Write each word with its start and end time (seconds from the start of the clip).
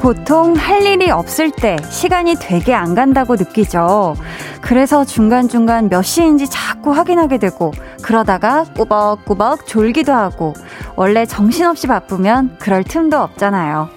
보통 0.00 0.54
할 0.54 0.86
일이 0.86 1.10
없을 1.10 1.50
때 1.50 1.76
시간이 1.90 2.36
되게 2.40 2.72
안 2.72 2.94
간다고 2.94 3.36
느끼죠. 3.36 4.14
그래서 4.62 5.04
중간중간 5.04 5.88
몇 5.90 6.02
시인지 6.02 6.48
자꾸 6.48 6.92
확인하게 6.92 7.38
되고, 7.38 7.72
그러다가 8.02 8.64
꾸벅꾸벅 8.74 9.66
졸기도 9.66 10.12
하고, 10.12 10.54
원래 10.98 11.24
정신없이 11.24 11.86
바쁘면 11.86 12.56
그럴 12.58 12.82
틈도 12.82 13.18
없잖아요. 13.18 13.88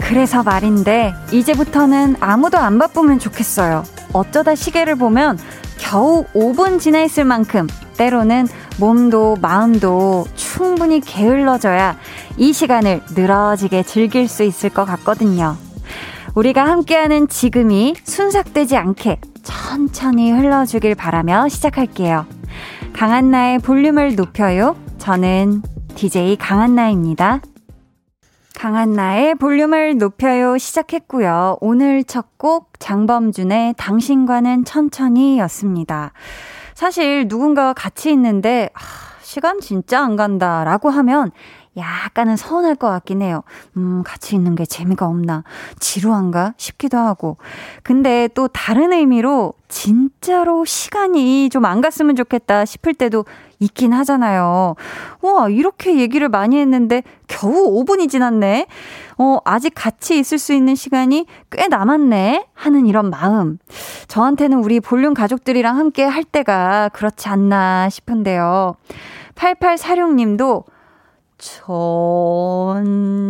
그래서 0.00 0.42
말인데, 0.42 1.14
이제부터는 1.32 2.16
아무도 2.20 2.58
안 2.58 2.78
바쁘면 2.78 3.20
좋겠어요. 3.20 3.84
어쩌다 4.12 4.54
시계를 4.54 4.96
보면 4.96 5.38
겨우 5.78 6.26
5분 6.34 6.78
지나 6.78 7.02
있을 7.02 7.24
만큼, 7.24 7.66
때로는 7.92 8.46
몸도 8.78 9.36
마음도 9.40 10.24
충분히 10.34 11.00
게을러져야 11.00 11.96
이 12.36 12.52
시간을 12.52 13.02
늘어지게 13.14 13.82
즐길 13.82 14.28
수 14.28 14.42
있을 14.42 14.70
것 14.70 14.84
같거든요. 14.84 15.56
우리가 16.34 16.64
함께하는 16.64 17.28
지금이 17.28 17.94
순삭되지 18.04 18.76
않게 18.76 19.20
천천히 19.42 20.32
흘러주길 20.32 20.94
바라며 20.94 21.48
시작할게요. 21.48 22.26
강한나의 22.94 23.58
볼륨을 23.58 24.14
높여요. 24.16 24.76
저는 24.98 25.62
DJ 25.94 26.36
강한나입니다. 26.36 27.40
강한나의 28.54 29.34
볼륨을 29.34 29.98
높여요 29.98 30.56
시작했고요. 30.56 31.58
오늘 31.60 32.04
첫 32.04 32.32
곡 32.42 32.80
장범준의 32.80 33.74
당신과는 33.78 34.64
천천히 34.64 35.38
였습니다. 35.38 36.10
사실 36.82 37.26
누군가와 37.28 37.74
같이 37.74 38.10
있는데 38.10 38.68
아, 38.74 38.80
시간 39.20 39.60
진짜 39.60 40.02
안 40.02 40.16
간다 40.16 40.64
라고 40.64 40.90
하면 40.90 41.30
약간은 41.76 42.36
서운할 42.36 42.74
것 42.74 42.88
같긴 42.88 43.22
해요. 43.22 43.42
음, 43.76 44.02
같이 44.04 44.34
있는 44.36 44.54
게 44.54 44.66
재미가 44.66 45.06
없나, 45.06 45.42
지루한가 45.80 46.54
싶기도 46.58 46.98
하고. 46.98 47.38
근데 47.82 48.28
또 48.34 48.46
다른 48.48 48.92
의미로 48.92 49.54
진짜로 49.68 50.64
시간이 50.66 51.48
좀 51.48 51.62
안 51.64 51.80
갔으면 51.80 52.16
좋겠다 52.16 52.64
싶을 52.64 52.92
때도 52.92 53.24
있긴 53.58 53.92
하잖아요. 53.92 54.74
와, 55.22 55.48
이렇게 55.48 55.98
얘기를 55.98 56.28
많이 56.28 56.58
했는데 56.58 57.02
겨우 57.28 57.82
5분이 57.82 58.10
지났네? 58.10 58.66
어, 59.18 59.38
아직 59.44 59.72
같이 59.74 60.18
있을 60.18 60.38
수 60.38 60.52
있는 60.52 60.74
시간이 60.74 61.26
꽤 61.50 61.68
남았네? 61.68 62.46
하는 62.52 62.86
이런 62.86 63.08
마음. 63.10 63.58
저한테는 64.08 64.58
우리 64.58 64.80
볼륨 64.80 65.14
가족들이랑 65.14 65.78
함께 65.78 66.04
할 66.04 66.24
때가 66.24 66.90
그렇지 66.92 67.28
않나 67.28 67.88
싶은데요. 67.88 68.74
8846님도 69.36 70.64
천천히 71.42 73.26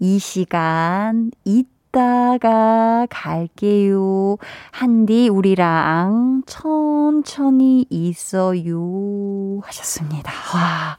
이 0.00 0.18
시간 0.18 1.30
이따가 1.44 3.06
갈게요. 3.08 4.36
한디 4.72 5.28
우리랑 5.28 6.42
천천히 6.46 7.86
있어요 7.88 9.60
하셨습니다. 9.62 10.32
와. 10.54 10.98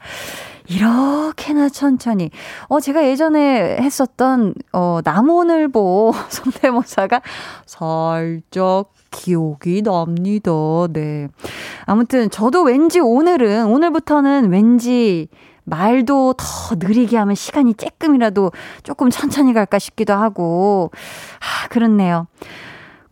이렇게나 0.72 1.68
천천히. 1.70 2.32
어, 2.70 2.80
제가 2.80 3.06
예전에 3.06 3.78
했었던, 3.78 4.54
어, 4.72 5.00
남오늘보 5.04 6.14
성대모사가 6.30 7.22
살짝 7.66 8.94
기억이 9.12 9.82
납니다. 9.82 10.52
네. 10.92 11.28
아무튼 11.86 12.30
저도 12.30 12.64
왠지 12.64 13.00
오늘은, 13.00 13.66
오늘부터는 13.66 14.50
왠지 14.50 15.28
말도 15.66 16.36
더 16.38 16.76
느리게 16.76 17.18
하면 17.18 17.36
시간이 17.36 17.74
쬐끔이라도 17.74 18.54
조금 18.84 19.10
천천히 19.10 19.54
갈까 19.54 19.78
싶기도 19.78 20.14
하고. 20.14 20.92
아, 21.40 21.68
그렇네요. 21.68 22.28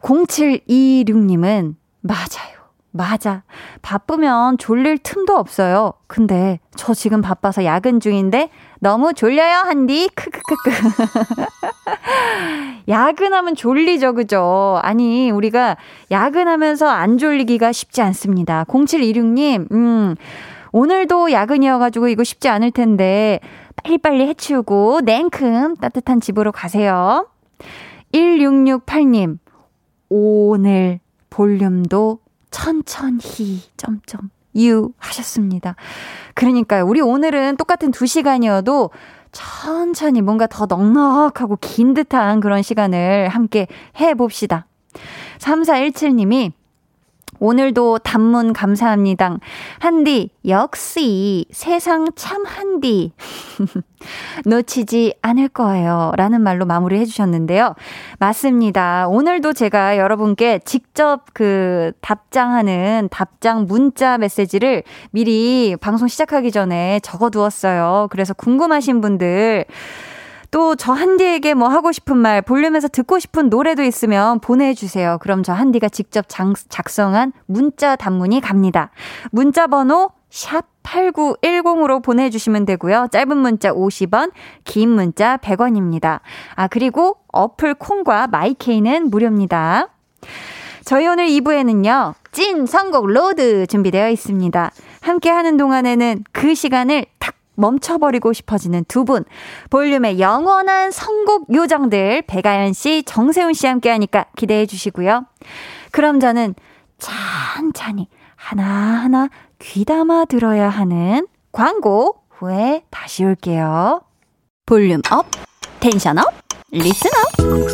0726님은 0.02 1.76
맞아요. 2.02 2.59
맞아. 2.92 3.44
바쁘면 3.82 4.58
졸릴 4.58 4.98
틈도 4.98 5.36
없어요. 5.36 5.94
근데 6.08 6.60
저 6.76 6.94
지금 6.94 7.22
바빠서 7.22 7.64
야근 7.64 8.00
중인데 8.00 8.50
너무 8.80 9.14
졸려요, 9.14 9.58
한디. 9.58 10.10
크크크크. 10.16 10.72
야근하면 12.88 13.56
졸리죠, 13.56 14.16
그죠? 14.16 14.80
아니, 14.82 15.30
우리가 15.30 15.78
야근하면서 16.10 16.88
안 16.88 17.18
졸리기가 17.18 17.72
쉽지 17.72 18.02
않습니다. 18.02 18.64
0726님, 18.64 19.72
음, 19.72 20.16
오늘도 20.72 21.32
야근이어가지고 21.32 22.08
이거 22.08 22.24
쉽지 22.24 22.50
않을 22.50 22.72
텐데 22.72 23.40
빨리빨리 23.84 24.28
해치우고 24.28 25.02
냉큼 25.02 25.76
따뜻한 25.76 26.22
집으로 26.22 26.52
가세요. 26.52 27.28
1668님, 28.14 29.38
오늘 30.10 31.00
볼륨도 31.30 32.20
천천히 32.52 33.62
점점 33.78 34.30
유 34.56 34.92
하셨습니다. 34.98 35.76
그러니까요. 36.34 36.86
우리 36.86 37.02
오늘은 37.02 37.58
똑같은 37.58 37.92
2시간이어도 37.92 38.90
천천히 39.32 40.22
뭔가 40.22 40.48
더 40.48 40.66
넉넉하고 40.66 41.58
긴 41.62 41.94
듯한 41.94 42.40
그런 42.40 42.62
시간을 42.62 43.30
함께 43.30 43.68
해 44.00 44.14
봅시다. 44.16 44.66
3417님이 45.38 46.52
오늘도 47.40 48.00
단문 48.00 48.54
감사합니다. 48.54 49.38
한디, 49.80 50.30
역시 50.48 51.46
세상 51.52 52.08
참 52.16 52.46
한디. 52.46 53.14
놓치지 54.46 55.16
않을 55.22 55.50
거예요. 55.50 56.14
라는 56.16 56.42
말로 56.42 56.66
마무리 56.66 56.98
해주셨는데요. 57.00 57.76
맞습니다. 58.20 59.08
오늘도 59.08 59.54
제가 59.54 59.98
여러분께 59.98 60.60
직접 60.66 61.26
그 61.34 61.92
답장하는 62.02 63.10
답장 63.12 63.66
문자 63.66 64.18
메시지를 64.18 64.84
미리 65.12 65.76
방송 65.80 66.08
시작하기 66.08 66.52
전에 66.52 67.00
적어 67.02 67.30
두었어요. 67.30 68.08
그래서 68.12 68.34
궁금하신 68.34 69.02
분들, 69.02 69.66
또 70.52 70.76
저 70.76 70.94
한디에게 70.94 71.54
뭐 71.54 71.68
하고 71.68 71.92
싶은 71.92 72.18
말, 72.18 72.42
볼륨에서 72.42 72.88
듣고 72.88 73.20
싶은 73.20 73.50
노래도 73.50 73.84
있으면 73.84 74.40
보내주세요. 74.40 75.18
그럼 75.22 75.44
저 75.44 75.54
한디가 75.54 75.90
직접 75.90 76.26
장, 76.28 76.54
작성한 76.70 77.34
문자 77.46 77.96
단문이 77.96 78.42
갑니다. 78.42 78.92
문자 79.32 79.68
번호 79.68 80.12
샵 80.30 80.66
8910으로 80.84 82.02
보내주시면 82.04 82.66
되고요. 82.66 83.08
짧은 83.12 83.38
문자 83.38 83.72
50원, 83.72 84.32
긴 84.64 84.90
문자 84.90 85.38
100원입니다. 85.38 86.20
아, 86.56 86.68
그리고 86.68 87.18
어플 87.32 87.76
콩과 87.76 88.28
my 88.28 88.51
K는 88.51 89.10
무료입니다. 89.10 89.90
저희 90.86 91.08
오늘 91.08 91.28
2부에는요, 91.28 92.14
찐 92.32 92.66
선곡 92.66 93.08
로드 93.08 93.68
준비되어 93.68 94.10
있습니다. 94.10 94.72
함께 95.02 95.30
하는 95.30 95.58
동안에는 95.58 96.24
그 96.32 96.56
시간을 96.56 97.06
탁 97.20 97.36
멈춰버리고 97.60 98.34
싶어지는 98.34 98.86
두 98.88 99.06
분. 99.06 99.26
볼륨의 99.70 100.20
영원한 100.20 100.92
선곡 100.92 101.54
요정들, 101.54 102.24
배가연 102.24 102.74
씨, 102.74 103.04
정세훈 103.04 103.54
씨 103.54 103.68
함께 103.68 103.90
하니까 103.90 104.26
기대해 104.36 104.66
주시고요. 104.66 105.26
그럼 105.92 106.20
저는 106.20 106.56
찬찬히 106.98 108.08
하나하나 108.36 109.30
귀담아 109.60 110.26
들어야 110.26 110.70
하는 110.70 111.28
광고 111.52 112.22
후에 112.30 112.84
다시 112.90 113.24
올게요. 113.26 114.02
볼륨 114.66 115.02
up, 115.12 115.26
tension 115.80 116.18
up, 116.20 116.26
listen 116.72 117.10
up. 117.12 117.70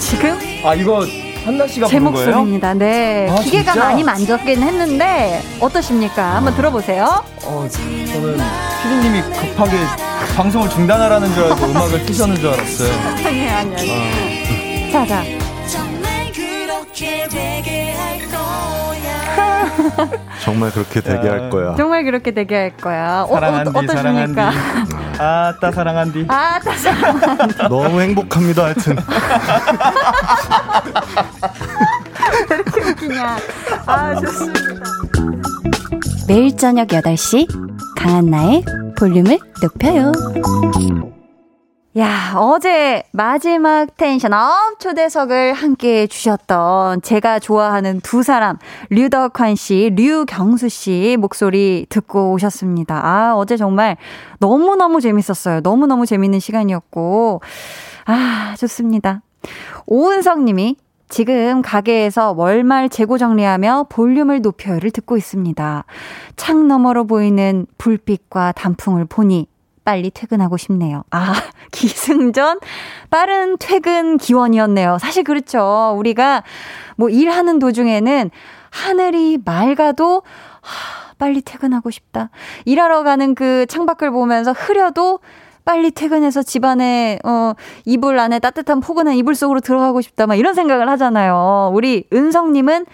지금 0.00 0.38
아 0.64 0.74
이거 0.74 1.04
한나 1.46 1.64
씨가 1.68 1.86
제? 1.86 2.00
목소리입니다. 2.00 2.74
네. 2.74 3.28
아, 3.30 3.36
기계가 3.36 3.72
진짜? 3.72 3.86
많이 3.86 4.02
만졌긴 4.02 4.60
했는데 4.60 5.40
어떠십니까? 5.60 6.34
한번 6.34 6.56
들어보세요. 6.56 7.24
어, 7.44 7.68
저는 7.70 8.36
피디님이 8.82 9.22
급하게 9.22 9.76
방송을 10.36 10.68
중단하라는 10.68 11.32
줄 11.34 11.44
알고 11.44 11.66
음악을 11.66 12.04
트셨는 12.04 12.36
줄 12.36 12.48
알았어요. 12.48 12.92
아니, 13.24 13.48
아니, 13.48 13.76
아니. 13.76 14.88
어. 14.88 14.92
자, 14.92 15.06
자. 15.06 15.22
정말 20.42 20.70
그렇게 20.70 21.00
되게 21.00 21.28
할 21.28 21.50
거야. 21.50 21.74
정말 21.76 22.04
그렇게 22.04 22.32
되게 22.32 22.54
할 22.56 22.76
거야. 22.76 23.26
사랑한디, 23.26 23.68
어, 23.68 23.72
어, 23.74 23.82
어떠십니까? 23.82 24.52
아따 25.18 25.72
사랑한디. 25.72 26.26
아따 26.30 26.72
사랑한디. 26.76 27.56
너무 27.68 28.00
행복합니다. 28.00 28.64
하여튼. 28.64 28.96
왜 32.50 32.56
이렇게 32.56 32.80
웃기냐. 32.90 33.36
아, 33.86 34.14
좋습니다. 34.20 34.84
매일 36.28 36.56
저녁 36.56 36.88
8시 36.88 37.46
강한나의 37.96 38.64
볼륨을 38.98 39.38
높여요. 39.62 40.12
야, 41.98 42.34
어제 42.36 43.04
마지막 43.12 43.96
텐션업 43.96 44.78
초대석을 44.78 45.54
함께 45.54 46.02
해주셨던 46.02 47.00
제가 47.00 47.38
좋아하는 47.38 48.00
두 48.02 48.22
사람, 48.22 48.58
류덕환 48.90 49.54
씨, 49.56 49.90
류경수 49.96 50.68
씨 50.68 51.16
목소리 51.18 51.86
듣고 51.88 52.32
오셨습니다. 52.32 53.00
아, 53.02 53.34
어제 53.34 53.56
정말 53.56 53.96
너무너무 54.40 55.00
재밌었어요. 55.00 55.60
너무너무 55.60 56.04
재밌는 56.04 56.38
시간이었고. 56.38 57.40
아, 58.04 58.54
좋습니다. 58.58 59.22
오은석 59.86 60.42
님이 60.42 60.76
지금 61.08 61.62
가게에서 61.62 62.32
월말 62.32 62.90
재고 62.90 63.16
정리하며 63.16 63.86
볼륨을 63.88 64.42
높여요를 64.42 64.90
듣고 64.90 65.16
있습니다. 65.16 65.84
창 66.36 66.68
너머로 66.68 67.06
보이는 67.06 67.66
불빛과 67.78 68.52
단풍을 68.52 69.06
보니 69.06 69.46
빨리 69.86 70.10
퇴근하고 70.10 70.56
싶네요. 70.56 71.04
아, 71.12 71.32
기승전 71.70 72.58
빠른 73.08 73.56
퇴근 73.56 74.18
기원이었네요. 74.18 74.98
사실 74.98 75.22
그렇죠. 75.22 75.94
우리가 75.96 76.42
뭐 76.96 77.08
일하는 77.08 77.60
도중에는 77.60 78.30
하늘이 78.70 79.38
맑아도 79.44 80.22
하, 80.60 81.14
빨리 81.18 81.40
퇴근하고 81.40 81.90
싶다. 81.90 82.30
일하러 82.64 83.04
가는 83.04 83.36
그 83.36 83.64
창밖을 83.68 84.10
보면서 84.10 84.50
흐려도 84.50 85.20
빨리 85.64 85.92
퇴근해서 85.92 86.42
집안에 86.42 87.20
어 87.24 87.52
이불 87.84 88.18
안에 88.18 88.40
따뜻한 88.40 88.80
포근한 88.80 89.14
이불 89.14 89.36
속으로 89.36 89.60
들어가고 89.60 90.00
싶다. 90.00 90.26
막 90.26 90.34
이런 90.34 90.54
생각을 90.54 90.88
하잖아요. 90.90 91.70
우리 91.72 92.08
은성 92.12 92.52
님은 92.52 92.86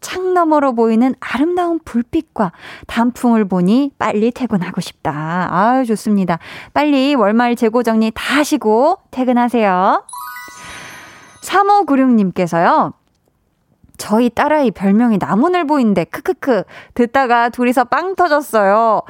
창 0.00 0.34
너머로 0.34 0.74
보이는 0.74 1.14
아름다운 1.20 1.80
불빛과 1.84 2.52
단풍을 2.86 3.46
보니 3.46 3.92
빨리 3.98 4.30
퇴근하고 4.30 4.80
싶다. 4.80 5.48
아유, 5.50 5.84
좋습니다. 5.86 6.38
빨리 6.74 7.14
월말 7.14 7.56
재고 7.56 7.82
정리 7.82 8.10
다 8.14 8.36
하시고 8.36 8.98
퇴근하세요. 9.10 10.04
3596님께서요. 11.42 12.92
저희 13.98 14.28
딸아이 14.28 14.70
별명이 14.72 15.18
나무늘보인데, 15.18 16.04
크크크. 16.04 16.64
듣다가 16.94 17.48
둘이서 17.48 17.84
빵 17.84 18.14
터졌어요. 18.14 19.02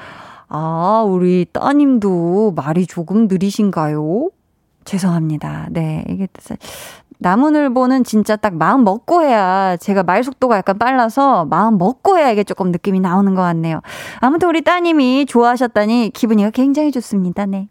아, 0.49 1.05
우리 1.07 1.45
따님도 1.53 2.53
말이 2.55 2.87
조금 2.87 3.27
느리신가요? 3.27 4.31
죄송합니다. 4.85 5.67
네. 5.71 6.05
이게 6.09 6.29
나무늘보는 7.19 8.05
진짜 8.05 8.37
딱 8.37 8.55
마음 8.55 8.85
먹고 8.85 9.23
해야 9.23 9.77
제가 9.77 10.03
말 10.03 10.23
속도가 10.23 10.57
약간 10.57 10.79
빨라서 10.79 11.45
마음 11.47 11.79
먹고 11.79 12.19
해야 12.19 12.31
이게 12.31 12.45
조금 12.45 12.71
느낌이 12.71 13.01
나오는 13.01 13.35
것 13.35 13.43
같네요. 13.43 13.81
아무튼 14.21 14.49
우리 14.49 14.63
따님이 14.63 15.27
좋아하셨다니 15.27 16.11
기분이 16.15 16.51
굉장히 16.53 16.93
좋습니다. 16.93 17.47
네. 17.47 17.69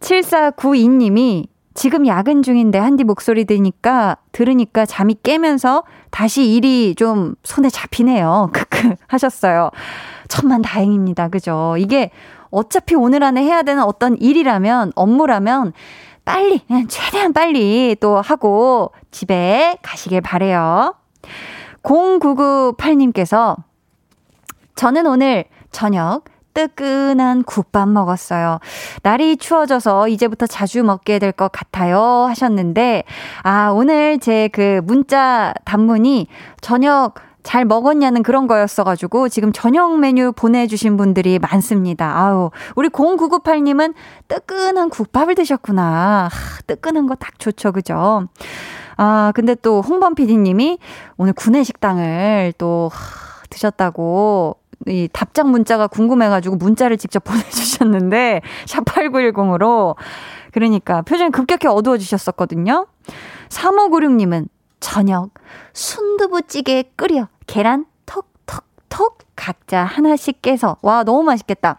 7492님이 0.00 1.46
지금 1.74 2.06
야근 2.06 2.42
중인데 2.42 2.78
한디 2.78 3.02
목소리 3.02 3.44
들으니까 3.44 4.16
들으니까 4.30 4.86
잠이 4.86 5.16
깨면서 5.22 5.82
다시 6.10 6.52
일이 6.54 6.94
좀 6.94 7.34
손에 7.42 7.68
잡히네요. 7.68 8.50
크크 8.54 8.94
하셨어요. 9.08 9.70
천만 10.28 10.62
다행입니다. 10.62 11.28
그죠? 11.28 11.74
이게 11.78 12.10
어차피 12.50 12.94
오늘 12.94 13.24
안에 13.24 13.42
해야 13.42 13.62
되는 13.62 13.82
어떤 13.82 14.16
일이라면 14.16 14.92
업무라면 14.94 15.72
빨리, 16.24 16.60
그냥 16.66 16.86
최대한 16.88 17.32
빨리 17.32 17.96
또 18.00 18.20
하고 18.20 18.92
집에 19.10 19.76
가시길 19.82 20.20
바래요. 20.22 20.94
0998님께서 21.82 23.56
저는 24.74 25.06
오늘 25.06 25.44
저녁 25.70 26.22
뜨끈한 26.54 27.42
국밥 27.42 27.88
먹었어요. 27.88 28.60
날이 29.02 29.36
추워져서 29.36 30.06
이제부터 30.08 30.46
자주 30.46 30.82
먹게 30.84 31.18
될 31.18 31.32
것 31.32 31.50
같아요. 31.50 31.98
하셨는데, 32.28 33.02
아, 33.42 33.70
오늘 33.70 34.18
제 34.20 34.48
그 34.52 34.80
문자 34.84 35.52
단문이 35.64 36.28
저녁 36.60 37.14
잘 37.44 37.64
먹었냐는 37.66 38.22
그런 38.24 38.46
거였어가지고 38.48 39.28
지금 39.28 39.52
저녁 39.52 40.00
메뉴 40.00 40.32
보내주신 40.32 40.96
분들이 40.96 41.38
많습니다. 41.38 42.18
아우, 42.18 42.50
우리 42.74 42.88
0998님은 42.88 43.94
뜨끈한 44.26 44.88
국밥을 44.90 45.34
드셨구나. 45.36 46.28
하, 46.32 46.60
뜨끈한 46.66 47.06
거 47.06 47.14
딱 47.14 47.38
좋죠, 47.38 47.70
그죠? 47.72 48.26
아, 48.96 49.30
근데 49.34 49.54
또 49.54 49.82
홍범 49.82 50.14
PD님이 50.14 50.78
오늘 51.16 51.32
구내식당을 51.34 52.54
또 52.58 52.90
하, 52.92 53.44
드셨다고 53.50 54.56
이 54.88 55.08
답장 55.12 55.50
문자가 55.50 55.86
궁금해가지고 55.86 56.56
문자를 56.56 56.96
직접 56.96 57.22
보내주셨는데, 57.24 58.40
샵8910으로. 58.66 59.96
그러니까 60.52 61.02
표정이 61.02 61.30
급격히 61.30 61.68
어두워지셨었거든요. 61.68 62.86
3596님은 63.48 64.48
저녁 64.80 65.30
순두부찌개 65.72 66.84
끓여 66.96 67.28
계란 67.54 67.86
톡톡톡 68.04 69.18
각자 69.36 69.84
하나씩 69.84 70.42
깨서 70.42 70.78
와 70.82 71.04
너무 71.04 71.22
맛있겠다. 71.22 71.78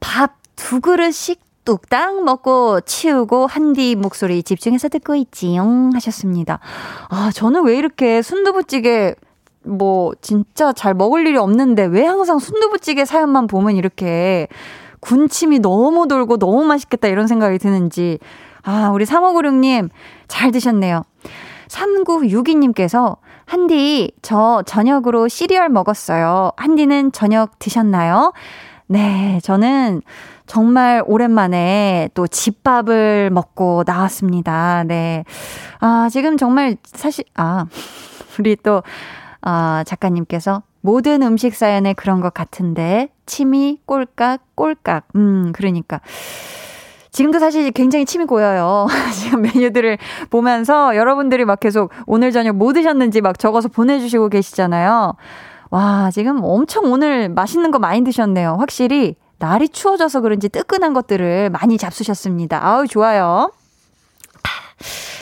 밥 0.00 0.38
두 0.58 0.80
그릇씩 0.80 1.40
뚝딱 1.64 2.24
먹고 2.24 2.80
치우고 2.80 3.46
한디 3.46 3.94
목소리 3.94 4.42
집중해서 4.42 4.88
듣고 4.88 5.14
있지용 5.14 5.92
하셨습니다. 5.94 6.58
아 7.08 7.30
저는 7.32 7.64
왜 7.64 7.78
이렇게 7.78 8.22
순두부찌개 8.22 9.14
뭐 9.62 10.12
진짜 10.20 10.72
잘 10.72 10.94
먹을 10.94 11.26
일이 11.26 11.36
없는데 11.36 11.84
왜 11.84 12.04
항상 12.04 12.40
순두부찌개 12.40 13.04
사연만 13.04 13.46
보면 13.46 13.76
이렇게 13.76 14.48
군침이 15.00 15.60
너무 15.60 16.08
돌고 16.08 16.38
너무 16.38 16.64
맛있겠다 16.64 17.06
이런 17.06 17.28
생각이 17.28 17.58
드는지 17.58 18.18
아 18.62 18.90
우리 18.92 19.04
3596님 19.04 19.90
잘 20.26 20.50
드셨네요. 20.50 21.04
3962님께서 21.68 23.18
한디, 23.48 24.12
저 24.20 24.62
저녁으로 24.66 25.26
시리얼 25.26 25.70
먹었어요. 25.70 26.52
한디는 26.58 27.12
저녁 27.12 27.58
드셨나요? 27.58 28.34
네, 28.88 29.40
저는 29.42 30.02
정말 30.46 31.02
오랜만에 31.06 32.10
또 32.12 32.26
집밥을 32.26 33.30
먹고 33.30 33.84
나왔습니다. 33.86 34.84
네. 34.84 35.24
아, 35.80 36.10
지금 36.10 36.36
정말 36.36 36.76
사실, 36.84 37.24
아, 37.36 37.64
우리 38.38 38.54
또, 38.56 38.82
아, 39.40 39.82
작가님께서 39.86 40.62
모든 40.82 41.22
음식 41.22 41.54
사연에 41.54 41.94
그런 41.94 42.20
것 42.20 42.34
같은데, 42.34 43.08
침이 43.24 43.80
꼴깍, 43.86 44.42
꼴깍. 44.56 45.08
음, 45.16 45.52
그러니까. 45.54 46.02
지금도 47.10 47.38
사실 47.38 47.70
굉장히 47.72 48.04
침이 48.04 48.24
고여요. 48.24 48.86
지금 49.14 49.42
메뉴들을 49.42 49.98
보면서 50.30 50.96
여러분들이 50.96 51.44
막 51.44 51.60
계속 51.60 51.90
오늘 52.06 52.32
저녁 52.32 52.56
뭐 52.56 52.72
드셨는지 52.72 53.20
막 53.20 53.38
적어서 53.38 53.68
보내주시고 53.68 54.28
계시잖아요. 54.28 55.14
와, 55.70 56.10
지금 56.12 56.40
엄청 56.42 56.90
오늘 56.92 57.28
맛있는 57.28 57.70
거 57.70 57.78
많이 57.78 58.02
드셨네요. 58.02 58.56
확실히 58.58 59.16
날이 59.38 59.68
추워져서 59.68 60.20
그런지 60.20 60.48
뜨끈한 60.48 60.94
것들을 60.94 61.50
많이 61.50 61.78
잡수셨습니다. 61.78 62.64
아우, 62.64 62.86
좋아요. 62.86 63.52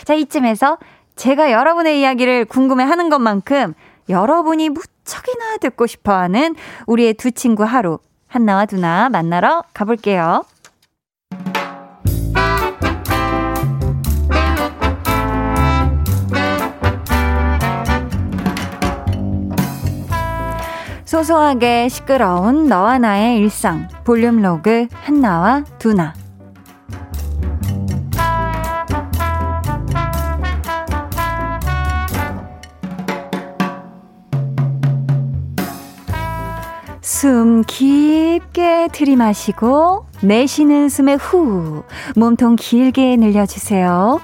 자, 0.05 0.15
이쯤에서 0.15 0.79
제가 1.17 1.51
여러분의 1.51 2.01
이야기를 2.01 2.45
궁금해 2.45 2.85
하는 2.85 3.09
것만큼 3.09 3.75
여러분이 4.09 4.69
무척이나 4.69 5.57
듣고 5.61 5.87
싶어 5.87 6.13
하는 6.13 6.55
우리의 6.87 7.15
두 7.15 7.33
친구 7.33 7.65
하루, 7.65 7.99
한나와 8.29 8.67
두나 8.67 9.09
만나러 9.09 9.65
가볼게요. 9.75 10.45
소소하게 21.07 21.89
시끄러운 21.89 22.67
너와 22.67 22.99
나의 22.99 23.39
일상. 23.39 23.89
볼륨 24.05 24.43
로그 24.43 24.89
한나와 24.93 25.63
두나. 25.79 26.13
숨 37.01 37.63
깊게 37.63 38.89
들이마시고 38.93 40.07
내쉬는 40.23 40.89
숨에 40.89 41.15
후. 41.15 41.85
몸통 42.17 42.57
길게 42.57 43.17
늘려주세요. 43.17 44.21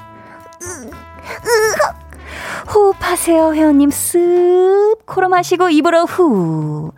호흡하세요, 2.72 3.54
회원님. 3.54 3.90
쓱 3.90 4.98
코로 5.06 5.28
마시고 5.28 5.68
입으로 5.70 6.04
후. 6.04 6.92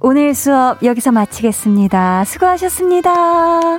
오늘 0.00 0.34
수업 0.34 0.82
여기서 0.82 1.12
마치겠습니다. 1.12 2.24
수고하셨습니다. 2.24 3.78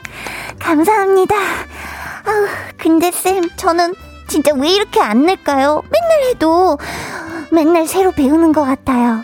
감사합니다. 0.60 1.36
아 1.36 2.48
근데 2.78 3.12
쌤, 3.12 3.44
저는 3.56 3.94
진짜 4.28 4.52
왜 4.56 4.70
이렇게 4.70 5.00
안 5.00 5.26
낼까요? 5.26 5.84
맨날 5.90 6.30
해도 6.30 6.78
맨날 7.52 7.88
새로 7.88 8.12
배우는 8.12 8.52
것 8.52 8.64
같아요. 8.64 9.24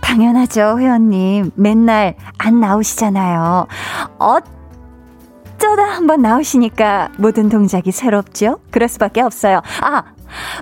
당연하죠, 0.00 0.78
회원님. 0.78 1.52
맨날 1.54 2.16
안 2.38 2.60
나오시잖아요. 2.60 3.66
어쩌다 4.18 5.82
한번 5.84 6.22
나오시니까 6.22 7.10
모든 7.18 7.48
동작이 7.48 7.92
새롭죠? 7.92 8.58
그럴 8.70 8.88
수밖에 8.88 9.20
없어요. 9.22 9.60
아, 9.80 10.02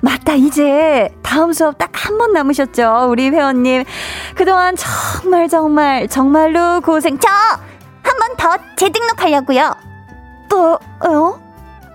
맞다. 0.03 0.35
이제 0.35 1.09
다음 1.23 1.53
수업 1.53 1.79
딱 1.79 1.91
한 1.93 2.19
번 2.19 2.33
남으셨죠? 2.33 3.07
우리 3.11 3.29
회원님. 3.31 3.85
그동안 4.35 4.75
정말, 4.77 5.49
정말, 5.49 6.09
정말로 6.09 6.81
고생. 6.81 7.19
저 7.19 7.29
한 8.03 8.19
번 8.19 8.37
더 8.37 8.57
재등록하려고요. 8.77 9.75
또, 10.49 10.79
어? 11.05 11.41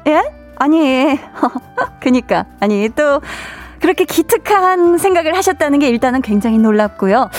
예? 0.08 0.24
아니, 0.58 1.20
그니까. 2.00 2.46
아니, 2.60 2.88
또, 2.90 3.22
그렇게 3.82 4.06
기특한 4.06 4.98
생각을 4.98 5.36
하셨다는 5.36 5.80
게 5.80 5.90
일단은 5.90 6.22
굉장히 6.22 6.58
놀랍고요. 6.58 7.30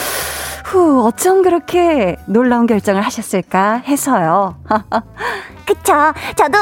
후, 0.67 1.07
어쩜 1.07 1.43
그렇게 1.43 2.17
놀라운 2.27 2.67
결정을 2.67 3.01
하셨을까 3.03 3.83
해서요. 3.87 4.57
그쵸. 5.67 5.95
저도 6.37 6.59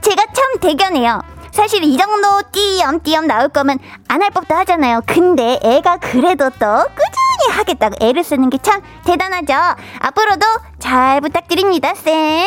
제가 0.00 0.22
참 0.34 0.58
대견해요. 0.60 1.20
사실 1.58 1.82
이 1.82 1.96
정도 1.96 2.40
띄엄띄엄 2.52 3.26
나올 3.26 3.48
거면 3.48 3.80
안 4.06 4.22
할 4.22 4.30
법도 4.30 4.54
하잖아요. 4.54 5.00
근데 5.06 5.58
애가 5.64 5.96
그래도 5.98 6.50
또 6.50 6.66
꾸준히 6.94 7.56
하겠다고 7.56 7.96
애를 8.00 8.22
쓰는 8.22 8.48
게 8.48 8.58
참 8.62 8.80
대단하죠. 9.04 9.54
앞으로도 10.00 10.46
잘 10.78 11.20
부탁드립니다, 11.20 11.94
쌤. 11.96 12.46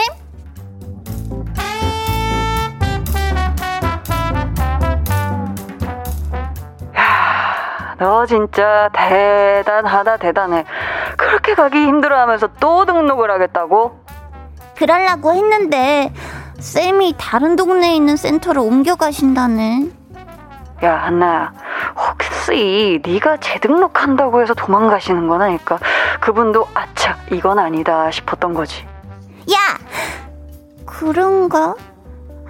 너 8.00 8.26
진짜 8.26 8.90
대단하다, 8.94 10.18
대단해. 10.18 10.66
그렇게 11.18 11.54
가기 11.54 11.78
힘들어 11.78 12.20
하면서 12.20 12.48
또 12.60 12.86
등록을 12.86 13.30
하겠다고? 13.30 14.00
그러려고 14.76 15.34
했는데 15.34 16.12
쌤이 16.62 17.16
다른 17.18 17.56
동네에 17.56 17.96
있는 17.96 18.16
센터로 18.16 18.64
옮겨가신다네. 18.64 19.90
야, 20.84 20.96
한나야. 21.04 21.54
혹시 21.96 23.02
네가 23.04 23.38
재등록한다고 23.38 24.42
해서 24.42 24.54
도망가시는 24.54 25.28
건 25.28 25.42
아닐까? 25.42 25.80
그분도 26.20 26.68
아차, 26.74 27.18
이건 27.32 27.58
아니다 27.60 28.10
싶었던 28.12 28.54
거지. 28.54 28.86
야! 29.52 29.78
그런가? 30.86 31.76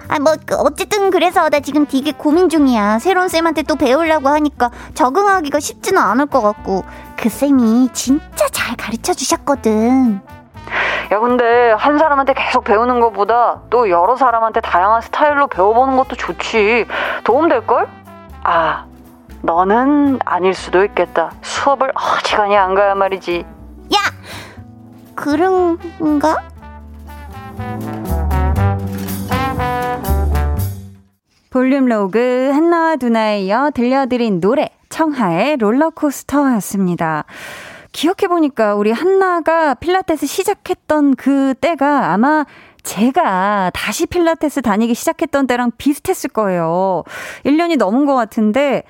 아, 0.08 0.18
뭐, 0.18 0.34
그 0.44 0.56
어쨌든 0.56 1.10
그래서 1.10 1.48
나 1.48 1.60
지금 1.60 1.86
되게 1.86 2.12
고민 2.12 2.50
중이야. 2.50 2.98
새로운 2.98 3.28
쌤한테 3.28 3.62
또 3.62 3.76
배우려고 3.76 4.28
하니까 4.28 4.70
적응하기가 4.94 5.58
쉽지는 5.58 6.00
않을 6.02 6.26
것 6.26 6.42
같고. 6.42 6.84
그 7.16 7.30
쌤이 7.30 7.88
진짜 7.94 8.46
잘 8.50 8.76
가르쳐 8.76 9.14
주셨거든. 9.14 10.20
야, 11.10 11.18
근데 11.18 11.72
한 11.72 11.98
사람한테 11.98 12.34
계속 12.34 12.64
배우는 12.64 13.00
것보다 13.00 13.60
또 13.70 13.90
여러 13.90 14.16
사람한테 14.16 14.60
다양한 14.60 15.00
스타일로 15.02 15.48
배워보는 15.48 15.96
것도 15.96 16.16
좋지. 16.16 16.86
도움될걸? 17.24 17.88
아, 18.44 18.86
너는 19.42 20.18
아닐 20.24 20.54
수도 20.54 20.84
있겠다. 20.84 21.32
수업을 21.42 21.92
어지간히 21.94 22.56
안 22.56 22.74
가야 22.74 22.94
말이지. 22.94 23.44
야! 23.94 23.98
그런가? 25.14 26.36
볼륨 31.50 31.84
로그 31.86 32.50
한나와 32.54 32.96
두나에 32.96 33.42
이어 33.42 33.70
들려드린 33.74 34.40
노래 34.40 34.70
청하의 34.88 35.58
롤러코스터였습니다. 35.58 37.24
기억해보니까 37.92 38.74
우리 38.74 38.90
한나가 38.90 39.74
필라테스 39.74 40.26
시작했던 40.26 41.14
그 41.14 41.54
때가 41.60 42.12
아마 42.12 42.44
제가 42.82 43.70
다시 43.74 44.06
필라테스 44.06 44.62
다니기 44.62 44.94
시작했던 44.94 45.46
때랑 45.46 45.72
비슷했을 45.78 46.30
거예요. 46.30 47.04
1년이 47.44 47.76
넘은 47.76 48.06
것 48.06 48.14
같은데, 48.14 48.82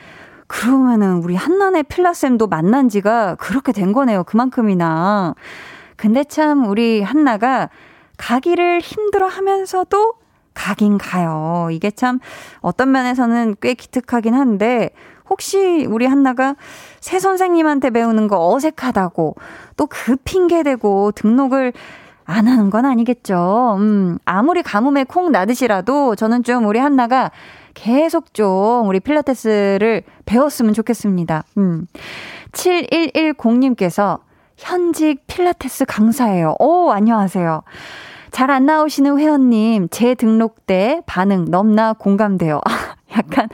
그러면은 0.47 1.23
우리 1.23 1.35
한나네 1.35 1.82
필라쌤도 1.85 2.47
만난 2.47 2.88
지가 2.88 3.37
그렇게 3.37 3.73
된 3.73 3.92
거네요. 3.92 4.25
그만큼이나. 4.25 5.35
근데 5.97 6.25
참 6.25 6.66
우리 6.66 7.02
한나가 7.02 7.71
가기를 8.16 8.80
힘들어 8.80 9.26
하면서도 9.26 10.14
가긴 10.54 10.99
가요. 10.99 11.68
이게 11.71 11.90
참 11.90 12.18
어떤 12.61 12.92
면에서는 12.92 13.56
꽤 13.61 13.75
기특하긴 13.75 14.35
한데, 14.35 14.90
혹시 15.31 15.87
우리 15.88 16.07
한나가 16.07 16.57
새 17.00 17.19
선생님한테 17.19 17.91
배우는 17.91 18.29
거 18.29 18.49
어색하다고 18.52 19.35
또 19.76 19.87
그 19.87 20.17
핑계 20.25 20.62
대고 20.62 21.12
등록을 21.12 21.73
안 22.25 22.47
하는 22.49 22.71
건 22.71 22.85
아니겠죠. 22.85 23.76
음, 23.79 24.19
아무리 24.25 24.62
가뭄에 24.62 25.05
콩 25.05 25.33
나듯이라도 25.33 26.14
저는 26.17 26.43
좀 26.45 26.67
우리 26.67 26.79
한나가 26.79 27.31
계속 27.75 28.33
좀 28.35 28.88
우리 28.88 29.00
필라테스를 29.00 30.02
배웠으면 30.25 30.73
좋겠습니다. 30.75 31.45
음. 31.59 31.87
7110님께서 32.52 34.21
현직 34.57 35.26
필라테스 35.26 35.85
강사예요. 35.87 36.55
오, 36.59 36.91
안녕하세요. 36.91 37.62
잘 38.31 38.50
안 38.50 38.64
나오시는 38.67 39.19
회원님, 39.19 39.88
제 39.91 40.14
등록 40.14 40.67
때 40.67 41.02
반응 41.07 41.45
넘나 41.50 41.93
공감돼요. 41.93 42.61
약간 43.16 43.49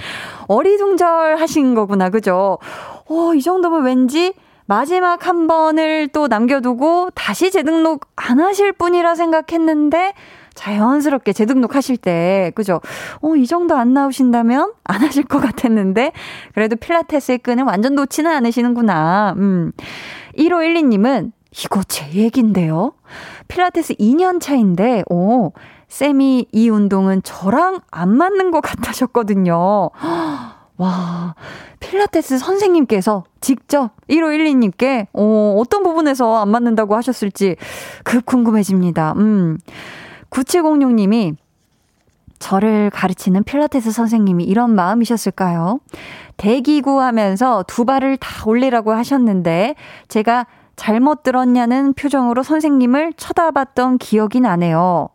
어리둥절하신 0.47 1.75
거구나, 1.75 2.11
그죠? 2.11 2.59
어, 3.09 3.35
이 3.35 3.43
정도면 3.43 3.85
왠지 3.85 4.35
마지막 4.67 5.27
한 5.27 5.47
번을 5.47 6.09
또 6.09 6.29
남겨두고 6.29 7.11
다시 7.15 7.51
재등록 7.51 8.07
안 8.17 8.39
하실 8.39 8.73
분이라 8.73 9.15
생각했는데 9.15 10.13
자연스럽게 10.59 11.33
재등록하실 11.33 11.99
때, 11.99 12.51
그죠? 12.57 12.81
어, 13.23 13.37
이 13.37 13.47
정도 13.47 13.77
안 13.77 13.95
나오신다면 13.95 14.73
안 14.83 15.03
하실 15.03 15.23
것 15.23 15.39
같았는데, 15.39 16.11
그래도 16.53 16.75
필라테스의 16.75 17.39
끈을 17.39 17.63
완전 17.63 17.95
놓지는 17.95 18.29
않으시는구나. 18.29 19.35
음. 19.39 19.71
1512님은, 20.37 21.31
이거 21.65 21.83
제 21.85 22.13
얘긴데요? 22.13 22.93
필라테스 23.47 23.95
2년 23.95 24.41
차인데, 24.41 25.05
오, 25.09 25.53
쌤이 25.89 26.47
이 26.53 26.69
운동은 26.69 27.23
저랑 27.23 27.81
안 27.91 28.17
맞는 28.17 28.51
것 28.51 28.61
같으셨거든요. 28.61 29.91
와, 30.77 31.35
필라테스 31.81 32.39
선생님께서 32.39 33.25
직접 33.41 33.91
1512님께, 34.09 35.09
어, 35.13 35.57
어떤 35.59 35.83
부분에서 35.83 36.41
안 36.41 36.51
맞는다고 36.51 36.95
하셨을지 36.95 37.57
급 38.05 38.25
궁금해집니다. 38.27 39.15
음. 39.17 39.59
9706님이 40.31 41.35
저를 42.39 42.91
가르치는 42.91 43.43
필라테스 43.43 43.91
선생님이 43.91 44.45
이런 44.45 44.75
마음이셨을까요? 44.75 45.81
대기구 46.37 47.01
하면서 47.01 47.65
두 47.67 47.85
발을 47.85 48.17
다 48.17 48.45
올리라고 48.47 48.93
하셨는데 48.93 49.75
제가 50.07 50.47
잘못 50.77 51.25
들었냐는 51.25 51.93
표정으로 51.95 52.45
선생님을 52.45 53.15
쳐다봤던 53.15 53.99
기억이 53.99 54.39
나네요. 54.41 55.09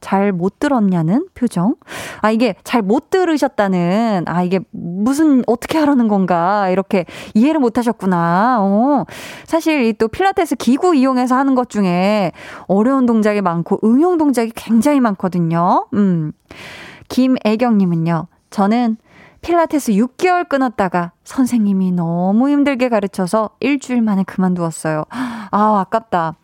잘 0.00 0.32
못 0.32 0.58
들었냐는 0.58 1.26
표정? 1.34 1.74
아, 2.22 2.30
이게 2.30 2.54
잘 2.64 2.82
못 2.82 3.10
들으셨다는, 3.10 4.24
아, 4.26 4.42
이게 4.42 4.60
무슨, 4.70 5.42
어떻게 5.46 5.78
하라는 5.78 6.08
건가, 6.08 6.68
이렇게 6.70 7.04
이해를 7.34 7.60
못 7.60 7.78
하셨구나. 7.78 8.58
어. 8.60 9.04
사실 9.46 9.84
이 9.84 9.92
또 9.94 10.08
필라테스 10.08 10.56
기구 10.56 10.94
이용해서 10.94 11.36
하는 11.36 11.54
것 11.54 11.70
중에 11.70 12.32
어려운 12.68 13.06
동작이 13.06 13.40
많고 13.40 13.80
응용 13.84 14.18
동작이 14.18 14.52
굉장히 14.54 15.00
많거든요. 15.00 15.86
음. 15.94 16.32
김애경님은요, 17.08 18.26
저는 18.50 18.96
필라테스 19.46 19.92
6개월 19.92 20.48
끊었다가 20.48 21.12
선생님이 21.22 21.92
너무 21.92 22.48
힘들게 22.48 22.88
가르쳐서 22.88 23.50
일주일 23.60 24.02
만에 24.02 24.24
그만두었어요. 24.24 25.04
아, 25.08 25.78
아깝다. 25.80 26.34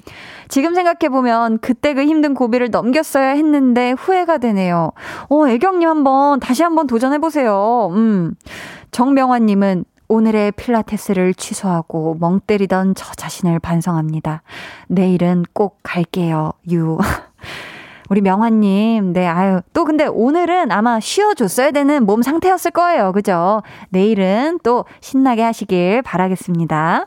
지금 0.47 0.77
생각해보면 0.77 1.59
그때 1.59 1.95
그 1.95 2.05
힘든 2.05 2.33
고비를 2.35 2.71
넘겼어야 2.71 3.31
했는데 3.31 3.91
후회가 3.91 4.39
되네요. 4.39 4.93
어, 5.29 5.49
애경님 5.49 5.89
한번, 5.89 6.39
다시 6.39 6.63
한번 6.63 6.87
도전해보세요. 6.87 7.89
음. 7.91 8.37
정명환님은 8.93 9.85
오늘의 10.07 10.53
필라테스를 10.53 11.35
취소하고 11.35 12.17
멍 12.21 12.39
때리던 12.39 12.95
저 12.95 13.13
자신을 13.15 13.59
반성합니다. 13.59 14.43
내일은 14.87 15.45
꼭 15.53 15.81
갈게요. 15.83 16.53
유. 16.71 16.99
우리 18.13 18.21
명환님, 18.21 19.15
네, 19.15 19.27
아유. 19.27 19.63
또 19.73 19.87
근데 19.87 20.05
오늘은 20.05 20.71
아마 20.71 21.01
쉬어줬어야 21.01 21.71
되는 21.71 22.05
몸 22.05 22.21
상태였을 22.21 22.71
거예요. 22.71 23.11
그죠? 23.13 23.63
내일은 23.89 24.59
또 24.63 24.85
신나게 25.01 25.41
하시길 25.41 26.03
바라겠습니다. 26.03 27.07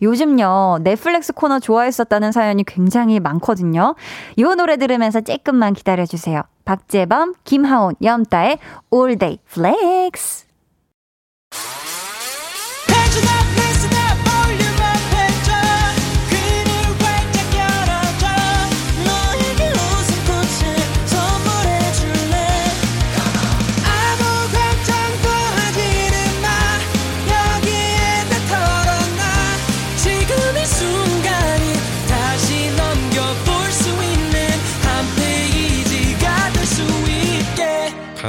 요즘요, 0.00 0.78
넷플릭스 0.80 1.34
코너 1.34 1.58
좋아했었다는 1.58 2.32
사연이 2.32 2.64
굉장히 2.64 3.20
많거든요. 3.20 3.94
이 4.36 4.42
노래 4.42 4.78
들으면서 4.78 5.20
조금만 5.20 5.74
기다려주세요. 5.74 6.40
박재범, 6.64 7.34
김하온, 7.44 7.94
염따의 8.02 8.60
All 8.94 9.18
Day 9.18 9.40
Flex. 9.46 10.46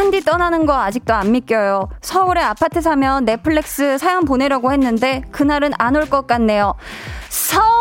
한디 0.00 0.22
떠나는 0.22 0.64
거 0.64 0.72
아직도 0.80 1.12
안 1.12 1.30
믿겨요. 1.30 1.90
서울에 2.00 2.40
아파트 2.40 2.80
사면 2.80 3.26
내 3.26 3.57
flex 3.57 3.98
사연 3.98 4.24
보내려고 4.24 4.72
했는데 4.72 5.20
그날은 5.30 5.72
안 5.76 5.94
올 5.94 6.06
것 6.08 6.26
같네요. 6.26 6.72
서울 7.28 7.79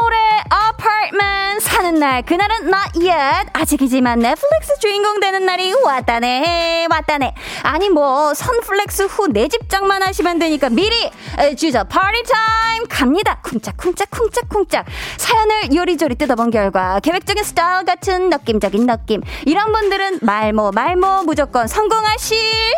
사는 1.79 1.95
날 1.97 2.21
그날은 2.23 2.67
not 2.67 2.91
yet. 3.07 3.49
아직이지만 3.53 4.19
내 4.19 4.44
flex 4.44 4.77
주인공 4.79 5.21
되는 5.21 5.45
날이 5.45 5.73
왔다네. 5.73 6.87
왔다네. 6.91 7.33
아니 7.63 7.87
뭐 7.89 8.33
선flex 8.33 9.03
후 9.03 9.27
내 9.29 9.47
집 9.47 9.64
장만 9.64 10.03
하시면 10.03 10.39
되니까 10.39 10.67
미리 10.69 11.09
주접 11.55 11.85
파티 11.85 12.23
타임 12.23 12.83
갑니다. 12.89 13.39
쿵짝쿵짝 13.43 14.09
쿵짝쿵짝. 14.11 14.85
사연을 15.17 15.73
요리조리 15.73 16.15
뜯어본 16.15 16.51
결과 16.51 16.99
계획적인 16.99 17.45
스타일 17.45 17.85
같은 17.85 18.29
느낌적인 18.29 18.85
느낌. 18.85 19.21
이런 19.45 19.71
분들은 19.71 20.19
말모 20.21 20.71
말모 20.71 21.23
무조건 21.23 21.67
성공하실 21.67 22.37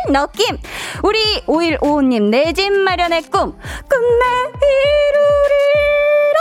느낌. 0.09 0.59
우리 1.01 1.41
5155님 1.47 2.29
내 2.29 2.53
집 2.53 2.71
마련의 2.71 3.23
꿈. 3.23 3.57
꿈내 3.89 4.25
이루리로 5.09 6.37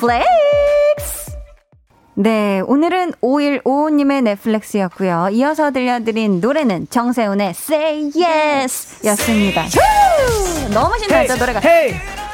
flex 0.00 1.23
네, 2.16 2.60
오늘은 2.66 3.12
5155님의 3.20 4.22
내 4.22 4.41
flex였고요. 4.41 5.30
이어서 5.32 5.72
들려드린 5.72 6.40
노래는 6.40 6.86
정세운의 6.88 7.48
Say 7.50 8.12
Yes 8.14 9.04
였습니다. 9.06 9.64
너무 10.72 10.96
신나죠, 10.98 11.36
노래가. 11.36 11.60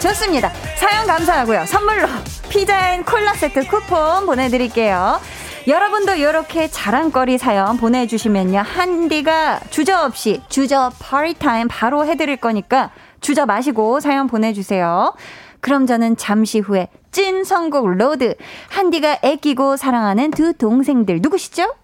좋습니다. 0.03 0.51
사연 0.77 1.07
감사하고요. 1.07 1.65
선물로 1.65 2.09
피자 2.51 2.93
and 2.93 3.05
콜라 3.05 3.33
세트 3.33 3.69
쿠폰 3.69 4.27
보내드릴게요. 4.27 5.19
여러분도 5.67 6.15
이렇게 6.15 6.69
자랑거리 6.69 7.39
사연 7.39 7.79
보내주시면요. 7.79 8.59
한디가 8.61 9.61
주저 9.71 10.05
없이 10.05 10.43
주접 10.51 10.91
파티 10.99 11.34
타임 11.34 11.69
바로 11.69 12.05
해드릴 12.05 12.37
거니까 12.37 12.91
주저 13.21 13.47
마시고 13.47 14.01
사연 14.01 14.27
보내주세요. 14.27 15.15
그럼 15.61 15.87
저는 15.87 16.17
잠시 16.17 16.59
후에 16.59 16.89
찐 17.11 17.45
선곡 17.45 17.89
road 17.97 18.35
한디가 18.69 19.19
애끼고 19.23 19.77
사랑하는 19.77 20.31
두 20.31 20.53
동생들 20.53 21.21
누구시죠? 21.21 21.75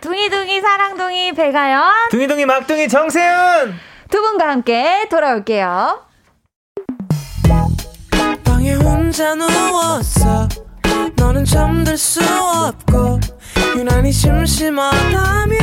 둥이둥이 0.00 0.60
사랑둥이 0.60 1.32
백아연 1.32 1.82
둥이둥이 2.10 2.46
막둥이 2.46 2.88
정세운 2.88 3.74
두 4.10 4.22
분과 4.22 4.48
함께 4.48 5.06
돌아올게요. 5.10 6.04
방에 8.44 8.74
혼자 8.74 9.34
누웠어 9.34 10.48
너는 11.16 11.44
잠들 11.44 11.98
수 11.98 12.20
없고 12.22 13.20
유난히 13.76 14.10
심심하다면 14.10 15.58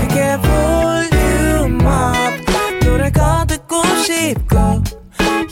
그게 0.00 0.36
볼륨업 0.42 2.14
노래가 2.84 3.46
듣고 3.46 3.82
싶고 3.96 4.82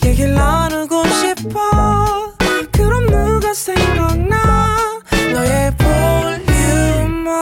얘기를 0.05 0.33
나누고 0.33 1.03
싶어. 1.07 2.33
그럼 2.71 3.07
누가 3.07 3.53
생각나? 3.53 5.01
너의 5.33 5.71
볼륨업 5.77 7.35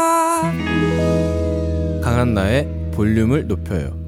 강한나의 2.02 2.68
볼륨을 2.94 3.48
높여요. 3.48 4.03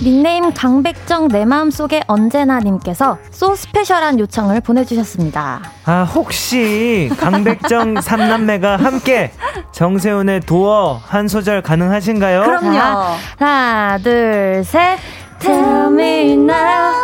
닉네임 0.00 0.52
강백정 0.52 1.26
내 1.28 1.44
마음속에 1.44 2.02
언제나 2.06 2.60
님께서 2.60 3.18
소 3.32 3.54
스페셜한 3.56 4.20
요청을 4.20 4.60
보내주셨습니다. 4.60 5.60
아 5.84 6.02
혹시 6.04 7.10
강백정 7.18 8.00
삼남매가 8.02 8.76
함께 8.76 9.32
정세훈의 9.72 10.40
도어 10.40 11.00
한 11.04 11.26
소절 11.26 11.62
가능하신가요? 11.62 12.42
그럼요. 12.42 12.74
자, 12.78 13.16
하나 13.38 13.98
둘 13.98 14.62
셋. 14.64 14.98
Tell 15.40 15.86
me 15.92 16.32
now 16.32 16.94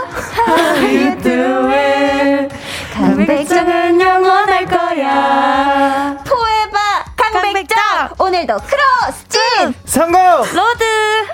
how 0.47 0.77
you 0.85 1.17
do 1.23 1.69
it. 1.71 2.55
강백정은 2.95 4.01
영원할 4.01 4.67
거야. 4.67 6.17
포에바 6.25 7.05
강백정 7.17 7.79
오늘도 8.19 8.57
크로스 8.57 9.29
찐 9.29 9.75
선곡! 9.85 10.21
road. 10.21 11.34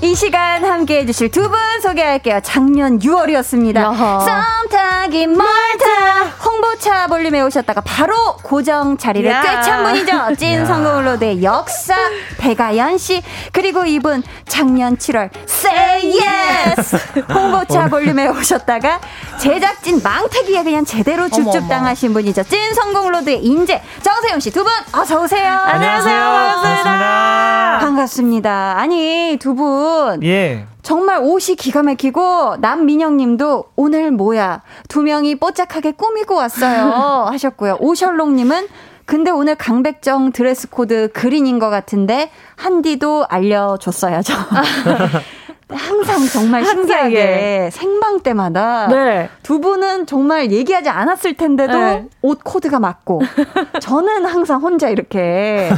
이 0.00 0.14
시간 0.14 0.64
함께 0.64 1.00
해주실 1.00 1.30
두 1.30 1.48
분 1.48 1.58
소개할게요. 1.82 2.40
작년 2.42 2.98
6월이었습니다. 3.00 3.76
야하. 3.76 4.20
썸 4.20 4.68
타긴 4.70 5.26
뭘 5.26 5.96
타 5.96 6.24
홍보차 6.44 7.06
볼륨에 7.08 7.40
오셨다가 7.40 7.80
바로 7.80 8.36
고정 8.42 8.96
자리를 8.96 9.28
야. 9.30 9.40
꿰찬 9.42 9.82
분이죠. 9.84 10.34
찐 10.36 10.66
선곡 10.66 11.07
road의 11.07 11.42
역사 11.42 11.94
백아연 12.38 12.98
씨 12.98 13.22
그리고 13.52 13.84
이분 13.86 14.22
작년 14.46 14.96
7월 14.96 15.30
Say 15.48 16.12
Yes 16.20 16.96
홍보차 17.32 17.86
볼륨에 17.88 18.28
오셨다가 18.28 19.00
제작진 19.40 20.00
망태기에 20.02 20.62
그냥 20.64 20.84
제대로 20.84 21.28
줍줍 21.28 21.68
당하신 21.68 22.12
분이죠. 22.12 22.42
찐 22.44 22.72
선곡 22.74 23.12
road의 23.12 23.44
인재 23.44 23.82
정세운 24.02 24.38
씨 24.40 24.50
두 24.52 24.62
분 24.62 24.72
어서 24.92 25.20
오세요. 25.22 25.50
안녕하세요. 25.50 26.20
반갑습니다. 26.20 27.78
반갑습니다. 27.80 28.74
아니 28.78 29.36
두분 29.40 29.87
예. 30.22 30.66
정말 30.82 31.20
옷이 31.22 31.56
기가 31.56 31.82
막히고 31.82 32.56
남민영 32.60 33.16
님도 33.16 33.64
오늘 33.76 34.10
뭐야 34.10 34.62
두 34.88 35.02
명이 35.02 35.36
뽀짝하게 35.36 35.92
꾸미고 35.92 36.34
왔어요 36.34 37.26
하셨고요. 37.30 37.76
오셜록 37.80 38.32
님은 38.32 38.68
근데 39.04 39.30
오늘 39.30 39.54
강백정 39.54 40.32
드레스 40.32 40.68
코드 40.68 41.10
그린인 41.12 41.58
것 41.58 41.70
같은데 41.70 42.30
한디도 42.56 43.26
알려줬어야죠. 43.28 44.34
항상 45.70 46.26
정말 46.32 46.64
신기하게 46.64 47.68
생방 47.72 48.20
때마다 48.20 48.86
네. 48.88 49.28
두 49.42 49.60
분은 49.60 50.06
정말 50.06 50.50
얘기하지 50.50 50.88
않았을 50.88 51.34
텐데도 51.34 51.78
네. 51.78 52.04
옷 52.22 52.40
코드가 52.42 52.78
맞고 52.80 53.20
저는 53.80 54.24
항상 54.24 54.60
혼자 54.62 54.88
이렇게 54.88 55.68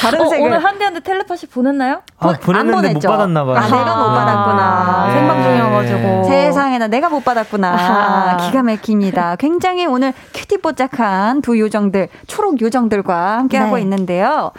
다른 0.00 0.20
어, 0.20 0.26
색을 0.26 0.46
오늘 0.46 0.62
한디한테 0.62 1.00
텔레파시 1.00 1.46
보냈나요? 1.46 2.02
아, 2.18 2.28
안 2.28 2.36
보냈는데 2.38 2.72
못 2.72 2.82
보냈죠? 2.82 3.08
받았나 3.08 3.44
봐요. 3.46 3.56
아, 3.56 3.60
내가 3.62 3.96
못 3.96 4.14
받았구나. 4.14 5.06
네. 5.08 5.14
생방 5.14 5.42
중이어가지고. 5.42 6.24
세상에나 6.24 6.86
내가 6.88 7.08
못 7.08 7.24
받았구나. 7.24 8.36
기가 8.44 8.62
막힙니다. 8.62 9.36
굉장히 9.36 9.86
오늘 9.86 10.12
큐티뽀짝한 10.34 11.40
두 11.40 11.58
요정들, 11.58 12.08
초록 12.26 12.60
요정들과 12.60 13.38
함께하고 13.38 13.76
네. 13.76 13.82
있는데요. 13.82 14.50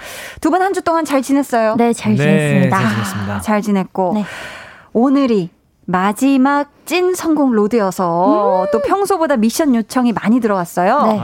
두 0.41 0.49
분 0.49 0.61
한 0.61 0.73
주 0.73 0.81
동안 0.81 1.05
잘 1.05 1.21
지냈어요? 1.21 1.75
네, 1.77 1.93
잘 1.93 2.15
네, 2.15 2.17
지냈습니다. 2.17 2.77
잘 2.79 2.89
지냈습니다. 2.89 3.39
잘 3.41 3.61
지냈고. 3.61 4.23
네. 4.95 5.01
오늘이 5.01 5.49
마지막 5.85 6.71
찐 6.85 7.13
성공 7.15 7.51
로드여서 7.51 8.67
또 8.71 8.81
평소보다 8.81 9.37
미션 9.37 9.75
요청이 9.75 10.13
많이 10.13 10.39
들어왔어요. 10.39 11.03
네. 11.07 11.19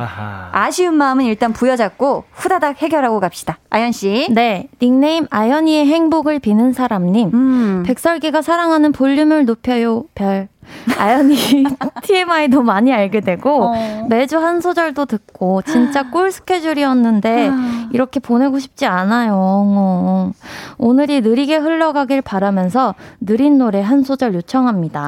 아쉬운 0.51 0.95
마음은 0.95 1.25
일단 1.25 1.53
부여잡고 1.53 2.25
후다닥 2.31 2.81
해결하고 2.81 3.19
갑시다. 3.19 3.59
아연 3.69 3.91
씨. 3.91 4.27
네, 4.31 4.67
닉네임 4.81 5.27
아연이의 5.29 5.85
행복을 5.85 6.39
비는 6.39 6.73
사람님. 6.73 7.31
음. 7.33 7.83
백설기가 7.85 8.41
사랑하는 8.41 8.91
볼륨을 8.91 9.45
높여요, 9.45 10.05
별. 10.15 10.49
아연이 10.97 11.35
TMI도 12.03 12.61
많이 12.61 12.93
알게 12.93 13.21
되고 13.21 13.65
어. 13.65 14.05
매주 14.09 14.37
한 14.37 14.61
소절도 14.61 15.05
듣고 15.05 15.61
진짜 15.63 16.09
꿀 16.09 16.31
스케줄이었는데 16.31 17.49
아. 17.51 17.89
이렇게 17.91 18.19
보내고 18.19 18.59
싶지 18.59 18.85
않아요. 18.85 19.33
어. 19.35 20.31
오늘이 20.77 21.21
느리게 21.21 21.57
흘러가길 21.57 22.21
바라면서 22.21 22.95
느린 23.19 23.57
노래 23.57 23.81
한 23.81 24.03
소절 24.03 24.33
요청합니다. 24.35 24.99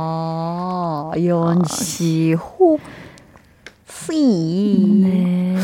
아, 0.00 1.10
연 1.24 1.62
씨. 1.66 2.34
네. 5.02 5.56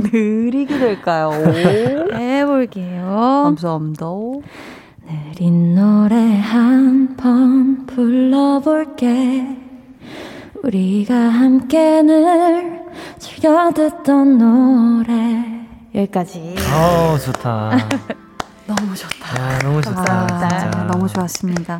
느리게 0.12 0.78
될까요? 0.78 1.30
해볼게요. 2.12 3.42
감사합니다. 3.44 4.06
느린 5.36 5.74
노래 5.74 6.38
한 6.38 7.00
번 7.16 7.84
불러볼게 7.86 9.44
우리가 10.62 11.14
함께 11.14 12.00
늘 12.02 12.80
즐겨 13.18 13.70
듣던 13.74 14.38
노래 14.38 15.44
여기까지 15.94 16.54
어, 16.72 17.18
좋다. 17.18 17.72
너무 18.66 18.94
좋다. 18.94 19.42
아, 19.42 19.58
너무 19.58 19.82
좋다. 19.82 20.26
아, 20.30 20.48
진짜. 20.48 20.84
너무 20.90 21.08
좋았습니다. 21.08 21.76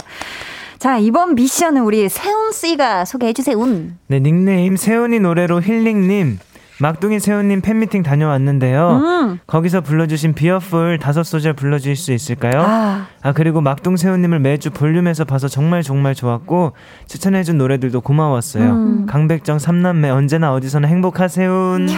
자, 0.81 0.97
이번 0.97 1.35
미션은 1.35 1.83
우리 1.83 2.09
세훈 2.09 2.53
씨가 2.53 3.05
소개해 3.05 3.35
주세요. 3.35 3.59
네, 4.07 4.19
닉네임 4.19 4.77
세훈이 4.77 5.21
노래로 5.21 5.61
힐링님. 5.61 6.39
막둥이 6.81 7.21
세훈님 7.21 7.61
팬미팅 7.61 8.03
다녀왔는데요. 8.03 8.89
음. 8.89 9.39
거기서 9.47 9.83
불러주신 9.83 10.33
비어풀 10.33 10.99
다섯 10.99 11.23
소절 11.23 11.53
불러주실 11.53 11.97
수 11.97 12.13
있을까요? 12.15 12.63
아, 12.63 13.09
아 13.21 13.33
그리고 13.33 13.61
막둥 13.61 13.99
세훈님을 13.99 14.39
매주 14.39 14.71
볼륨에서 14.71 15.27
봐서 15.27 15.49
정말 15.49 15.83
정말 15.83 16.15
좋았고 16.15 16.73
추천해준 17.07 17.59
노래들도 17.59 18.01
고마웠어요. 18.01 18.65
음. 18.65 19.07
강백정 19.07 19.59
삼남매 19.59 20.09
언제나 20.09 20.55
어디서나 20.55 20.89
행복하세훈. 20.89 21.89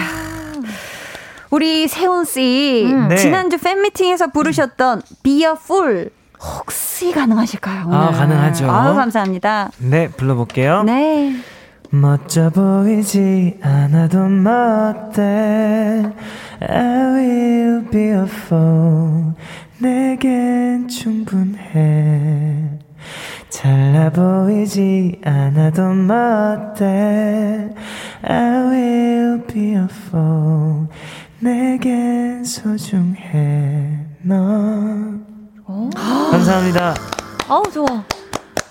우리 1.51 1.87
세훈 1.87 2.25
씨 2.25 2.83
음. 2.85 3.07
네. 3.07 3.15
지난주 3.15 3.57
팬미팅에서 3.57 4.31
부르셨던 4.31 5.03
Fool 5.25 6.09
혹시 6.43 7.11
가능하실까요? 7.11 7.85
오늘? 7.87 7.97
아, 7.97 8.11
가능하죠. 8.11 8.69
아유, 8.69 8.93
감사합니다. 8.95 9.69
네 9.77 10.09
불러볼게요. 10.09 10.83
네. 10.83 11.35
멋져 11.89 12.49
보이지 12.49 13.59
않아도 13.61 14.27
멋대 14.27 15.21
I 16.59 16.77
will 17.13 17.89
be 17.91 18.01
a 18.01 18.23
fool 18.23 19.33
내겐 19.77 20.87
충분해 20.87 22.79
잘나 23.49 24.09
보이지 24.09 25.21
않아도 25.23 25.93
멋대 25.93 27.69
I 28.23 28.63
will 28.63 29.45
be 29.45 29.73
a 29.75 29.85
fool 30.07 30.87
내겐 31.41 32.43
소중해 32.43 33.99
넌 34.23 35.32
감사합니다 35.65 36.93
어우 37.47 37.63
좋아 37.71 37.85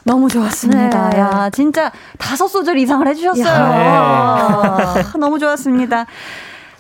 너무 0.04 0.28
좋았습니다. 0.28 1.10
네. 1.10 1.18
야, 1.18 1.50
진짜 1.50 1.92
다섯 2.18 2.48
소절 2.48 2.76
이상을 2.78 3.06
해주셨어요. 3.06 3.46
야. 3.46 3.54
아, 3.54 5.12
너무 5.16 5.38
좋았습니다. 5.38 6.06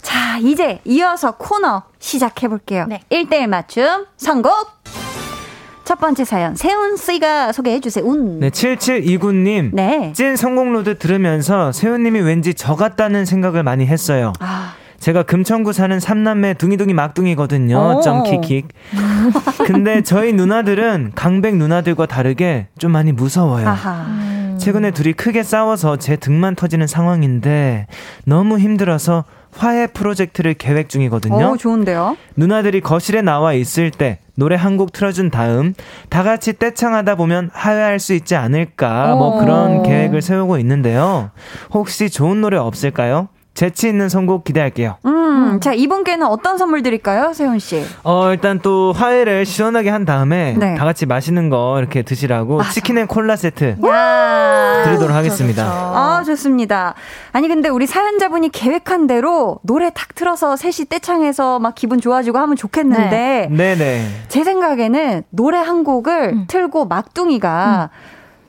자, 0.00 0.38
이제 0.38 0.80
이어서 0.84 1.32
코너 1.32 1.84
시작해볼게요. 2.00 2.86
네. 2.88 3.00
1대1 3.10 3.46
맞춤 3.46 4.06
선곡! 4.16 4.82
첫 5.84 5.98
번째 5.98 6.24
사연, 6.24 6.54
세훈 6.54 6.96
씨가 6.96 7.52
소개해주세요. 7.52 8.04
운. 8.04 8.40
네 8.40 8.50
7729님 8.50 9.70
네. 9.72 10.12
찐 10.14 10.36
성공로드 10.36 10.98
들으면서 10.98 11.72
세훈님이 11.72 12.20
왠지 12.20 12.54
저 12.54 12.76
같다는 12.76 13.24
생각을 13.24 13.62
많이 13.62 13.86
했어요. 13.86 14.32
아, 14.40 14.74
제가 15.02 15.24
금천구 15.24 15.72
사는 15.72 15.98
삼남매 15.98 16.54
둥이둥이 16.54 16.94
막둥이거든요. 16.94 17.96
오. 17.98 18.00
점 18.02 18.22
킥킥. 18.22 18.68
근데 19.66 20.00
저희 20.02 20.32
누나들은 20.32 21.10
강백 21.16 21.56
누나들과 21.56 22.06
다르게 22.06 22.68
좀 22.78 22.92
많이 22.92 23.10
무서워요. 23.10 23.66
아하. 23.68 24.06
최근에 24.58 24.92
둘이 24.92 25.12
크게 25.14 25.42
싸워서 25.42 25.96
제 25.96 26.14
등만 26.14 26.54
터지는 26.54 26.86
상황인데 26.86 27.88
너무 28.26 28.60
힘들어서 28.60 29.24
화해 29.52 29.88
프로젝트를 29.88 30.54
계획 30.54 30.88
중이거든요. 30.88 31.50
오, 31.50 31.56
좋은데요? 31.56 32.16
누나들이 32.36 32.80
거실에 32.80 33.22
나와 33.22 33.54
있을 33.54 33.90
때 33.90 34.20
노래 34.36 34.54
한 34.54 34.76
곡 34.76 34.92
틀어준 34.92 35.30
다음 35.30 35.74
다 36.10 36.22
같이 36.22 36.52
떼창하다 36.56 37.16
보면 37.16 37.50
화해할 37.52 37.98
수 37.98 38.14
있지 38.14 38.36
않을까 38.36 39.16
뭐 39.16 39.36
오. 39.36 39.40
그런 39.40 39.82
계획을 39.82 40.22
세우고 40.22 40.58
있는데요. 40.58 41.30
혹시 41.72 42.08
좋은 42.08 42.40
노래 42.40 42.56
없을까요? 42.56 43.28
재치 43.54 43.88
있는 43.88 44.08
선곡 44.08 44.44
기대할게요. 44.44 44.96
음, 45.04 45.60
자, 45.60 45.74
이분께는 45.74 46.26
어떤 46.26 46.56
선물 46.56 46.82
드릴까요, 46.82 47.32
세운 47.34 47.58
씨? 47.58 47.84
어, 48.02 48.30
일단 48.30 48.60
또 48.60 48.92
화해를 48.92 49.44
시원하게 49.44 49.90
한 49.90 50.04
다음에 50.04 50.54
네. 50.58 50.74
다 50.74 50.84
같이 50.84 51.04
맛있는 51.04 51.50
거 51.50 51.76
이렇게 51.78 52.02
드시라고 52.02 52.62
치킨 52.72 52.96
and 52.98 53.06
콜라 53.06 53.36
세트 53.36 53.76
야 53.86 54.82
드리도록 54.84 55.14
하겠습니다. 55.14 55.64
아, 55.64 56.22
좋습니다. 56.24 56.94
아니, 57.32 57.48
근데 57.48 57.68
우리 57.68 57.86
사연자분이 57.86 58.48
계획한 58.50 59.06
대로 59.06 59.58
노래 59.62 59.90
탁 59.90 60.14
틀어서 60.14 60.56
셋이 60.56 60.88
떼창해서 60.88 61.58
막 61.58 61.74
기분 61.74 62.00
좋아지고 62.00 62.38
하면 62.38 62.56
좋겠는데, 62.56 63.48
네 63.50 63.74
네. 63.74 64.06
제 64.28 64.44
생각에는 64.44 65.24
노래 65.30 65.58
한 65.58 65.84
곡을 65.84 66.32
음. 66.32 66.44
틀고 66.48 66.86
막둥이가 66.86 67.90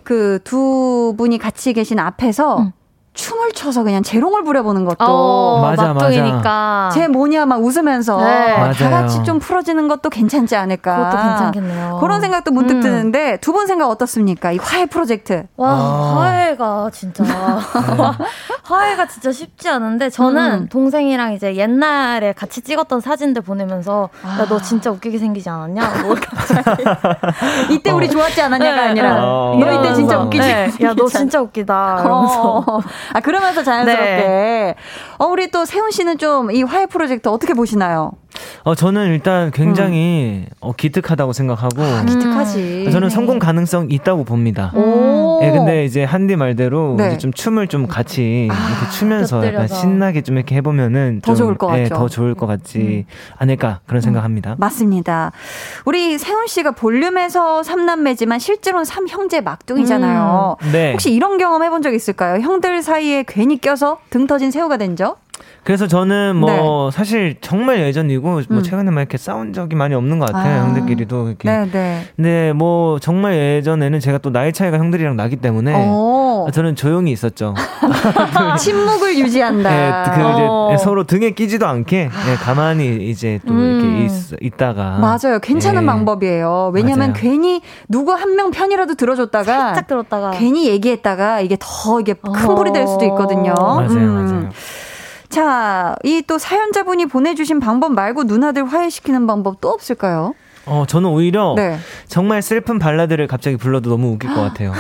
그두 0.04 1.16
분이 1.18 1.38
같이 1.38 1.74
계신 1.74 2.00
앞에서 2.00 2.60
음. 2.60 2.72
춤을 3.13 3.52
춰서 3.54 3.84
그냥 3.84 4.02
재롱을 4.02 4.43
부려보는 4.43 4.86
것도 4.86 5.06
어, 5.06 5.62
맞아, 5.62 5.93
막둥이니까 5.93 6.89
제 6.93 7.08
뭐냐 7.08 7.45
막 7.45 7.62
웃으면서 7.63 8.17
네. 8.17 8.56
다 8.56 8.60
맞아요. 8.60 8.89
같이 8.89 9.23
좀 9.23 9.38
풀어지는 9.39 9.88
것도 9.88 10.10
괜찮지 10.10 10.56
않을까. 10.56 10.95
그것도 10.95 11.17
괜찮겠네요. 11.23 11.97
그런 12.02 12.21
생각도 12.21 12.52
문득 12.52 12.76
음. 12.76 12.82
드는데 12.82 13.38
두 13.38 13.54
분 13.54 13.67
생각 13.67 13.88
어떻습니까? 13.89 14.52
이 14.52 14.58
화해 14.58 14.88
프로젝트. 14.88 15.45
와 15.58 15.69
아. 15.69 16.15
화해가 16.21 16.89
진짜 16.91 17.23
화해가 18.63 19.08
진짜 19.08 19.32
쉽지 19.32 19.69
않은데 19.69 20.10
저는 20.10 20.52
음. 20.63 20.69
동생이랑 20.69 21.34
이제 21.34 21.56
옛날에 21.56 22.34
같이 22.34 22.62
찍었던 22.62 22.99
사진들 22.99 23.43
보내면서 23.43 24.10
야너 24.39 24.60
진짜 24.62 24.89
웃기게 24.89 25.19
생기지 25.19 25.49
않았냐? 25.49 26.02
뭐 26.04 26.15
갑자기 26.15 26.84
이때 27.69 27.91
우리 27.91 28.10
좋았지 28.10 28.41
않았냐가 28.41 28.76
네, 28.82 28.88
아니라 28.89 29.23
어. 29.23 29.56
너 29.60 29.71
이때 29.71 29.93
진짜. 29.93 30.17
웃기지. 30.19 30.47
네. 30.47 30.71
야너 30.82 31.06
진짜 31.08 31.41
웃기다. 31.41 31.97
이러면서 32.02 32.63
어. 32.65 32.80
아 33.13 33.20
그러면서 33.20 33.63
자연스럽게. 33.63 34.76
어 35.20 35.26
우리 35.26 35.50
또 35.52 35.66
세훈 35.66 35.92
씨는 35.92 36.18
좀 36.18 36.44
이 36.54 36.62
화해 36.63 36.86
프로젝트 36.86 37.30
어떻게 37.30 37.54
보시나요? 37.54 38.12
어, 38.63 38.74
저는 38.74 39.08
일단 39.08 39.52
굉장히 39.52 40.46
어, 40.60 40.72
기특하다고 40.74 41.34
생각하고 41.34 41.84
아, 41.84 42.04
기특하지. 42.04 42.89
저는 42.92 43.10
성공 43.10 43.38
가능성 43.38 43.88
있다고 43.92 44.24
봅니다. 44.24 44.72
오. 44.76 45.39
예, 45.44 45.52
근데 45.52 45.86
이제 45.86 46.04
한디 46.04 46.36
말대로 46.36 46.96
네. 46.98 47.10
이제 47.10 47.18
좀 47.20 47.32
춤을 47.32 47.68
좀 47.68 47.88
같이 47.88 48.46
이렇게 48.46 48.92
추면서 48.98 49.38
약간 49.46 49.52
곁들여서. 49.68 49.76
신나게 49.76 50.22
좀 50.22 50.38
이렇게 50.38 50.56
해보면은 50.56 51.22
더 51.24 51.36
좀, 51.36 51.46
좋을 51.46 51.58
것 51.58 51.78
예, 51.78 51.84
같죠. 51.84 51.96
더 51.96 52.08
좋을 52.08 52.34
것 52.34 52.48
같지 52.48 53.06
않을까 53.38 53.82
그런 53.86 54.02
생각합니다. 54.02 54.56
맞습니다. 54.58 55.32
우리 55.86 56.18
세훈 56.18 56.48
씨가 56.48 56.72
볼륨에서 56.72 57.62
삼남매지만 57.62 58.39
실제로는 58.39 58.86
삼형제 58.86 59.42
막둥이잖아요. 59.42 60.58
네. 60.72 60.92
혹시 60.92 61.13
이런 61.13 61.38
경험 61.38 61.63
해본 61.63 61.84
적 61.84 61.94
있을까요? 61.94 62.42
형들 62.42 62.82
사 62.82 62.93
이에 63.00 63.24
괜히 63.28 63.60
껴서 63.60 64.00
등 64.10 64.28
터진 64.28 64.52
새우가 64.52 64.78
된 64.78 64.96
적? 64.96 65.24
그래서 65.64 65.88
저는 65.88 66.36
뭐 66.36 66.92
사실 66.92 67.38
정말 67.40 67.80
예전이고 67.80 68.28
뭐 68.28 68.42
네. 68.42 68.48
음. 68.52 68.64
최근에 68.64 68.92
막 68.92 69.00
이렇게 69.02 69.18
싸운 69.18 69.54
적이 69.54 69.76
많이 69.76 69.96
없는 69.96 70.20
것 70.20 70.26
같아요. 70.26 70.62
아. 70.62 70.66
형들끼리도 70.66 71.30
이렇게. 71.30 71.50
네, 71.50 71.72
네. 71.72 72.02
근데 72.16 72.54
뭐 72.54 73.00
정말 73.00 73.36
예전에는 73.36 74.00
제가 74.00 74.18
또 74.18 74.30
나이 74.30 74.52
차이가 74.52 74.78
형들이랑 74.78 75.16
나기 75.16 75.38
때문에 75.38 75.74
어. 76.48 76.52
저는 76.52 76.76
조용히 76.76 77.12
있었죠. 77.12 77.54
침묵을 78.60 79.18
유지한다. 79.20 79.70
네, 79.70 80.12
그 80.16 80.22
어. 80.26 80.70
이제 80.74 80.84
서로 80.84 81.04
등에 81.04 81.32
끼지도 81.32 81.66
않게 81.68 82.10
네, 82.26 82.36
가만히 82.36 83.10
이제 83.10 83.40
또 83.48 83.54
음. 83.54 83.60
이렇게 83.82 84.06
있, 84.06 84.12
있다가 84.42 84.98
맞아요. 85.00 85.40
괜찮은 85.42 85.82
네. 85.82 85.86
방법이에요. 85.88 86.72
왜냐면 86.74 87.12
맞아요. 87.12 87.14
괜히 87.16 87.62
누구 87.88 88.12
한 88.14 88.34
명 88.34 88.50
편이라도 88.52 88.96
들어줬다가 88.96 89.44
살짝 89.44 89.88
들었다가 89.88 90.32
괜히 90.32 90.68
얘기했다가 90.68 91.42
이게 91.42 91.56
더 91.60 92.00
이게 92.00 92.14
큰 92.14 92.50
어. 92.50 92.56
불이 92.56 92.72
될 92.74 92.88
수도 92.88 93.06
있거든요. 93.06 93.54
맞아요, 93.54 93.88
음. 93.90 94.14
맞아요. 94.28 94.50
자, 95.30 95.96
이 96.04 96.22
또 96.28 96.38
사연자분이 96.38 97.08
보내주신 97.08 97.60
방법 97.60 97.92
말고 97.94 98.24
누나들 98.24 98.66
화해시키는 98.66 99.28
방법 99.28 99.60
또 99.62 99.70
없을까요? 99.70 100.34
어, 100.66 100.86
저는 100.88 101.10
오히려 101.10 101.54
네. 101.58 101.78
정말 102.08 102.42
슬픈 102.42 102.80
발라드를 102.80 103.28
갑자기 103.28 103.58
불러도 103.58 103.90
너무 103.90 104.14
웃길 104.14 104.34
것 104.34 104.42
같아요. 104.42 104.72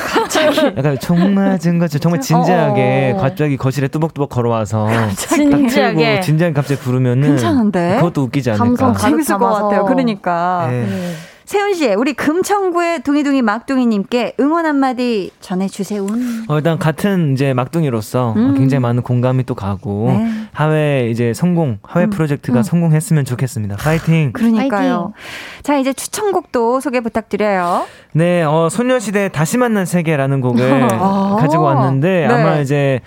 약간 0.77 0.97
총 0.99 1.33
맞은 1.33 1.79
거죠. 1.79 1.99
정말 1.99 2.21
진지하게 2.21 3.13
어. 3.17 3.21
갑자기 3.21 3.57
거실에 3.57 3.87
뚜벅뚜벅 3.87 4.29
걸어와서 4.29 4.87
딱 4.87 5.15
진지하게. 5.15 6.21
진지하게 6.21 6.53
갑자기 6.53 6.79
부르면은 6.81 7.29
괜찮은데? 7.29 7.95
그것도 7.97 8.23
웃기지 8.23 8.51
않을까. 8.51 8.65
감성 8.65 8.93
가득 8.93 9.09
재밌을 9.09 9.37
것 9.37 9.39
담아서. 9.45 9.63
같아요. 9.67 9.85
그러니까. 9.85 10.67
네. 10.69 10.87
네. 11.43 11.53
세훈 11.53 11.73
씨, 11.73 11.93
우리 11.93 12.13
금천구의 12.13 13.03
둥이둥이 13.03 13.41
막둥이님께 13.41 14.35
응원 14.39 14.65
한마디 14.65 15.31
전해주세요. 15.41 16.05
어, 16.47 16.57
일단 16.57 16.79
같은 16.79 17.33
이제 17.33 17.53
막둥이로서 17.53 18.33
음. 18.35 18.55
굉장히 18.57 18.81
많은 18.81 19.03
공감이 19.03 19.43
또 19.43 19.55
가고 19.55 20.07
네. 20.07 20.29
하회 20.53 21.09
이제 21.09 21.33
성공, 21.33 21.79
하회 21.83 22.05
음. 22.05 22.09
프로젝트가 22.09 22.59
음. 22.59 22.63
성공했으면 22.63 23.25
좋겠습니다. 23.25 23.75
파이팅. 23.77 24.31
그러니까요. 24.33 25.13
자, 25.63 25.77
이제 25.77 25.93
추천곡도 25.93 26.79
소개 26.79 27.01
부탁드려요. 27.01 27.85
네, 28.13 28.43
어, 28.43 28.69
소녀시대 28.69 29.29
다시 29.29 29.57
만난 29.57 29.85
세계라는 29.85 30.41
곡을 30.41 30.87
아. 30.91 31.37
가지고 31.41 31.63
왔는데 31.63 32.27
네. 32.27 32.33
아마 32.33 32.59
이제 32.59 33.01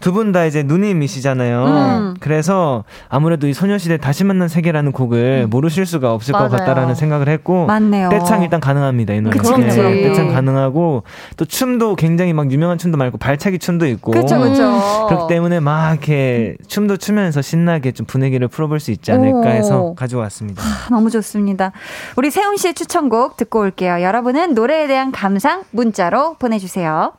두 0.00 0.12
분 0.12 0.32
다 0.32 0.44
이제 0.46 0.62
누님이시잖아요. 0.62 1.64
음. 1.64 2.14
그래서 2.20 2.84
아무래도 3.08 3.46
이 3.46 3.52
소녀시대 3.54 3.98
다시 3.98 4.24
만난 4.24 4.48
세계라는 4.48 4.92
곡을 4.92 5.46
모르실 5.48 5.86
수가 5.86 6.12
없을 6.12 6.32
것 6.32 6.38
맞아요. 6.38 6.50
같다라는 6.50 6.94
생각을 6.94 7.28
했고 7.28 7.66
맞네요. 7.66 8.08
떼창 8.08 8.42
일단 8.42 8.60
가능합니다 8.60 9.14
이 9.14 9.20
노래. 9.20 9.36
그치, 9.36 9.52
그치. 9.52 9.76
떼창 9.76 10.28
가능하고 10.32 11.02
또 11.36 11.44
춤도 11.44 11.96
굉장히 11.96 12.32
막 12.32 12.50
유명한 12.50 12.78
춤도 12.78 12.96
말고 12.98 13.18
발차기 13.18 13.58
춤도 13.58 13.86
있고. 13.86 14.12
그쵸, 14.12 14.38
그쵸. 14.40 15.06
그렇기 15.08 15.34
때문에 15.34 15.60
막 15.60 15.90
이렇게 15.92 16.56
춤도 16.66 16.96
추면서 16.96 17.42
신나게 17.42 17.92
좀 17.92 18.06
분위기를 18.06 18.48
풀어볼 18.48 18.80
수 18.80 18.90
있지 18.90 19.12
않을까 19.12 19.48
해서 19.50 19.80
오. 19.80 19.94
가지고 19.94 20.22
왔습니다. 20.22 20.62
너무 20.90 21.10
좋습니다. 21.10 21.72
우리 22.16 22.30
세운 22.30 22.56
씨의 22.56 22.74
추천곡 22.74 23.36
듣고 23.36 23.60
올게요. 23.60 24.02
여러분은 24.02 24.54
노래에 24.54 24.86
대한 24.86 25.12
감상 25.12 25.62
문자로 25.70 26.36
보내주세요. 26.38 27.12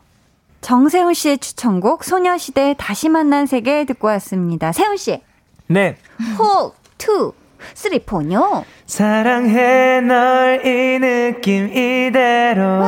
정세운 0.62 1.14
씨의 1.14 1.40
추천곡 1.40 2.04
소녀시대 2.04 2.76
다시 2.78 3.10
만난 3.10 3.46
세계 3.46 3.84
듣고 3.86 4.08
왔습니다. 4.08 4.72
세운 4.72 4.98
씨, 4.98 5.22
네. 5.68 5.98
호, 6.38 6.74
two, 6.98 7.34
three, 7.74 8.00
four. 8.00 8.64
사랑해 8.86 10.02
널 10.02 10.62
이 10.66 11.00
느낌 11.00 11.70
이대로 11.70 12.82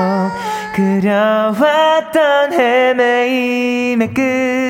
그려왔던 0.76 2.54
헤매임의 2.54 4.14
끝 4.14 4.64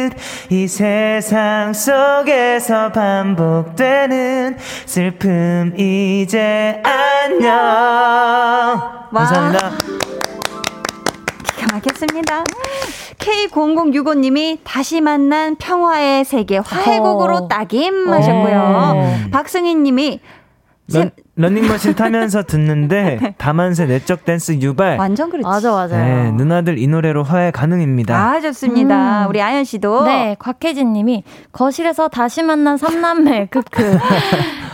이 0.50 0.68
세상 0.68 1.74
속에서 1.74 2.92
반복되는 2.92 4.56
슬픔 4.86 5.74
이제 5.78 6.82
안녕 6.84 7.50
감사합니다 9.12 9.72
막혔습니다. 11.74 12.44
K0065님이 13.18 14.60
다시 14.64 15.02
만난 15.02 15.56
평화의 15.56 16.24
세계 16.26 16.58
화해곡으로 16.58 17.48
딱임 17.48 18.10
하셨고요. 18.10 18.94
음. 18.96 19.32
박승희 19.32 19.76
님이 19.76 20.20
런, 20.94 21.12
런닝머신 21.36 21.96
타면서 21.96 22.44
듣는데 22.44 23.34
다만세 23.40 23.86
내적 23.88 24.24
댄스 24.24 24.52
유발 24.62 24.98
완전 25.00 25.32
그렇지. 25.32 25.44
맞아 25.44 25.72
맞아요. 25.72 25.90
네, 25.90 26.32
누나들 26.32 26.78
이 26.78 26.86
노래로 26.86 27.24
화해 27.24 27.50
가능입니다 27.50 28.16
아, 28.16 28.40
좋습니다. 28.40 29.24
음. 29.26 29.30
우리 29.30 29.42
아연 29.42 29.64
씨도. 29.64 30.04
네, 30.06 30.36
곽혜진님이 30.38 31.24
거실에서 31.52 32.08
다시 32.08 32.44
만난 32.44 32.78
삼남매 32.78 33.48
크크 33.52 33.98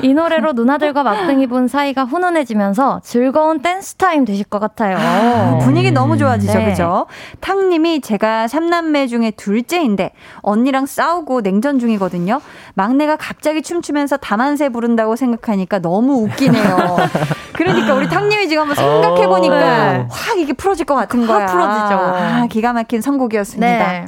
이 0.02 0.14
노래로 0.14 0.52
누나들과 0.54 1.04
막둥이 1.04 1.48
분 1.48 1.68
사이가 1.70 2.04
훈훈해지면서 2.04 3.02
즐거운 3.04 3.62
댄스 3.62 3.96
타임 3.96 4.26
되실 4.26 4.44
것 4.46 4.60
같아요. 4.60 4.98
아, 5.00 5.60
분위기 5.60 5.92
너무 5.92 6.18
좋아지죠, 6.18 6.58
네. 6.58 6.66
그죠? 6.66 7.06
탕님이 7.40 8.02
제가 8.02 8.48
삼남매 8.50 9.08
중에 9.08 9.32
둘째인데 9.32 10.12
언니랑 10.42 10.86
싸우고 10.88 11.42
냉전 11.42 11.80
중이거든요. 11.80 12.42
막내가 12.74 13.16
갑자기 13.16 13.62
춤추면서 13.62 14.18
다만세 14.18 14.70
부른다고 14.70 15.16
생각하니까 15.16 15.80
너무 15.80 16.24
웃기 16.24 16.49
네요. 16.52 16.98
그러니까 17.54 17.94
우리 17.94 18.08
탕님이 18.08 18.48
지금 18.48 18.62
한번 18.62 18.76
생각해 18.76 19.28
보니까 19.28 19.94
네. 19.94 20.08
확 20.10 20.38
이게 20.38 20.54
풀어질 20.54 20.86
것 20.86 20.96
같은 20.96 21.28
거야. 21.28 21.46
확 21.46 21.52
풀어지죠. 21.52 21.96
아, 21.96 22.48
기가 22.50 22.74
막힌 22.74 23.02
선곡이었습니다. 23.02 23.92
네. 23.92 24.06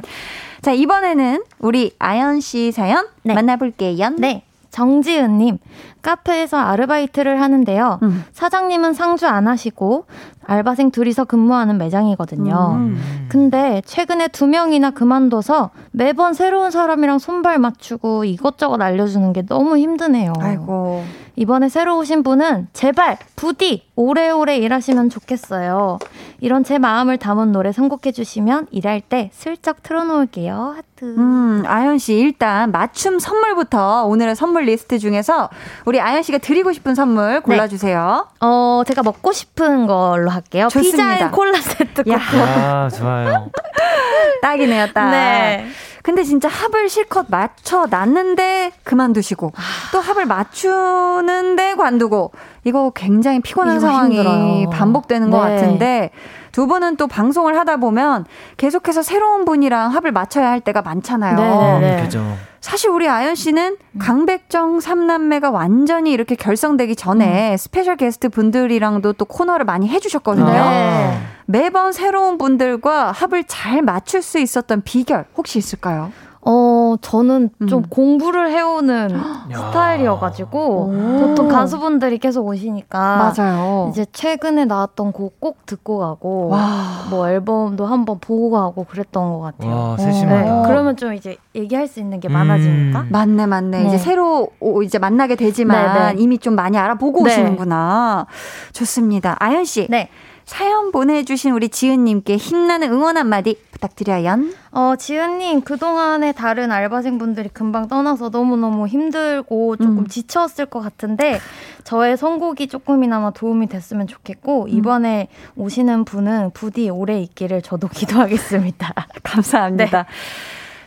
자 0.62 0.72
이번에는 0.72 1.42
우리 1.58 1.92
아연 1.98 2.40
씨 2.40 2.72
사연 2.72 3.06
네. 3.22 3.34
만나볼게요. 3.34 4.10
네. 4.18 4.44
정지은님, 4.70 5.58
카페에서 6.02 6.58
아르바이트를 6.58 7.40
하는데요. 7.40 8.00
음. 8.02 8.24
사장님은 8.32 8.92
상주 8.92 9.26
안 9.26 9.46
하시고 9.48 10.06
알바생 10.44 10.90
둘이서 10.90 11.24
근무하는 11.24 11.78
매장이거든요. 11.78 12.72
음. 12.74 13.26
근데 13.28 13.80
최근에 13.86 14.28
두 14.28 14.46
명이나 14.46 14.90
그만둬서 14.90 15.70
매번 15.92 16.34
새로운 16.34 16.70
사람이랑 16.70 17.18
손발 17.18 17.58
맞추고 17.58 18.24
이것저것 18.24 18.80
알려주는 18.80 19.32
게 19.32 19.46
너무 19.46 19.78
힘드네요. 19.78 20.32
아이고. 20.40 21.04
이번에 21.36 21.68
새로 21.68 21.98
오신 21.98 22.22
분은 22.24 22.68
제발 22.72 23.16
부디 23.36 23.84
오래오래 23.96 24.58
일하시면 24.58 25.08
좋겠어요. 25.08 25.98
이런 26.40 26.62
제 26.62 26.78
마음을 26.78 27.16
담은 27.16 27.52
노래 27.52 27.72
선곡해 27.72 28.12
주시면 28.12 28.66
일할 28.70 29.00
때 29.00 29.30
슬쩍 29.32 29.82
틀어놓을게요. 29.82 30.74
하트. 30.76 31.04
음, 31.16 31.62
아연 31.66 31.98
씨 31.98 32.14
일단 32.14 32.70
맞춤 32.70 33.18
선물부터 33.18 34.04
오늘의 34.06 34.36
선물 34.36 34.64
리스트 34.64 34.98
중에서 34.98 35.48
우리 35.86 35.91
아연 36.00 36.22
씨가 36.22 36.38
드리고 36.38 36.72
싶은 36.72 36.94
선물 36.94 37.40
골라주세요. 37.42 38.26
어, 38.40 38.82
제가 38.86 39.02
먹고 39.02 39.32
싶은 39.32 39.86
걸로 39.86 40.30
할게요. 40.30 40.68
좋습니다. 40.70 41.14
피자 41.14 41.24
and 41.26 41.30
콜라 41.30 41.60
세트 41.60 42.02
야. 42.10 42.18
쿠폰. 42.18 42.40
아 42.40 42.88
좋아요 42.88 43.50
딱이네요, 44.42 44.92
딱. 44.92 45.10
네. 45.10 45.66
근데 46.02 46.24
진짜 46.24 46.48
합을 46.48 46.88
실컷 46.88 47.26
맞춰 47.28 47.86
놨는데 47.88 48.72
그만두시고 48.82 49.52
또 49.92 50.00
합을 50.00 50.26
맞추는데 50.26 51.74
관두고 51.76 52.32
이거 52.64 52.90
굉장히 52.94 53.40
피곤한 53.40 53.76
이거 53.76 53.86
상황이 53.86 54.16
힘들어요. 54.16 54.70
반복되는 54.70 55.30
것 55.30 55.46
네. 55.46 55.54
같은데 55.54 56.10
두 56.52 56.66
분은 56.66 56.96
또 56.96 57.06
방송을 57.06 57.58
하다 57.58 57.78
보면 57.78 58.26
계속해서 58.58 59.02
새로운 59.02 59.44
분이랑 59.44 59.90
합을 59.90 60.12
맞춰야 60.12 60.50
할 60.50 60.60
때가 60.60 60.82
많잖아요. 60.82 61.36
네, 61.36 61.80
네. 61.80 61.96
음, 61.96 62.04
그죠 62.04 62.36
사실 62.60 62.90
우리 62.90 63.08
아연 63.08 63.34
씨는 63.34 63.76
음. 63.80 63.98
강백정 63.98 64.78
삼남매가 64.78 65.50
완전히 65.50 66.12
이렇게 66.12 66.36
결성되기 66.36 66.92
음. 66.92 66.96
전에 66.96 67.56
special 67.56 67.96
guest 67.96 68.28
분들이랑도 68.28 69.14
또 69.14 69.24
코너를 69.24 69.64
많이 69.64 69.88
해주셨거든요. 69.88 70.46
네. 70.46 71.18
매번 71.46 71.92
새로운 71.92 72.38
분들과 72.38 73.10
합을 73.10 73.44
잘 73.44 73.82
맞출 73.82 74.22
수 74.22 74.38
있었던 74.38 74.82
비결 74.82 75.24
혹시 75.36 75.58
있을까요? 75.58 76.12
어, 76.44 76.96
저는 77.00 77.50
좀 77.68 77.78
음. 77.80 77.84
공부를 77.88 78.50
해오는 78.50 79.08
스타일이어가지고 79.54 80.92
보통 81.20 81.48
가수분들이 81.48 82.18
계속 82.18 82.46
오시니까 82.46 83.32
맞아요. 83.36 83.88
이제 83.90 84.04
최근에 84.12 84.64
나왔던 84.64 85.12
곡 85.12 85.32
꼭 85.40 85.64
듣고 85.66 85.98
가고 85.98 86.48
와. 86.48 87.04
뭐 87.10 87.28
앨범도 87.28 87.86
한번 87.86 88.18
보고 88.20 88.50
가고 88.50 88.84
그랬던 88.84 89.32
것 89.32 89.40
같아요. 89.40 89.70
와 89.74 89.96
네, 89.96 90.02
세심하다 90.04 90.62
그러면 90.68 90.96
좀 90.96 91.14
이제 91.14 91.36
얘기할 91.54 91.86
수 91.88 92.00
있는 92.00 92.20
게 92.20 92.28
많아지니까. 92.28 93.00
음. 93.00 93.08
맞네, 93.10 93.46
맞네. 93.46 93.82
네. 93.82 93.88
이제 93.88 93.98
새로 93.98 94.48
오- 94.60 94.82
이제 94.82 94.98
만나게 94.98 95.36
되지만 95.36 95.94
네, 95.94 96.12
네. 96.14 96.20
이미 96.22 96.38
좀 96.38 96.54
많이 96.54 96.76
알아보고 96.76 97.22
네. 97.24 97.30
오시는구나. 97.32 98.26
좋습니다. 98.72 99.36
아연 99.38 99.64
씨. 99.64 99.86
네. 99.88 100.08
사연 100.44 100.92
보내주신 100.92 101.52
우리 101.52 101.68
지은님께 101.68 102.36
힘나는 102.36 102.92
응원 102.92 103.16
한마디 103.16 103.58
부탁드려요. 103.72 104.38
어, 104.70 104.94
지은님, 104.96 105.62
그동안에 105.62 106.32
다른 106.32 106.70
알바생분들이 106.70 107.50
금방 107.50 107.88
떠나서 107.88 108.28
너무너무 108.28 108.86
힘들고 108.86 109.76
조금 109.76 109.98
음. 109.98 110.06
지쳤을 110.06 110.66
것 110.66 110.80
같은데, 110.80 111.40
저의 111.84 112.16
선곡이 112.16 112.68
조금이나마 112.68 113.30
도움이 113.30 113.66
됐으면 113.68 114.06
좋겠고, 114.06 114.68
이번에 114.68 115.28
오시는 115.56 116.04
분은 116.04 116.50
부디 116.54 116.88
오래 116.90 117.20
있기를 117.20 117.62
저도 117.62 117.88
기도하겠습니다. 117.92 118.94
감사합니다. 119.22 120.06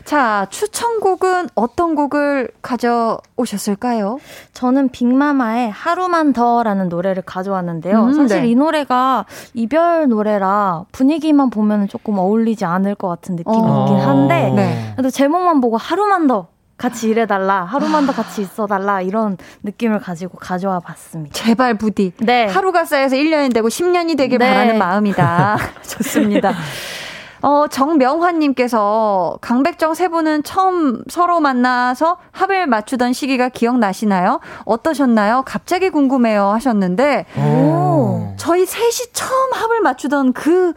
자, 0.05 0.45
추천곡은 0.51 1.49
어떤 1.55 1.95
곡을 1.95 2.49
가져오셨을까요? 2.61 4.19
저는 4.53 4.89
빅마마의 4.89 5.71
하루만 5.71 6.31
더라는 6.31 6.89
노래를 6.89 7.23
가져왔는데요. 7.23 8.03
음, 8.03 8.13
사실 8.13 8.41
네. 8.43 8.49
이 8.49 8.55
노래가 8.55 9.25
이별 9.55 10.07
노래라 10.07 10.85
분위기만 10.91 11.49
보면 11.49 11.87
조금 11.87 12.19
어울리지 12.19 12.65
않을 12.65 12.93
것 12.93 13.07
같은 13.07 13.35
느낌이 13.35 13.57
어. 13.57 13.85
있긴 13.85 13.97
한데 14.07 14.51
네. 14.55 14.91
그래도 14.93 15.09
제목만 15.09 15.59
보고 15.59 15.75
하루만 15.75 16.27
더 16.27 16.47
같이 16.77 17.07
일해달라, 17.07 17.63
하루만 17.63 18.05
더 18.05 18.11
같이 18.11 18.41
있어달라 18.41 19.01
이런 19.01 19.37
느낌을 19.63 19.99
가지고 19.99 20.37
가져와 20.37 20.81
봤습니다. 20.81 21.33
제발 21.33 21.75
부디. 21.75 22.11
네. 22.19 22.45
하루가 22.45 22.85
쌓여서 22.85 23.15
1년이 23.15 23.53
되고 23.53 23.69
10년이 23.69 24.17
되길 24.17 24.37
네. 24.37 24.49
바라는 24.49 24.77
마음이다. 24.77 25.57
좋습니다. 25.81 26.53
어, 27.45 27.67
정명환님께서 27.67 29.37
강백정 29.39 29.93
세 29.93 30.07
분은 30.07 30.41
처음 30.41 31.03
서로 31.07 31.39
만나서 31.39 32.17
합을 32.31 32.65
맞추던 32.65 33.13
시기가 33.13 33.49
기억나시나요? 33.49 34.39
어떠셨나요? 34.65 35.43
갑자기 35.45 35.91
궁금해요 35.91 36.47
하셨는데, 36.47 37.25
오. 37.37 38.33
저희 38.37 38.65
셋이 38.65 39.11
처음 39.13 39.53
합을 39.53 39.81
맞추던 39.81 40.33
그 40.33 40.73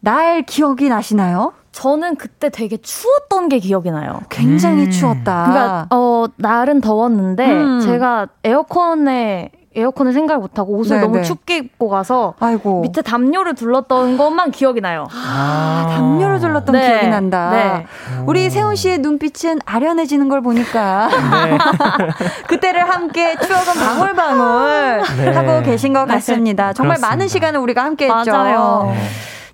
날 0.00 0.42
기억이 0.42 0.88
나시나요? 0.88 1.52
저는 1.72 2.16
그때 2.16 2.48
되게 2.48 2.76
추웠던 2.76 3.48
게 3.48 3.58
기억이 3.58 3.90
나요. 3.90 4.20
굉장히 4.30 4.84
음. 4.86 4.90
추웠다. 4.90 5.44
그러니까 5.48 5.86
어 5.90 6.26
날은 6.36 6.80
더웠는데 6.80 7.52
음. 7.52 7.80
제가 7.80 8.28
에어컨에 8.42 9.50
에어컨을 9.78 10.12
생각을 10.12 10.40
못하고 10.40 10.74
옷을 10.76 10.96
네, 10.96 11.02
너무 11.02 11.16
네. 11.18 11.22
춥게 11.22 11.56
입고 11.58 11.88
가서 11.88 12.34
아이고. 12.40 12.80
밑에 12.82 13.02
담요를 13.02 13.54
둘렀던 13.54 14.16
것만 14.16 14.50
기억이 14.50 14.80
나요. 14.80 15.06
아, 15.12 15.86
담요를 15.94 16.40
둘렀던 16.40 16.72
네. 16.74 16.88
기억이 16.88 17.08
난다. 17.08 17.50
네. 17.50 17.86
우리 18.26 18.50
세훈 18.50 18.74
씨의 18.76 18.98
눈빛은 18.98 19.60
아련해지는 19.64 20.28
걸 20.28 20.40
보니까 20.42 21.08
네. 21.08 21.58
그때를 22.48 22.88
함께 22.88 23.36
추억은 23.36 23.74
방울방울 23.74 25.02
네. 25.18 25.30
하고 25.32 25.62
계신 25.62 25.92
것 25.92 26.06
같습니다. 26.06 26.72
정말 26.72 26.96
그렇습니다. 26.96 27.08
많은 27.08 27.28
시간을 27.28 27.60
우리가 27.60 27.84
함께 27.84 28.06
했죠. 28.10 28.32
맞아요. 28.32 28.92
네. 28.92 29.00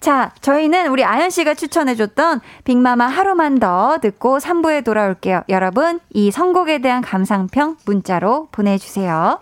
자, 0.00 0.32
저희는 0.42 0.88
우리 0.88 1.02
아연 1.02 1.30
씨가 1.30 1.54
추천해줬던 1.54 2.42
빅마마 2.64 3.06
하루만 3.06 3.58
더 3.58 3.96
듣고 4.02 4.37
3부에 4.38 4.84
돌아올게요. 4.84 5.44
여러분, 5.48 5.98
이 6.10 6.30
선곡에 6.30 6.80
대한 6.80 7.00
감상평 7.00 7.76
문자로 7.87 8.48
보내주세요. 8.52 9.38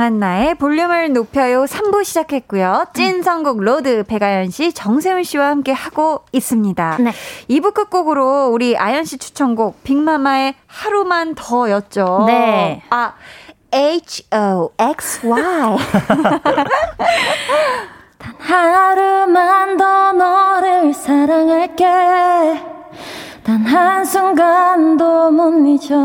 강한나의 0.00 0.54
볼륨을 0.54 1.12
높여요 1.12 1.64
3부 1.64 2.04
시작했고요. 2.04 2.86
찐 2.94 3.22
선곡 3.22 3.60
road 3.60 4.04
배가연 4.04 4.48
씨, 4.50 4.72
정세훈 4.72 5.24
씨와 5.24 5.48
함께 5.48 5.72
하고 5.72 6.24
있습니다. 6.32 6.96
네. 7.00 7.12
2부 7.50 7.74
끝곡으로 7.74 8.48
우리 8.48 8.78
가연 8.78 9.04
씨 9.04 9.18
추천곡 9.18 9.84
빅마마의 9.84 10.54
하루만 10.66 11.34
더였죠. 11.34 12.24
네. 12.26 12.82
아, 12.88 13.12
H-O-X-Y. 13.74 15.42
하루만 18.38 19.76
더 19.76 20.12
너를 20.14 20.94
사랑할게 20.94 21.84
단 23.44 23.66
한순간도 23.66 25.30
못 25.30 25.66
잊어 25.66 25.96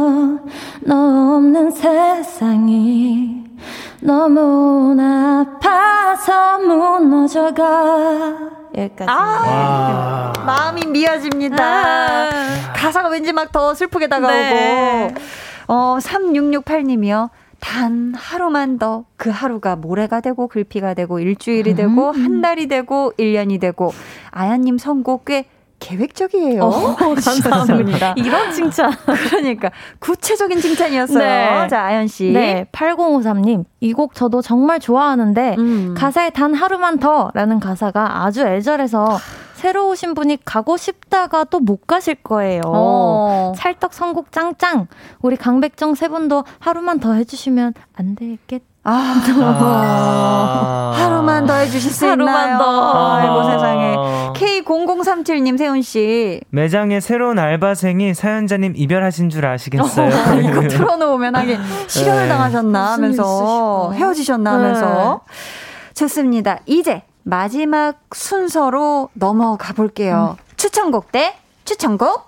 너 0.81 1.38
없는 1.38 1.71
세상이 1.71 3.44
너무나 4.01 5.41
아파서 5.41 6.59
무너져가 6.59 8.35
여기까지 8.75 9.05
아, 9.09 10.33
마음이 10.45 10.85
미어집니다. 10.87 12.29
가사가 12.75 13.09
왠지 13.09 13.31
막 13.33 13.51
더 13.51 13.73
슬프게 13.73 14.07
다가오고. 14.07 14.33
네. 14.33 15.13
어, 15.67 15.97
3668님이요. 15.99 17.29
단 17.59 18.13
하루만 18.15 18.77
더 18.77 19.05
그 19.17 19.29
하루가 19.29 19.75
모레가 19.75 20.21
되고 20.21 20.47
글피가 20.47 20.93
되고 20.93 21.19
일주일이 21.19 21.73
되고 21.73 22.11
한 22.11 22.41
달이 22.41 22.67
되고 22.67 23.11
1년이 23.17 23.59
되고 23.59 23.91
아야님 24.29 24.77
선곡 24.77 25.25
꽤 25.25 25.45
계획적이에요. 25.85 26.63
어, 26.63 26.95
감사합니다. 27.15 28.13
이런 28.17 28.51
칭찬. 28.51 28.91
그러니까 29.29 29.69
구체적인 29.99 30.59
칭찬이었어요. 30.59 31.19
네. 31.19 31.67
자, 31.67 31.83
아연 31.83 32.07
씨. 32.07 32.31
네, 32.31 32.65
8053님. 32.71 33.65
이 33.81 33.93
곡 33.93 34.15
저도 34.15 34.41
정말 34.41 34.79
좋아하는데 34.79 35.55
음. 35.59 35.93
가사에 35.95 36.31
단 36.31 36.53
하루만 36.55 36.97
더라는 36.99 37.59
가사가 37.59 38.23
아주 38.25 38.41
애절해서 38.45 39.19
새로 39.53 39.87
오신 39.89 40.15
분이 40.15 40.39
가고 40.43 40.75
싶다가 40.75 41.43
또 41.45 41.59
못 41.59 41.85
가실 41.87 42.15
거예요. 42.15 42.61
어. 42.65 43.53
찰떡 43.55 43.93
선곡 43.93 44.31
짱짱. 44.31 44.87
우리 45.21 45.35
강백정 45.37 45.95
세 45.95 46.07
분도 46.09 46.43
하루만 46.59 46.99
더 46.99 47.13
해주시면 47.13 47.73
안 47.95 48.15
되겠? 48.15 48.61
아, 48.87 49.19
아. 49.41 50.93
하루만 50.95 51.47
더 51.47 51.55
해주실 51.55 51.91
수 51.91 52.07
하루만 52.07 52.33
있나요? 52.45 52.57
더. 52.59 53.15
아이고 53.15 53.43
세상에. 53.51 53.95
아. 53.97 54.33
K0037님 54.35 55.57
세훈 55.57 55.81
씨. 55.81 56.39
매장에 56.51 56.99
새로운 56.99 57.39
알바생이 57.39 58.13
사연자님 58.13 58.73
이별하신 58.75 59.29
줄 59.31 59.47
아시겠어요? 59.47 60.09
이거 60.39 60.67
틀어놓으면 60.67 61.35
하긴 61.35 61.59
실현을 61.87 62.23
네. 62.23 62.29
당하셨나 62.29 62.91
하면서? 62.93 63.91
헤어지셨나 63.93 64.51
네. 64.51 64.63
하면서 64.63 65.21
좋습니다. 65.95 66.59
이제 66.67 67.01
마지막 67.23 67.95
순서로 68.13 69.09
넘어가 69.13 69.73
볼게요. 69.73 70.37
추천곡 70.57 71.11
대 71.11 71.35
추천곡. 71.65 72.27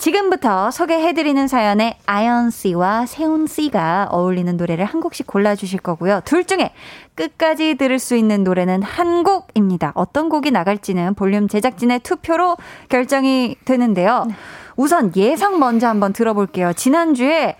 지금부터 0.00 0.70
소개해드리는 0.70 1.46
사연에 1.46 1.98
아연 2.06 2.48
씨와 2.48 3.04
세훈 3.04 3.46
씨가 3.46 4.08
어울리는 4.10 4.56
노래를 4.56 4.86
한 4.86 4.98
곡씩 5.02 5.26
골라주실 5.26 5.80
거고요. 5.80 6.22
둘 6.24 6.46
중에 6.46 6.72
끝까지 7.14 7.74
들을 7.74 7.98
수 7.98 8.16
있는 8.16 8.42
노래는 8.42 8.82
한 8.82 9.22
곡입니다. 9.22 9.92
어떤 9.94 10.30
곡이 10.30 10.52
나갈지는 10.52 11.14
볼륨 11.14 11.48
제작진의 11.48 12.00
투표로 12.00 12.56
결정이 12.88 13.56
되는데요. 13.66 14.26
우선 14.74 15.12
예상 15.16 15.58
먼저 15.58 15.86
한번 15.88 16.14
들어볼게요. 16.14 16.72
지난주에 16.72 17.56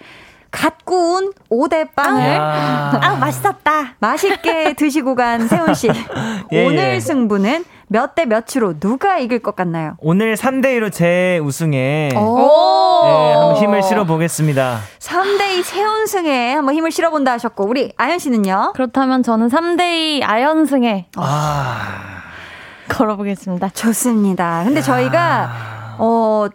갓 0.50 0.87
구운 0.87 1.33
오대빵을 1.50 2.22
야. 2.22 2.98
아, 3.03 3.16
맛있었다. 3.16 3.96
맛있게 3.98 4.72
드시고 4.72 5.14
간 5.14 5.46
세훈 5.46 5.74
씨. 5.74 5.88
예, 6.53 6.66
오늘 6.66 6.94
예. 6.94 7.00
승부는 7.00 7.64
몇 7.92 8.14
대 8.14 8.24
몇으로 8.24 8.79
누가 8.79 9.18
이길 9.18 9.40
것 9.40 9.57
같나요? 9.57 9.96
오늘 9.98 10.37
3대 10.37 10.66
2로 10.79 10.92
제 10.92 11.40
우승에 11.42 12.11
오! 12.14 13.00
네, 13.05 13.33
한번 13.33 13.57
힘을 13.57 13.83
실어 13.83 14.05
보겠습니다. 14.05 14.79
3대 15.00 15.59
2 15.59 15.62
세훈승에 15.64 16.55
한번 16.55 16.76
힘을 16.76 16.92
실어 16.92 17.11
본다 17.11 17.33
하셨고, 17.33 17.66
우리 17.66 17.92
아연 17.96 18.20
씨는요? 18.20 18.72
그렇다면 18.74 19.24
저는 19.24 19.48
3대 19.48 20.20
2 20.20 20.22
아연승에 20.24 21.07
아. 21.16 22.22
걸어보겠습니다. 22.88 23.70
좋습니다. 23.70 24.62
근데 24.64 24.83
저희가, 24.83 25.50
어, 25.98 26.46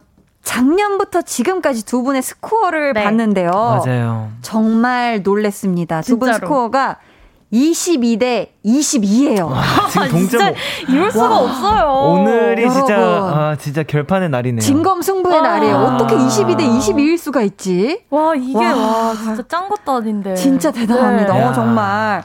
작년부터 0.43 1.21
지금까지 1.21 1.85
두 1.85 2.03
분의 2.03 2.21
스코어를 2.21 2.93
네. 2.93 3.03
봤는데요. 3.03 3.51
맞아요. 3.51 4.29
정말 4.41 5.21
놀랬습니다. 5.21 6.01
두 6.01 6.17
분. 6.17 6.31
스코어가 6.33 6.97
22대 7.53 8.47
22예요. 8.65 9.51
지금 9.91 10.07
동점 10.09 10.53
이럴 10.89 11.11
수가 11.11 11.37
없어요. 11.37 11.91
오늘이 12.11 12.69
진짜 12.69 12.93
여러분. 12.93 13.33
아 13.33 13.55
진짜 13.55 13.83
결판의 13.83 14.29
날이네요. 14.29 14.61
진검 14.61 15.01
승부의 15.01 15.35
와. 15.39 15.41
날이에요. 15.41 15.75
어떻게 15.75 16.15
22대 16.15 16.59
22일 16.59 17.17
수가 17.17 17.41
있지? 17.43 18.01
와, 18.09 18.33
이게 18.35 18.57
와. 18.57 18.73
와, 18.75 19.13
진짜 19.15 19.43
짠 19.47 19.69
것도 19.69 19.91
아닌데. 19.93 20.35
진짜 20.35 20.71
대단합니다. 20.71 21.33
네. 21.33 21.43
어, 21.43 21.53
정말. 21.53 22.23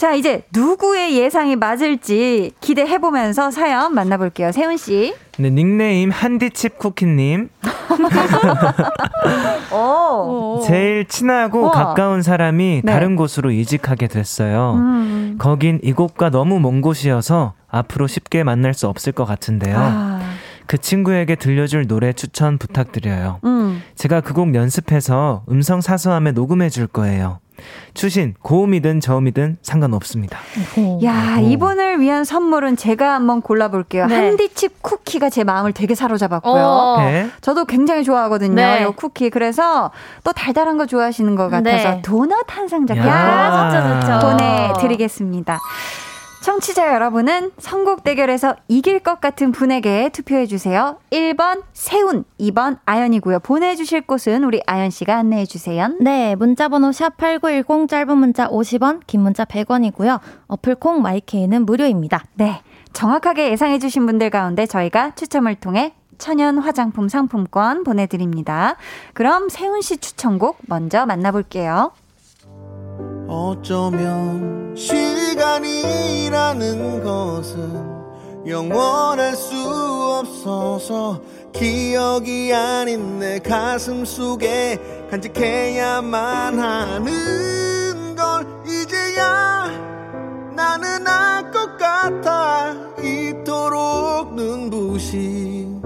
자, 0.00 0.14
이제 0.14 0.44
누구의 0.54 1.14
예상이 1.18 1.56
맞을지 1.56 2.52
기대해보면서 2.62 3.50
사연 3.50 3.92
만나볼게요. 3.94 4.50
세훈씨. 4.50 5.14
네, 5.36 5.50
닉네임 5.50 6.10
한디칩 6.10 6.78
쿠키님. 6.78 7.50
오. 9.74 10.62
제일 10.66 11.04
친하고 11.06 11.64
우와. 11.64 11.70
가까운 11.72 12.22
사람이 12.22 12.80
네. 12.82 12.92
다른 12.92 13.14
곳으로 13.14 13.50
이직하게 13.50 14.06
됐어요. 14.08 14.72
음. 14.78 15.36
거긴 15.38 15.78
이곳과 15.82 16.30
너무 16.30 16.60
먼 16.60 16.80
곳이어서 16.80 17.52
앞으로 17.68 18.06
쉽게 18.06 18.42
만날 18.42 18.72
수 18.72 18.88
없을 18.88 19.12
것 19.12 19.26
같은데요. 19.26 19.76
아. 19.78 20.20
그 20.66 20.78
친구에게 20.78 21.34
들려줄 21.34 21.88
노래 21.88 22.14
추천 22.14 22.56
부탁드려요. 22.56 23.40
음. 23.44 23.82
제가 23.96 24.22
그 24.22 24.32
곡 24.32 24.54
연습해서 24.54 25.42
음성 25.50 25.82
사서함에 25.82 26.32
녹음해 26.32 26.70
줄 26.70 26.86
거예요. 26.86 27.40
추신, 27.94 28.34
고음이든 28.42 29.00
저음이든 29.00 29.58
상관없습니다. 29.62 30.38
야, 31.04 31.36
오. 31.38 31.42
이분을 31.46 32.00
위한 32.00 32.24
선물은 32.24 32.76
제가 32.76 33.14
한번 33.14 33.40
골라볼게요. 33.42 34.06
네. 34.06 34.14
한디칩 34.16 34.82
쿠키가 34.82 35.30
제 35.30 35.44
마음을 35.44 35.72
되게 35.72 35.94
사로잡았고요. 35.94 36.62
어. 36.62 36.96
네. 37.02 37.28
저도 37.40 37.64
굉장히 37.64 38.04
좋아하거든요. 38.04 38.54
네. 38.54 38.86
이 38.88 38.92
쿠키. 38.94 39.30
그래서 39.30 39.90
또 40.24 40.32
달달한 40.32 40.78
거 40.78 40.86
좋아하시는 40.86 41.34
것 41.36 41.48
같아서 41.48 41.90
네. 41.90 42.02
도넛 42.02 42.44
한 42.48 42.68
상 42.68 42.86
자켓 42.86 43.04
야, 43.04 44.00
좋죠, 44.00 44.18
좋죠. 44.20 44.26
보내드리겠습니다. 44.28 45.58
청취자 46.40 46.94
여러분은 46.94 47.50
선곡 47.58 48.02
대결에서 48.02 48.56
이길 48.66 48.98
것 49.00 49.20
같은 49.20 49.52
분에게 49.52 50.08
투표해주세요. 50.08 50.96
1번 51.10 51.62
세훈, 51.74 52.24
2번 52.40 52.78
아연이고요. 52.86 53.40
보내주실 53.40 54.02
곳은 54.02 54.44
우리 54.44 54.62
아연씨가 54.66 55.16
안내해주세요. 55.16 55.96
네, 56.00 56.34
문자번호 56.36 56.90
샵8910 56.90 57.88
짧은 57.88 58.16
문자 58.16 58.48
50원, 58.48 59.00
긴 59.06 59.20
문자 59.20 59.44
100원이고요. 59.44 60.18
어플콩 60.48 61.02
마이케이는 61.02 61.66
무료입니다. 61.66 62.24
네. 62.34 62.62
정확하게 62.94 63.50
예상해주신 63.52 64.06
분들 64.06 64.30
가운데 64.30 64.64
저희가 64.66 65.14
추첨을 65.14 65.56
통해 65.56 65.94
천연 66.16 66.58
화장품 66.58 67.08
상품권 67.08 67.84
보내드립니다. 67.84 68.76
그럼 69.14 69.48
세훈 69.48 69.80
씨 69.80 69.98
추천곡 69.98 70.58
먼저 70.66 71.06
만나볼게요. 71.06 71.92
어쩌면 73.30 74.74
시간이라는 74.76 76.24
것은 77.04 77.88
영원할 78.44 79.36
수 79.36 79.54
없어서 80.20 81.20
기억이 81.52 82.52
아닌 82.52 83.20
내 83.20 83.38
가슴 83.38 84.04
속에 84.04 84.80
간직해야만 85.10 86.58
하는 86.58 88.16
걸 88.16 88.44
이제야 88.66 89.70
나는 90.56 91.06
알 91.06 91.52
것 91.52 91.76
같아. 91.76 92.74
이토록 93.02 94.34
눈부신 94.34 95.80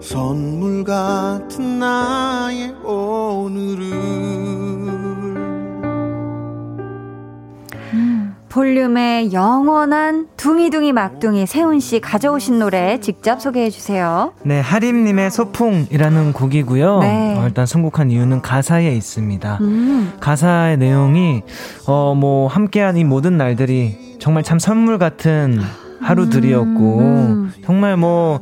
선물 0.00 0.84
같은 0.84 1.78
나의 1.78 2.74
오늘을 2.84 4.51
볼륨의 8.52 9.32
영원한 9.32 10.26
둥이둥이 10.36 10.92
막둥이 10.92 11.46
세훈 11.46 11.80
씨 11.80 12.00
가져오신 12.00 12.58
노래 12.58 13.00
직접 13.00 13.40
소개해 13.40 13.70
주세요. 13.70 14.34
네, 14.44 14.60
하림님의 14.60 15.30
소풍이라는 15.30 16.34
곡이고요. 16.34 16.98
네. 16.98 17.34
어, 17.38 17.46
일단 17.46 17.64
선곡한 17.64 18.10
이유는 18.10 18.42
가사에 18.42 18.94
있습니다. 18.94 19.58
음. 19.62 20.12
가사의 20.20 20.76
내용이 20.76 21.42
어 21.86 22.12
뭐 22.14 22.46
함께한 22.46 22.98
이 22.98 23.04
모든 23.04 23.38
날들이 23.38 24.18
정말 24.20 24.42
참 24.42 24.58
선물 24.58 24.98
같은 24.98 25.58
하루들이었고 26.02 26.98
음. 26.98 27.52
정말 27.64 27.96
뭐 27.96 28.40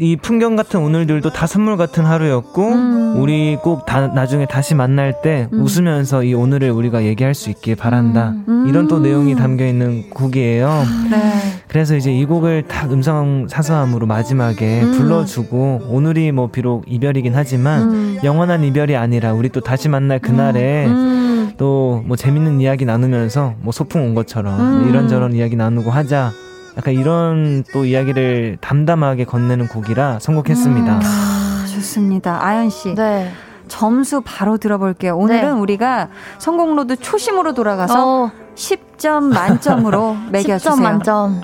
이 0.00 0.16
풍경 0.16 0.54
같은 0.54 0.80
오늘들도 0.80 1.30
다 1.30 1.46
선물 1.46 1.76
같은 1.76 2.04
하루였고 2.04 2.68
음. 2.68 3.20
우리 3.20 3.56
꼭 3.56 3.84
다, 3.84 4.06
나중에 4.06 4.46
다시 4.46 4.74
만날 4.74 5.20
때 5.22 5.48
음. 5.52 5.62
웃으면서 5.62 6.22
이 6.22 6.34
오늘을 6.34 6.70
우리가 6.70 7.04
얘기할 7.04 7.34
수 7.34 7.50
있길 7.50 7.74
바란다 7.74 8.34
음. 8.48 8.66
이런 8.68 8.86
또 8.86 9.00
내용이 9.00 9.34
담겨 9.34 9.66
있는 9.66 10.08
곡이에요. 10.10 10.84
네. 11.10 11.32
그래서 11.66 11.96
이제 11.96 12.12
이 12.12 12.24
곡을 12.24 12.64
딱 12.68 12.92
음성 12.92 13.46
사서함으로 13.48 14.06
마지막에 14.06 14.82
음. 14.82 14.92
불러주고 14.92 15.82
오늘이 15.88 16.30
뭐 16.32 16.48
비록 16.48 16.84
이별이긴 16.86 17.34
하지만 17.34 17.82
음. 17.90 18.18
영원한 18.22 18.62
이별이 18.64 18.96
아니라 18.96 19.32
우리 19.32 19.48
또 19.48 19.60
다시 19.60 19.88
만날 19.88 20.20
그날에 20.20 20.86
음. 20.86 21.52
또뭐 21.56 22.14
재밌는 22.16 22.60
이야기 22.60 22.84
나누면서 22.84 23.54
뭐 23.60 23.72
소풍 23.72 24.02
온 24.02 24.14
것처럼 24.14 24.60
음. 24.60 24.88
이런저런 24.88 25.34
이야기 25.34 25.56
나누고 25.56 25.90
하자. 25.90 26.32
약간 26.78 26.94
이런 26.94 27.64
또 27.72 27.84
이야기를 27.84 28.58
담담하게 28.60 29.24
건네는 29.24 29.66
곡이라 29.68 30.20
선곡했습니다. 30.20 31.00
아, 31.02 31.66
좋습니다. 31.74 32.38
아연 32.44 32.70
씨. 32.70 32.94
네. 32.94 33.32
점수 33.66 34.22
바로 34.24 34.56
들어볼게요. 34.58 35.16
오늘은 35.16 35.42
네. 35.42 35.60
우리가 35.60 36.08
성공로드 36.38 36.96
초심으로 36.96 37.52
돌아가서 37.54 38.24
어, 38.26 38.30
10점 38.54 39.24
만점으로 39.24 40.16
매겨주세요. 40.30 40.74
10점 40.74 40.80
만점. 40.80 41.40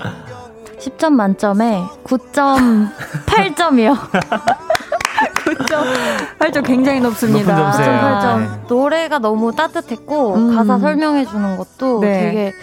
10점 0.79 1.11
만점에 1.11 1.83
9.8점이요. 2.05 3.97
8점 6.39 6.63
굉장히 6.65 7.01
높습니다. 7.01 7.55
높은 7.55 7.71
점수예요. 7.71 7.99
9.8점. 7.99 8.39
네. 8.39 8.47
노래가 8.69 9.19
너무 9.19 9.53
따뜻했고 9.53 10.35
음. 10.35 10.55
가사 10.55 10.79
설명해 10.79 11.25
주는 11.25 11.57
것도 11.57 11.99
네. 11.99 12.21
되게 12.21 12.53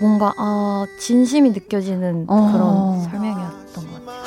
뭔가 0.00 0.32
아 0.36 0.86
진심이 0.98 1.50
느껴지는 1.50 2.26
어. 2.28 2.50
그런 2.52 3.00
설명이었던 3.10 3.74
것 3.74 4.06
같아요. 4.06 4.22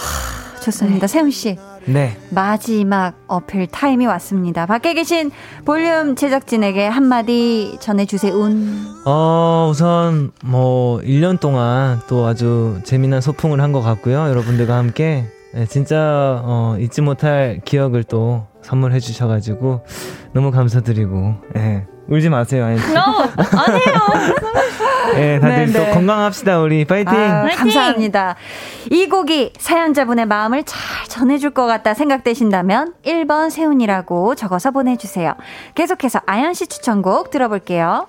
좋습니다. 0.64 1.08
세훈 1.08 1.30
씨. 1.32 1.58
네. 1.86 2.18
마지막 2.32 3.14
어필 3.28 3.68
타임이 3.68 4.08
왔습니다. 4.08 4.66
밖에 4.66 4.96
계신 4.96 5.30
볼륨 5.66 6.16
제작진에게 6.16 6.88
한마디 6.88 7.78
전해주세요. 7.80 8.34
운. 8.34 8.84
어, 9.06 9.68
우선 9.70 10.32
뭐 10.44 11.00
1년 11.02 11.40
동안 11.40 12.00
또 12.08 12.26
아주 12.26 12.80
재미난 12.84 13.22
소풍을 13.22 13.62
한 13.62 13.72
것 13.72 13.82
같고요. 13.82 14.28
여러분들과 14.30 14.76
함께 14.78 15.26
네, 15.54 15.66
진짜 15.68 16.42
어, 16.44 16.76
잊지 16.80 17.02
못할 17.02 17.62
기억을 17.64 18.04
또 18.04 18.48
선물해 18.64 19.00
주셔가지고 19.00 19.82
너무 20.34 20.50
감사드리고 20.52 21.36
예, 21.58 21.86
울지 22.10 22.30
마세요. 22.30 22.66
아니, 22.66 22.80
아니에요. 22.80 23.04
예, 25.16 25.40
다들 25.40 25.68
네, 25.68 25.72
또 25.72 25.80
네. 25.80 25.92
건강합시다 25.92 26.60
우리 26.60 26.86
파이팅. 26.86 27.14
아, 27.14 27.44
화이팅! 27.44 27.58
감사합니다. 27.58 28.36
이 28.92 29.08
곡이 29.08 29.54
사연자분의 29.58 30.26
마음을 30.26 30.64
잘 30.64 30.80
전해줄 31.08 31.52
것 31.52 31.66
같다 31.66 31.94
생각되신다면 31.94 32.94
1번 33.06 33.50
세훈이라고 33.50 34.36
적어서 34.36 34.72
보내주세요. 34.72 35.34
계속해서 35.76 36.22
아연 36.26 36.54
씨 36.54 36.68
추천곡 36.68 37.30
들어볼게요. 37.32 38.08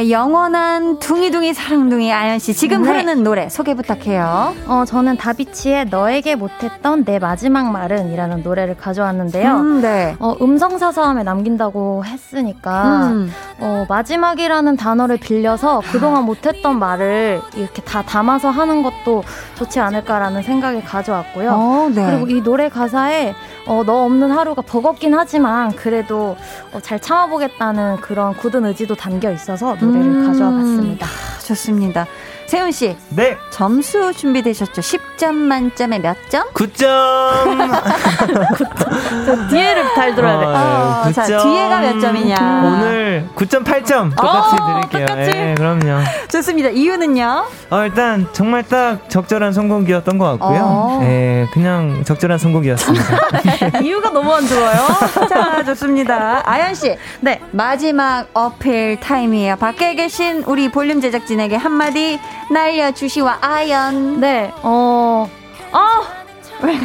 볼륨의 0.00 0.10
영원한 0.10 0.98
둥이둥이 0.98 1.52
사랑둥이 1.52 2.12
아연씨 2.12 2.54
지금 2.54 2.82
네. 2.82 2.88
흐르는 2.88 3.22
노래 3.22 3.48
소개 3.48 3.74
부탁해요. 3.74 4.54
어, 4.66 4.84
저는 4.86 5.16
다비치의 5.18 5.86
너에게 5.90 6.34
못했던 6.34 7.04
내 7.04 7.18
마지막 7.18 7.70
말은 7.70 8.12
이라는 8.12 8.42
노래를 8.42 8.76
가져왔는데요. 8.76 9.56
음, 9.56 9.82
네. 9.82 10.16
어, 10.18 10.34
음성사서함에 10.40 11.22
남긴다고 11.22 12.04
했으니까, 12.04 13.08
음. 13.08 13.30
어, 13.60 13.84
마지막이라는 13.88 14.76
단어를 14.76 15.18
빌려서 15.18 15.82
그동안 15.92 16.24
못했던 16.24 16.78
말을 16.78 17.40
이렇게 17.54 17.82
다 17.82 18.02
담아서 18.02 18.50
하는 18.50 18.82
것도 18.82 19.22
좋지 19.56 19.80
않을까라는 19.80 20.42
생각이 20.42 20.82
가져왔고요. 20.82 21.50
어, 21.52 21.90
네. 21.94 22.06
그리고 22.06 22.26
이 22.28 22.42
노래 22.42 22.68
가사에 22.68 23.34
어, 23.66 23.82
너 23.84 24.04
없는 24.04 24.30
하루가 24.30 24.62
버겁긴 24.62 25.14
하지만 25.14 25.74
그래도 25.76 26.36
어, 26.72 26.80
잘 26.80 27.00
참아보겠다는 27.00 27.96
그런 27.96 28.34
굳은 28.34 28.64
의지도 28.64 28.94
담겨 28.94 29.30
있어서 29.30 29.76
노래를 29.76 30.06
음. 30.06 30.26
가져와 30.26 30.50
봤습니다. 30.50 31.06
아, 31.06 31.38
좋습니다. 31.40 32.06
세훈 32.50 32.72
씨, 32.72 32.96
네, 33.10 33.36
점수 33.50 34.12
준비되셨죠? 34.12 34.82
10점 34.82 35.34
만점에 35.34 36.00
몇 36.00 36.16
점? 36.30 36.48
9점. 36.52 36.90
뒤에를 39.50 39.94
잘 39.94 40.16
들어야 40.16 40.40
돼. 40.40 40.46
어, 40.46 41.12
자, 41.12 41.26
뒤에가 41.26 41.78
몇 41.78 42.00
점이냐? 42.00 42.62
오늘 42.64 43.28
9.8점 43.36 44.16
똑같이 44.16 44.56
어, 44.60 44.66
드릴게요. 44.66 45.06
똑같이? 45.06 45.30
예, 45.30 45.54
그럼요. 45.56 46.02
좋습니다. 46.28 46.70
이유는요? 46.70 47.46
어, 47.70 47.84
일단 47.84 48.26
정말 48.32 48.64
딱 48.64 49.08
적절한 49.08 49.52
선곡이었던 49.52 50.18
것 50.18 50.24
같고요. 50.32 50.60
어. 50.60 50.98
예, 51.04 51.46
그냥 51.52 52.02
적절한 52.02 52.40
선곡이었습니다. 52.40 53.78
이유가 53.80 54.10
너무 54.10 54.34
안 54.34 54.44
좋아요. 54.44 54.88
자, 55.28 55.62
좋습니다. 55.66 56.42
아연 56.44 56.74
씨. 56.74 56.96
네. 57.20 57.40
마지막 57.52 58.26
어필 58.34 58.98
타임이에요. 58.98 59.54
밖에 59.54 59.94
계신 59.94 60.42
우리 60.48 60.68
볼륨 60.68 61.00
제작진에게 61.00 61.54
한마디 61.54 62.18
날려주시와 62.50 63.38
아연. 63.40 64.20
네, 64.20 64.52
어, 64.62 65.28
아, 65.72 66.02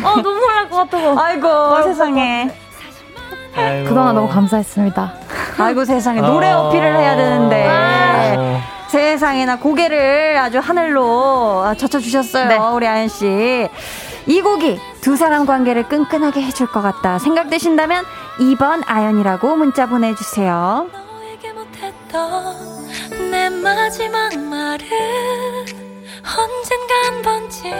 아 0.03 0.21
눈물 0.21 0.53
날 0.55 0.69
것 0.69 0.77
같아서. 0.77 1.19
아이고, 1.19 1.83
세상에. 1.83 2.49
아이고. 3.55 3.89
그동안 3.89 4.15
너무 4.15 4.27
감사했습니다. 4.29 5.13
아이고, 5.57 5.85
세상에. 5.85 6.19
어. 6.19 6.27
노래 6.27 6.51
어필을 6.51 6.95
해야 6.97 7.15
되는데. 7.15 7.67
어. 8.37 8.61
세상에나 8.87 9.57
고개를 9.57 10.37
아주 10.37 10.59
하늘로 10.59 11.73
젖혀주셨어요. 11.77 12.47
네. 12.47 12.57
우리 12.57 12.87
아연 12.87 13.07
씨. 13.07 13.67
이 14.27 14.41
곡이 14.41 14.79
두 15.01 15.15
사람 15.17 15.45
관계를 15.45 15.87
끈끈하게 15.89 16.41
해줄 16.41 16.67
것 16.67 16.81
같다 16.81 17.19
생각되신다면 17.19 18.05
2번 18.39 18.83
아연이라고 18.87 19.55
문자 19.55 19.85
보내주세요. 19.85 20.87
내 23.09 23.49
마지막 23.49 24.37
말은 24.37 24.87
언젠가 26.37 26.95
한 27.05 27.21
번쯤 27.21 27.71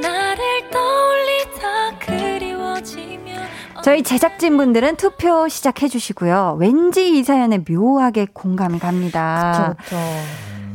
나를 0.00 0.38
떠올리다 0.70 1.98
그리워지면 2.00 3.38
저희 3.82 4.02
제작진분들은 4.02 4.96
투표 4.96 5.48
시작해 5.48 5.88
주시고요. 5.88 6.56
왠지 6.60 7.16
이 7.16 7.22
사연에 7.22 7.58
묘하게 7.68 8.26
공감이 8.32 8.78
갑니다. 8.78 9.74
그렇죠. 9.88 9.96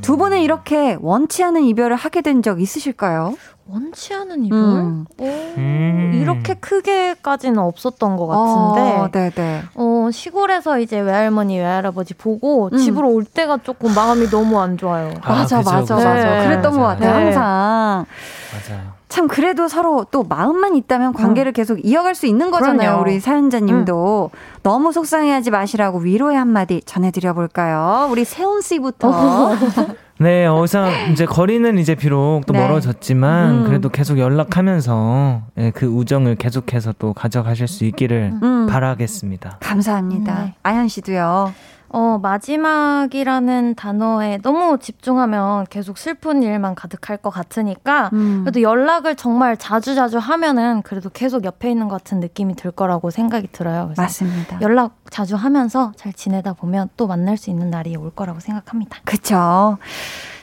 두 0.01 0.17
분은 0.17 0.39
이렇게 0.39 0.97
원치 0.99 1.43
않은 1.43 1.63
이별을 1.63 1.95
하게 1.95 2.21
된 2.21 2.41
적 2.41 2.59
있으실까요? 2.61 3.37
원치 3.65 4.13
않은 4.13 4.45
이별? 4.45 4.59
음. 4.59 5.05
오, 5.19 5.25
음. 5.25 6.11
이렇게 6.15 6.53
크게까지는 6.55 7.57
없었던 7.59 8.17
것 8.17 8.27
같은데. 8.27 8.97
어, 8.97 9.09
네네. 9.11 9.63
어, 9.75 10.09
시골에서 10.11 10.79
이제 10.79 10.99
외할머니, 10.99 11.57
외할아버지 11.57 12.13
보고 12.13 12.69
음. 12.73 12.77
집으로 12.77 13.09
올 13.09 13.23
때가 13.23 13.59
조금 13.63 13.93
마음이 13.95 14.27
너무 14.29 14.59
안 14.59 14.77
좋아요. 14.77 15.13
아, 15.21 15.31
맞아, 15.33 15.59
그죠, 15.59 15.71
맞아, 15.71 15.95
그죠. 15.95 16.07
맞아. 16.07 16.13
네. 16.13 16.47
그랬던 16.47 16.73
것 16.73 16.81
같아요, 16.81 17.17
네. 17.17 17.23
항상. 17.23 18.05
맞아요. 18.51 18.93
참 19.07 19.27
그래도 19.27 19.67
서로 19.67 20.07
또 20.09 20.23
마음만 20.23 20.75
있다면 20.75 21.13
관계를 21.13 21.51
계속 21.51 21.77
이어갈 21.85 22.15
수 22.15 22.25
있는 22.25 22.49
거잖아요. 22.49 22.77
그럼요. 22.77 23.01
우리 23.01 23.19
사연자님도 23.19 24.31
너무 24.63 24.91
속상해하지 24.91 25.51
마시라고 25.51 25.99
위로의 25.99 26.35
한마디 26.35 26.81
전해드려 26.83 27.33
볼까요? 27.33 28.07
우리 28.09 28.25
세훈 28.25 28.61
씨부터. 28.61 29.51
네, 30.23 30.47
우선 30.47 31.11
이제 31.11 31.25
거리는 31.25 31.77
이제 31.77 31.95
비록 31.95 32.43
또 32.47 32.53
네. 32.53 32.59
멀어졌지만 32.59 33.49
음. 33.49 33.63
그래도 33.65 33.89
계속 33.89 34.17
연락하면서 34.17 35.41
예, 35.57 35.71
그 35.71 35.85
우정을 35.85 36.35
계속해서 36.37 36.93
또 36.97 37.13
가져가실 37.13 37.67
수 37.67 37.83
있기를 37.83 38.31
음, 38.41 38.67
바라겠습니다. 38.67 39.57
감사합니다. 39.59 40.43
네. 40.45 40.53
아현 40.63 40.87
씨도요. 40.87 41.53
어, 41.93 42.17
마지막이라는 42.17 43.75
단어에 43.75 44.39
너무 44.41 44.79
집중하면 44.79 45.67
계속 45.69 45.99
슬픈 45.99 46.41
일만 46.41 46.73
가득할 46.73 47.17
것 47.17 47.29
같으니까 47.29 48.09
음. 48.13 48.41
그래도 48.43 48.63
연락을 48.63 49.15
정말 49.15 49.57
자주 49.57 49.93
자주 49.93 50.17
하면은 50.17 50.81
그래도 50.81 51.11
계속 51.11 51.45
옆에 51.45 51.69
있는 51.69 51.87
것 51.87 52.03
같은 52.03 52.19
느낌이 52.19 52.55
들 52.55 52.71
거라고 52.71 53.11
생각이 53.11 53.49
들어요. 53.51 53.85
그래서 53.85 54.01
맞습니다. 54.01 54.59
연락 54.61 54.95
자주 55.11 55.35
하면서 55.35 55.91
잘 55.95 56.13
지내다 56.13 56.53
보면 56.53 56.89
또 56.97 57.05
만날 57.05 57.37
수 57.37 57.51
있는 57.51 57.69
날이 57.69 57.95
올 57.95 58.09
거라고 58.09 58.39
생각합니다. 58.39 58.99
그쵸. 59.05 59.77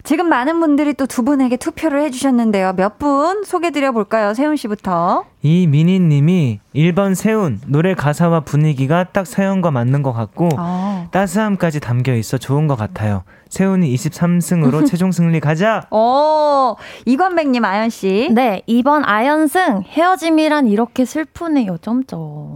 지금 0.03 0.29
많은 0.29 0.61
분들이 0.61 0.95
또 0.95 1.07
두 1.07 1.23
분에게 1.25 1.57
투표를 1.57 2.03
해주셨는데요. 2.03 2.73
몇 2.75 2.99
분 2.99 3.45
소개드려 3.45 3.93
볼까요? 3.93 4.35
세훈 4.35 4.57
씨부터. 4.57 5.25
이민희 5.43 6.01
님이 6.01 6.61
1번 6.75 7.15
세운 7.15 7.59
노래 7.67 7.95
가사와 7.95 8.41
분위기가 8.41 9.05
딱 9.05 9.27
사연과 9.27 9.71
맞는 9.71 10.03
것 10.03 10.13
같고 10.13 10.49
어. 10.59 11.09
따스함까지 11.11 11.81
담겨 11.81 12.15
있어 12.15 12.37
좋은 12.39 12.67
것 12.67 12.77
같아요. 12.77 13.23
세훈이 13.51 13.95
23승으로 13.95 14.87
최종 14.89 15.13
승리 15.13 15.39
가자. 15.41 15.83
오, 15.91 16.77
이관백님, 17.05 17.65
아연 17.65 17.91
씨. 17.91 18.31
네, 18.33 18.63
이번 18.67 19.05
아연승 19.05 19.83
헤어짐이란 19.87 20.69
이렇게 20.69 21.05
슬프네요. 21.05 21.77
점점. 21.83 22.55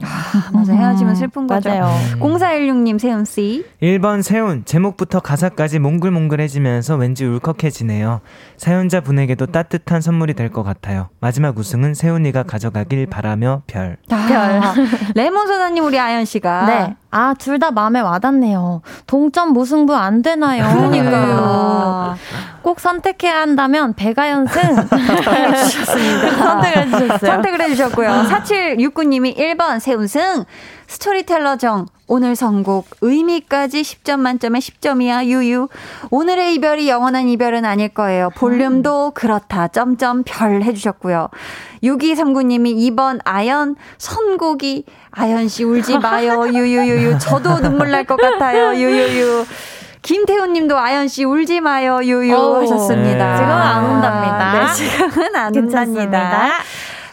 맞아, 0.53 0.73
헤어지면 0.73 1.15
슬픈 1.17 1.47
거죠. 1.47 1.69
맞아요. 1.69 1.89
0416님, 2.21 2.99
세훈 2.99 3.25
씨. 3.25 3.65
1번 3.83 4.23
세운 4.23 4.65
제목부터 4.65 5.21
가사까지 5.21 5.79
몽글몽글해지면서 5.81 6.97
왠지 6.97 7.25
울컥해지네요. 7.27 8.21
사연자 8.57 9.01
분에게도 9.01 9.47
따뜻한 9.47 10.01
선물이 10.01 10.33
될 10.35 10.55
것 10.55 10.63
같아요. 10.63 11.09
마지막 11.19 11.59
우승은 11.59 11.95
세훈이가 11.95 12.45
가져가길 12.45 13.07
바라며 13.07 13.63
별. 13.67 13.97
아, 14.11 14.75
레몬 15.17 15.49
소다님, 15.49 15.83
우리 15.85 15.99
아연 15.99 16.25
씨가. 16.25 16.67
네. 16.67 16.97
아, 17.17 17.33
둘 17.39 17.61
다 17.61 17.71
마음에 17.71 18.01
와닿네요. 18.01 18.83
동점 19.07 19.53
무승부 19.53 19.95
안 19.95 20.21
되나요? 20.21 20.65
그러니까요. 20.91 22.17
꼭 22.65 22.81
선택해야 22.81 23.43
한다면 23.43 23.93
배가연승. 23.93 24.63
선택을 24.89 25.53
해주셨어요. 26.89 27.19
선택을 27.21 27.61
해주셨고요. 27.61 28.09
4769님이 28.31 29.37
1번 29.37 29.79
세운승. 29.81 30.45
스토리텔러 30.87 31.59
정. 31.59 31.85
오늘 32.07 32.35
선곡 32.35 32.87
의미까지 33.03 33.83
10점 33.83 34.19
만점에 34.21 34.61
10점이야. 34.61 35.27
유유. 35.27 35.69
오늘의 36.11 36.55
이별이 36.55 36.89
영원한 36.89 37.29
이별은 37.29 37.67
아닐 37.67 37.89
거예요. 37.91 38.31
볼륨도 38.31 39.13
그렇다. 39.15 39.69
점점 39.69 40.23
별 40.25 40.63
해주셨고요. 40.63 41.29
6239님이 41.83 42.77
2번 42.95 43.21
아연. 43.25 43.77
선곡이 43.99 44.85
아연씨 45.11 45.65
울지 45.65 45.99
마요. 45.99 46.47
유유유유. 46.49 47.19
저도 47.19 47.61
눈물 47.61 47.91
날 47.91 48.05
것 48.07 48.17
같아요. 48.17 48.75
유유유 48.75 49.45
김태훈 50.05 50.53
님도 50.53 50.79
아연 50.79 51.09
씨 51.09 51.25
울지 51.25 51.61
마요 51.61 51.99
유유 52.03 52.35
오, 52.35 52.57
하셨습니다 52.57 53.37
지금은 53.37 53.57
안 53.57 53.85
운답니다. 53.85 54.67
네, 54.67 54.73
지금은 54.75 55.35
안 55.35 55.53
괜찮습니다. 55.53 56.51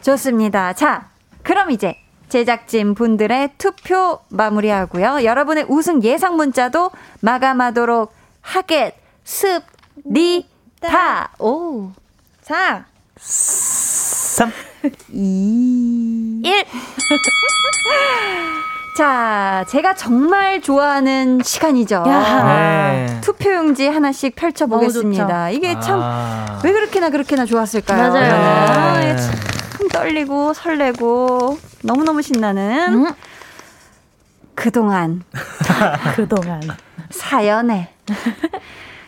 좋습니다. 0.01 0.73
자, 0.73 1.07
그럼 1.41 1.71
이제 1.71 1.95
제작진 2.27 2.93
분들의 2.93 3.51
투표 3.57 4.19
마무리하고요. 4.29 5.23
여러분의 5.23 5.65
우승 5.69 6.03
예상 6.03 6.35
문자도 6.35 6.91
마감하도록 7.21 8.13
하겠 8.41 8.93
습니다. 9.23 11.31
오. 11.39 11.91
4, 12.41 12.85
3. 13.15 14.51
2. 15.13 16.41
1. 16.43 16.65
자, 18.97 19.63
제가 19.69 19.95
정말 19.95 20.61
좋아하는 20.61 21.39
시간이죠. 21.43 22.03
야. 22.07 22.43
네. 23.07 23.21
투표용지 23.21 23.87
하나씩 23.87 24.35
펼쳐보겠습니다. 24.35 25.49
이게 25.51 25.79
참, 25.79 25.99
아. 26.01 26.59
왜 26.63 26.71
그렇게나 26.73 27.09
그렇게나 27.09 27.45
좋았을까요? 27.45 28.11
맞아요. 28.11 28.33
아, 28.35 28.99
네. 28.99 29.09
예, 29.11 29.15
참 29.15 29.87
떨리고 29.89 30.53
설레고 30.53 31.57
너무너무 31.83 32.21
신나는 32.21 33.05
음. 33.05 33.13
그동안 34.55 35.23
그동안. 36.15 36.61
사연에 37.09 37.93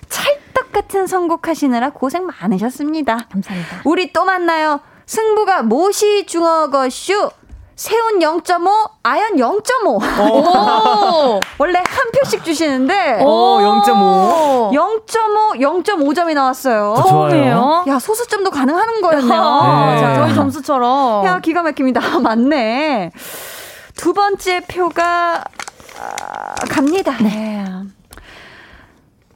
찰떡 0.09 0.71
같은 0.71 1.07
선곡하시느라 1.07 1.91
고생 1.91 2.25
많으셨습니다. 2.25 3.27
감사합니다. 3.31 3.81
우리 3.83 4.11
또 4.13 4.23
만나요. 4.25 4.79
승부가 5.05 5.63
모시 5.63 6.25
중어거쇼. 6.25 7.31
세운 7.75 8.19
0.5, 8.19 8.89
아연 9.01 9.35
0.5. 9.37 9.87
오! 10.29 11.39
원래 11.57 11.79
한 11.85 12.11
표씩 12.11 12.43
주시는데 12.43 13.19
오, 13.23 13.59
0.5. 13.59 14.71
0.5, 14.71 15.83
0.5점이 15.83 16.33
나왔어요. 16.35 16.93
어, 16.97 17.03
좋아요. 17.03 17.83
야, 17.87 17.99
소수점도 17.99 18.51
가능한 18.51 19.01
거였네요. 19.01 19.41
네. 19.63 19.99
자, 20.01 20.15
저희 20.15 20.35
점수처럼. 20.35 21.25
야, 21.25 21.39
기가 21.39 21.63
막힙니다. 21.63 22.01
아, 22.03 22.19
맞네. 22.21 23.11
두 23.95 24.13
번째 24.13 24.61
표가 24.67 25.43
아, 25.99 26.55
갑니다. 26.69 27.15
네. 27.21 27.65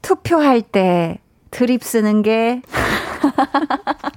투표할 0.01 0.61
때 0.61 1.19
드립 1.51 1.83
쓰는 1.83 2.21
게 2.21 2.61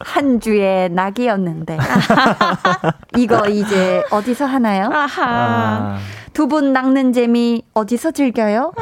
한 0.00 0.40
주의 0.40 0.88
낙이었는데. 0.90 1.78
이거 3.16 3.46
이제 3.48 4.02
어디서 4.10 4.44
하나요? 4.46 4.90
아하. 4.92 5.96
두 6.32 6.46
분 6.48 6.72
낚는 6.74 7.12
재미 7.14 7.62
어디서 7.72 8.10
즐겨요? 8.10 8.72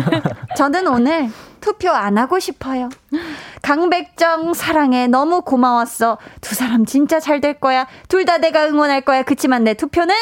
저는 0.56 0.86
오늘 0.88 1.28
투표 1.60 1.90
안 1.90 2.16
하고 2.16 2.38
싶어요. 2.38 2.88
강백정 3.60 4.54
사랑해 4.54 5.06
너무 5.08 5.42
고마웠어. 5.42 6.16
두 6.40 6.54
사람 6.54 6.84
진짜 6.86 7.20
잘 7.20 7.40
될 7.42 7.60
거야. 7.60 7.86
둘 8.08 8.24
다 8.24 8.38
내가 8.38 8.66
응원할 8.66 9.02
거야. 9.02 9.22
그치만 9.24 9.62
내 9.64 9.74
투표는 9.74 10.14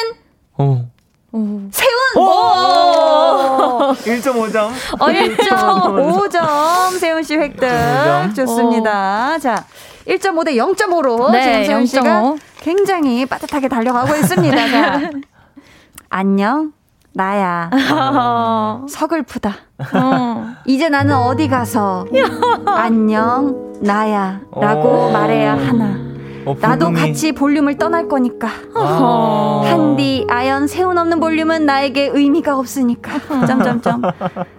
어. 0.57 0.85
세운. 1.33 2.17
오! 2.17 3.93
1.5점. 3.93 4.69
어, 4.99 5.05
1점. 5.07 6.29
5점 6.29 6.99
세훈 6.99 7.23
씨 7.23 7.37
획득. 7.37 7.61
5점. 7.61 8.35
좋습니다. 8.35 9.39
자, 9.39 9.63
1.5 10.07 10.45
대 10.45 10.55
0.5로 10.55 11.31
네, 11.31 11.41
지금 11.43 11.63
세훈 11.65 11.85
씨가 11.85 12.01
0.5. 12.21 12.39
굉장히 12.59 13.25
빠듯하게 13.25 13.67
달려가고 13.67 14.15
있습니다. 14.15 14.55
자, 14.69 15.09
안녕. 16.09 16.73
나야. 17.13 17.69
서글프다. 18.87 19.53
어. 19.95 20.45
이제 20.65 20.87
나는 20.87 21.13
어디 21.13 21.49
가서 21.49 22.05
안녕 22.65 23.73
나야 23.81 24.39
라고 24.55 25.07
오. 25.07 25.11
말해야 25.11 25.57
하나. 25.57 25.99
어, 26.45 26.55
나도 26.59 26.91
같이 26.93 27.33
볼륨을 27.33 27.77
떠날 27.77 28.07
거니까. 28.07 28.47
아. 28.73 29.61
한디, 29.65 30.25
아연, 30.29 30.67
세운 30.67 30.97
없는 30.97 31.19
볼륨은 31.19 31.65
나에게 31.65 32.11
의미가 32.13 32.57
없으니까. 32.57 33.45
점점점. 33.45 34.01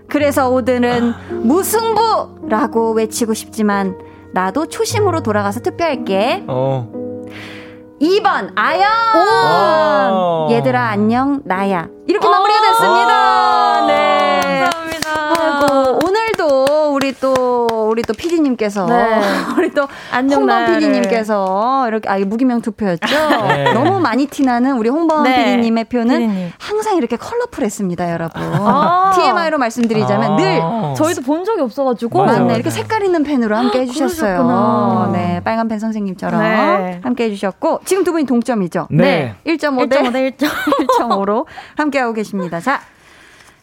그래서 0.09 0.49
오늘은 0.51 1.15
무승부라고 1.45 2.93
외치고 2.93 3.33
싶지만 3.35 3.97
나도 4.33 4.67
초심으로 4.67 5.23
돌아가서 5.23 5.61
투표할게. 5.61 6.45
어. 6.49 6.89
2번 8.01 8.53
아연. 8.57 8.89
오. 9.15 10.49
얘들아 10.51 10.89
안녕 10.89 11.41
나야. 11.45 11.87
이렇게 12.09 12.29
마무리가 12.29 12.61
됐습니다. 12.61 13.87
네. 13.87 14.41
감사합니다. 14.71 15.11
아이고 15.39 15.99
오늘도 16.07 16.65
우리 16.93 17.13
또 17.15 17.67
우리 17.91 18.03
또 18.03 18.13
PD님께서 18.13 18.87
네. 18.87 19.21
우리 19.57 19.71
또 19.73 19.89
홍범. 20.15 20.67
PD님께서 20.67 21.87
이렇게 21.89 22.09
아 22.09 22.19
무기명 22.19 22.61
투표였죠. 22.61 23.07
네. 23.49 23.73
너무 23.73 24.01
많이 24.01 24.27
티나는 24.27 24.77
우리 24.77 24.89
홍범 24.89 25.25
네. 25.25 25.45
PD님의 25.45 25.85
표는 25.85 26.19
피디님. 26.21 26.53
항상 26.59 26.97
이렇게 26.97 27.17
컬러풀했습니다, 27.17 28.13
여러분. 28.13 28.43
아. 28.55 29.13
TMI로 29.15 29.59
말씀드리자면 29.59 30.37
늘 30.37 30.61
아. 30.63 30.95
저희도 30.97 31.23
본 31.23 31.45
적이 31.45 31.63
없어가지고. 31.63 32.25
맞네 32.25 32.39
맞아요. 32.41 32.55
이렇게 32.55 32.71
색깔 32.71 33.03
있는 33.05 33.23
펜으로 33.23 33.57
함께 33.57 33.81
해주셨어요. 33.81 34.43
그러셨구나. 34.45 35.11
네, 35.13 35.41
빨간 35.45 35.69
펜 35.69 35.79
선생님처럼 35.79 36.41
네. 36.41 37.01
함께 37.03 37.25
해주셨고 37.25 37.81
지금 37.85 38.05
두 38.05 38.13
분이 38.13 38.27
동점이죠. 38.27 38.89
네. 38.91 39.35
1.5 39.47 39.89
대 39.91 40.01
1.5대 40.03 40.37
1점. 40.37 40.49
1.5로 40.99 41.47
함께 41.77 41.99
하고 41.99 42.13
계십니다. 42.13 42.61
자, 42.61 42.81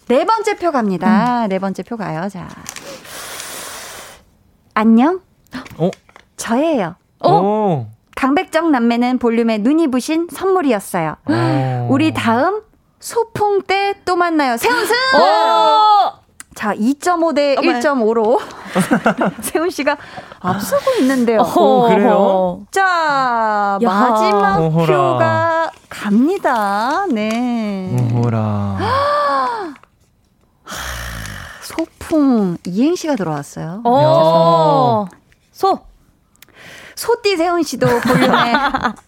네 0.07 0.25
번째 0.25 0.55
표 0.55 0.71
갑니다. 0.71 1.45
네 1.47 1.59
번째 1.59 1.84
표 1.84 1.95
가요. 1.97 2.27
자. 2.30 2.47
안녕? 4.84 5.19
어? 5.77 5.89
저예요. 6.38 6.95
오. 7.25 7.86
강백정 8.15 8.71
남매는 8.71 9.19
볼륨에 9.19 9.57
눈이 9.57 9.88
부신 9.88 10.30
선물이었어요. 10.32 11.17
어. 11.25 11.88
우리 11.91 12.13
다음 12.13 12.61
소풍 13.01 13.63
때 13.63 13.93
또 14.05 14.15
만나요. 14.15 14.55
세훈승! 14.55 14.95
자, 16.55 16.73
2.5대 16.75 17.57
어머나. 17.59 17.80
1.5로 17.82 18.39
세훈 19.43 19.69
씨가 19.69 19.97
앞서고 20.39 20.91
있는데요. 21.01 21.41
오, 21.41 21.89
그래요? 21.89 22.65
자, 22.71 23.77
야. 23.82 23.89
마지막 23.89 24.59
오호라. 24.61 24.86
표가 24.86 25.71
갑니다. 25.89 27.05
네. 27.11 27.97
오호라. 28.13 28.77
소풍 32.10 32.57
이행시가 32.66 33.16
들어왔어요. 33.16 33.82
어. 33.86 35.05
소. 35.51 35.80
소띠 36.95 37.38
세훈 37.38 37.64
씨도 37.64 37.88
볼륨에 37.88 38.53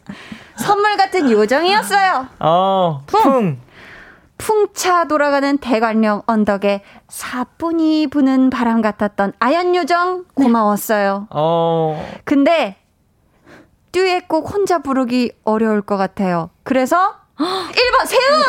선물 0.55 0.95
같은 0.95 1.29
요정이었어요. 1.29 2.27
어. 2.39 3.03
풍. 3.07 3.59
풍차 4.37 5.07
돌아가는 5.07 5.57
대관령 5.57 6.23
언덕에 6.25 6.83
사뿐히 7.09 8.07
부는 8.07 8.49
바람 8.49 8.81
같았던 8.81 9.33
아연 9.39 9.75
요정 9.75 10.25
고마웠어요. 10.33 11.27
어. 11.31 12.11
근데 12.23 12.77
듀엣곡 13.91 14.51
혼자 14.53 14.79
부르기 14.79 15.33
어려울 15.43 15.81
것 15.81 15.97
같아요. 15.97 16.49
그래서 16.63 17.20
1번 17.41 18.05
세훈! 18.05 18.41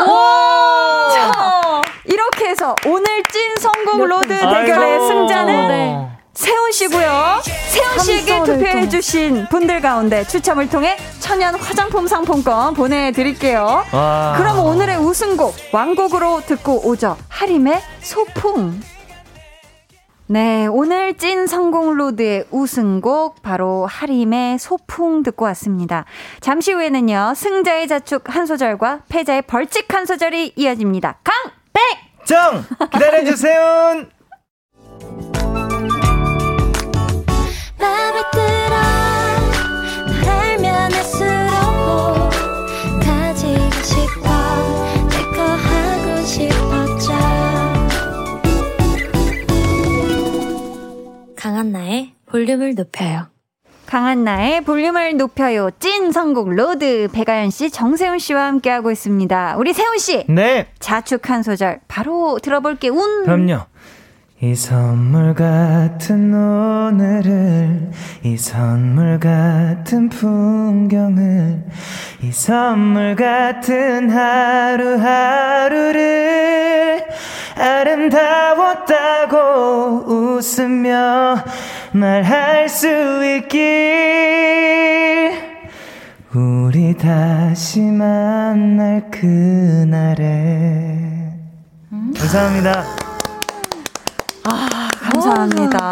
자, 1.12 1.80
이렇게 2.05 2.49
해서 2.49 2.76
오늘 2.86 3.22
찐 3.30 3.57
선곡 3.61 4.05
road 4.07 4.29
대결의. 4.28 5.09
승자는 5.09 5.68
네. 5.68 6.09
세훈 6.34 6.72
씨고요. 6.72 7.40
세훈 7.68 7.99
씨에게 7.99 8.43
투표해 8.45 8.88
주신 8.88 9.47
분들 9.51 9.80
가운데 9.80 10.24
추첨을 10.24 10.68
통해 10.68 10.97
천연 11.20 11.55
화장품 11.55 12.07
상품권 12.07 12.74
보내 12.74 13.12
드릴게요. 13.12 13.84
와. 13.93 14.34
그럼 14.36 14.59
오늘의 14.61 14.97
우승곡 14.99 15.55
왕곡으로 15.72 16.43
듣고 16.47 16.86
오죠. 16.88 17.16
하림의 17.28 17.80
소풍. 18.01 18.80
네, 20.33 20.66
오늘 20.66 21.12
찐 21.12 21.47
선곡 21.47 21.95
road의 21.95 22.47
우승곡 22.51 23.43
바로 23.43 23.85
하림의 23.85 24.59
소풍 24.59 25.22
듣고 25.24 25.45
왔습니다. 25.45 26.07
잠시 26.41 26.72
후에는요. 26.72 27.35
승자의 27.37 27.87
자축 27.87 28.35
한 28.35 28.47
소절과 28.47 29.03
패자의 29.11 29.43
벌칙 29.43 29.93
한 29.93 30.07
소절이 30.07 30.55
이어집니다. 30.57 31.18
강! 31.22 31.35
정 32.24 32.64
기다려 32.91 33.22
주세요. 33.26 34.07
강한나의 51.63 52.15
볼륨을 52.27 52.75
높여요 52.75 53.29
강한나의 53.87 54.63
볼륨을 54.63 55.17
높여요. 55.17 55.71
찐 55.79 56.13
선곡 56.12 56.57
road 56.57 57.09
배가연 57.13 57.51
씨, 57.51 57.71
정세훈 57.71 58.19
씨와 58.19 58.47
함께하고 58.47 58.91
있습니다. 58.91 59.57
우리 59.59 59.75
세훈 59.75 59.99
씨 59.99 60.25
네. 60.29 60.67
자축 60.79 61.29
한 61.29 61.43
소절 61.43 61.81
바로 61.89 62.39
들어볼게. 62.43 62.89
운. 62.89 63.25
그럼요. 63.25 63.67
이 64.45 64.55
선물 64.57 65.34
같은 65.34 66.34
오늘을 66.34 67.93
이 68.24 68.36
선물 68.36 69.20
같은 69.20 70.09
풍경을 70.09 71.62
이 72.22 72.32
선물 72.32 73.14
같은 73.14 74.11
하루하루를 74.11 75.12
아름다웠다고 77.57 79.36
웃으며 80.09 81.36
말할 81.93 82.68
수 82.68 82.88
있길. 83.36 83.61
우리 86.34 86.97
다시 86.97 87.80
만날 87.80 89.09
그날에. 89.09 90.99
감사합니다. 92.18 93.12
감사합니다. 94.45 95.90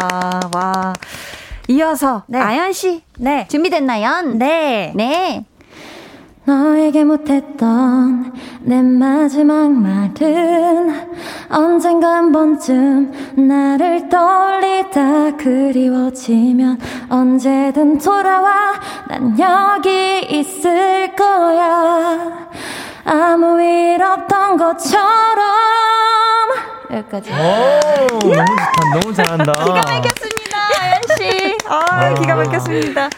와. 0.53 0.93
이어서 1.67 2.23
아연 2.33 2.73
씨 2.73 3.01
네. 3.17 3.47
준비됐나요? 3.49 4.33
네. 4.33 4.91
네. 4.95 5.45
너에게 6.43 7.03
못했던 7.03 8.33
내 8.61 8.81
마지막 8.81 9.71
말은 9.71 11.09
언젠가 11.49 12.15
한 12.15 12.31
번쯤 12.31 13.37
나를 13.47 14.09
떠올리다 14.09 15.37
그리워지면 15.37 16.79
언제든 17.09 17.99
돌아와 17.99 18.73
난 19.07 19.37
여기 19.39 20.19
있을 20.29 21.15
거야 21.15 22.49
아무 23.05 23.61
일 23.61 24.01
없던 24.01 24.57
것처럼 24.57 25.01
여기까지 26.93 27.31
오, 27.31 27.35
너무 28.19 28.33
좋다. 28.35 28.99
너무 28.99 29.13
잘한다. 29.13 29.53
기가 29.63 29.73
막혔습니다, 29.73 30.57
아연 30.81 31.01
씨. 31.17 31.57
아, 31.67 32.13
기가 32.15 32.35
막혔습니다. 32.35 33.09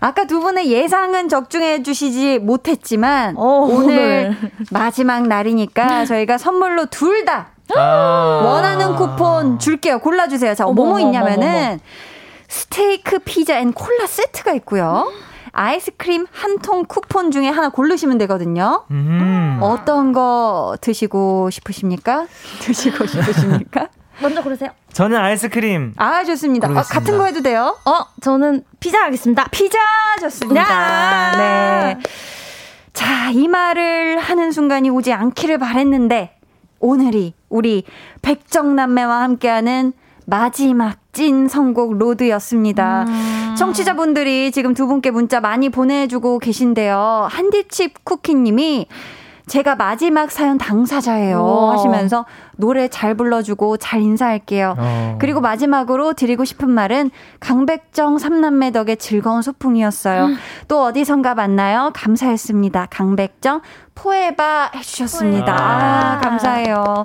아까 0.00 0.24
두 0.26 0.40
분의 0.40 0.70
예상은 0.70 1.28
적중해 1.28 1.82
주시지 1.82 2.38
못했지만 2.38 3.36
어, 3.36 3.66
오늘 3.68 4.36
오늘. 4.38 4.50
마지막 4.70 5.26
날이니까 5.26 6.04
저희가 6.04 6.38
선물로 6.38 6.86
둘다 6.86 7.48
아. 7.76 8.40
원하는 8.44 8.94
쿠폰 8.96 9.58
줄게요. 9.58 9.98
골라 9.98 10.28
주세요. 10.28 10.54
자, 10.54 10.66
어머, 10.66 10.84
뭐뭐 10.84 11.00
있냐면은 11.00 11.80
스테이크 12.48 13.18
피자 13.20 13.58
and 13.58 13.72
콜라 13.72 14.06
세트가 14.06 14.52
있고요. 14.54 15.12
아이스크림 15.52 16.26
한 16.30 16.58
통 16.58 16.84
쿠폰 16.84 17.30
중에 17.30 17.48
하나 17.48 17.68
고르시면 17.68 18.18
되거든요. 18.18 18.84
음. 18.90 19.58
어떤 19.62 20.12
거 20.12 20.76
드시고 20.80 21.50
싶으십니까? 21.50 22.26
드시고 22.60 23.06
싶으십니까? 23.06 23.88
먼저 24.20 24.42
고르세요. 24.42 24.70
저는 24.92 25.16
아이스크림. 25.16 25.94
아, 25.96 26.24
좋습니다. 26.24 26.66
어, 26.66 26.70
고르겠습니다. 26.70 27.00
같은 27.00 27.18
거 27.18 27.24
해도 27.26 27.40
돼요? 27.42 27.76
어, 27.84 28.00
저는 28.20 28.64
피자 28.80 29.04
하겠습니다. 29.04 29.46
피자 29.52 29.78
좋습니다. 30.20 30.60
야! 30.60 31.32
네. 31.36 31.98
자, 32.92 33.30
이 33.30 33.46
말을 33.46 34.18
하는 34.18 34.50
순간이 34.50 34.90
오지 34.90 35.12
않기를 35.12 35.58
바랬는데 35.58 36.36
오늘이 36.80 37.34
우리 37.48 37.84
백정남매와 38.22 39.22
함께하는 39.22 39.92
마지막 40.30 40.98
찐 41.12 41.48
선곡 41.48 41.96
로드였습니다. 41.96 43.06
청취자분들이 43.56 44.52
지금 44.52 44.74
두 44.74 44.86
분께 44.86 45.10
문자 45.10 45.40
많이 45.40 45.70
보내주고 45.70 46.38
계신데요. 46.38 47.28
한디칩 47.30 48.04
쿠키님이 48.04 48.88
제가 49.46 49.76
마지막 49.76 50.30
사연 50.30 50.58
당사자예요 50.58 51.40
우와. 51.40 51.72
하시면서 51.72 52.26
노래 52.56 52.88
잘 52.88 53.14
불러주고 53.14 53.78
잘 53.78 54.02
인사할게요. 54.02 54.74
어. 54.76 55.16
그리고 55.18 55.40
마지막으로 55.40 56.12
드리고 56.12 56.44
싶은 56.44 56.68
말은 56.68 57.10
강백정 57.40 58.18
삼남매 58.18 58.72
덕의 58.72 58.98
즐거운 58.98 59.40
소풍이었어요. 59.40 60.28
또 60.68 60.82
어디선가 60.82 61.34
만나요. 61.34 61.90
감사했습니다. 61.94 62.88
강백정 62.90 63.62
포에바 63.94 64.72
해주셨습니다. 64.76 65.56
아, 65.58 66.20
감사해요. 66.20 67.02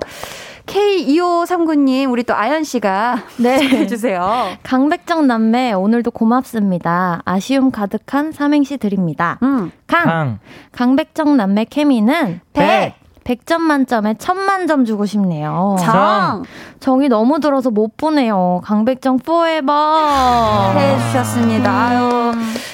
K2539님, 0.66 2.10
우리 2.10 2.22
또 2.24 2.34
아연 2.34 2.64
씨가 2.64 3.22
네. 3.38 3.60
해주세요. 3.68 4.56
강백정 4.62 5.26
남매 5.26 5.72
오늘도 5.72 6.10
고맙습니다. 6.10 7.22
아쉬움 7.24 7.70
가득한 7.70 8.32
삼행시 8.32 8.78
드립니다. 8.78 9.38
음, 9.42 9.70
강, 9.86 10.04
강. 10.04 10.38
강백정 10.72 11.36
남매 11.36 11.66
케미는 11.66 12.40
백. 12.52 12.94
100점 13.24 13.58
만점에 13.60 14.14
1000만 14.14 14.68
점 14.68 14.84
주고 14.84 15.06
싶네요. 15.06 15.76
정 15.80 16.42
정이 16.80 17.08
너무 17.08 17.40
들어서 17.40 17.70
못 17.70 17.96
보네요. 17.96 18.60
강백정 18.64 19.18
포에버. 19.18 20.72
해주셨습니다. 20.76 21.70
아유, 21.70 22.32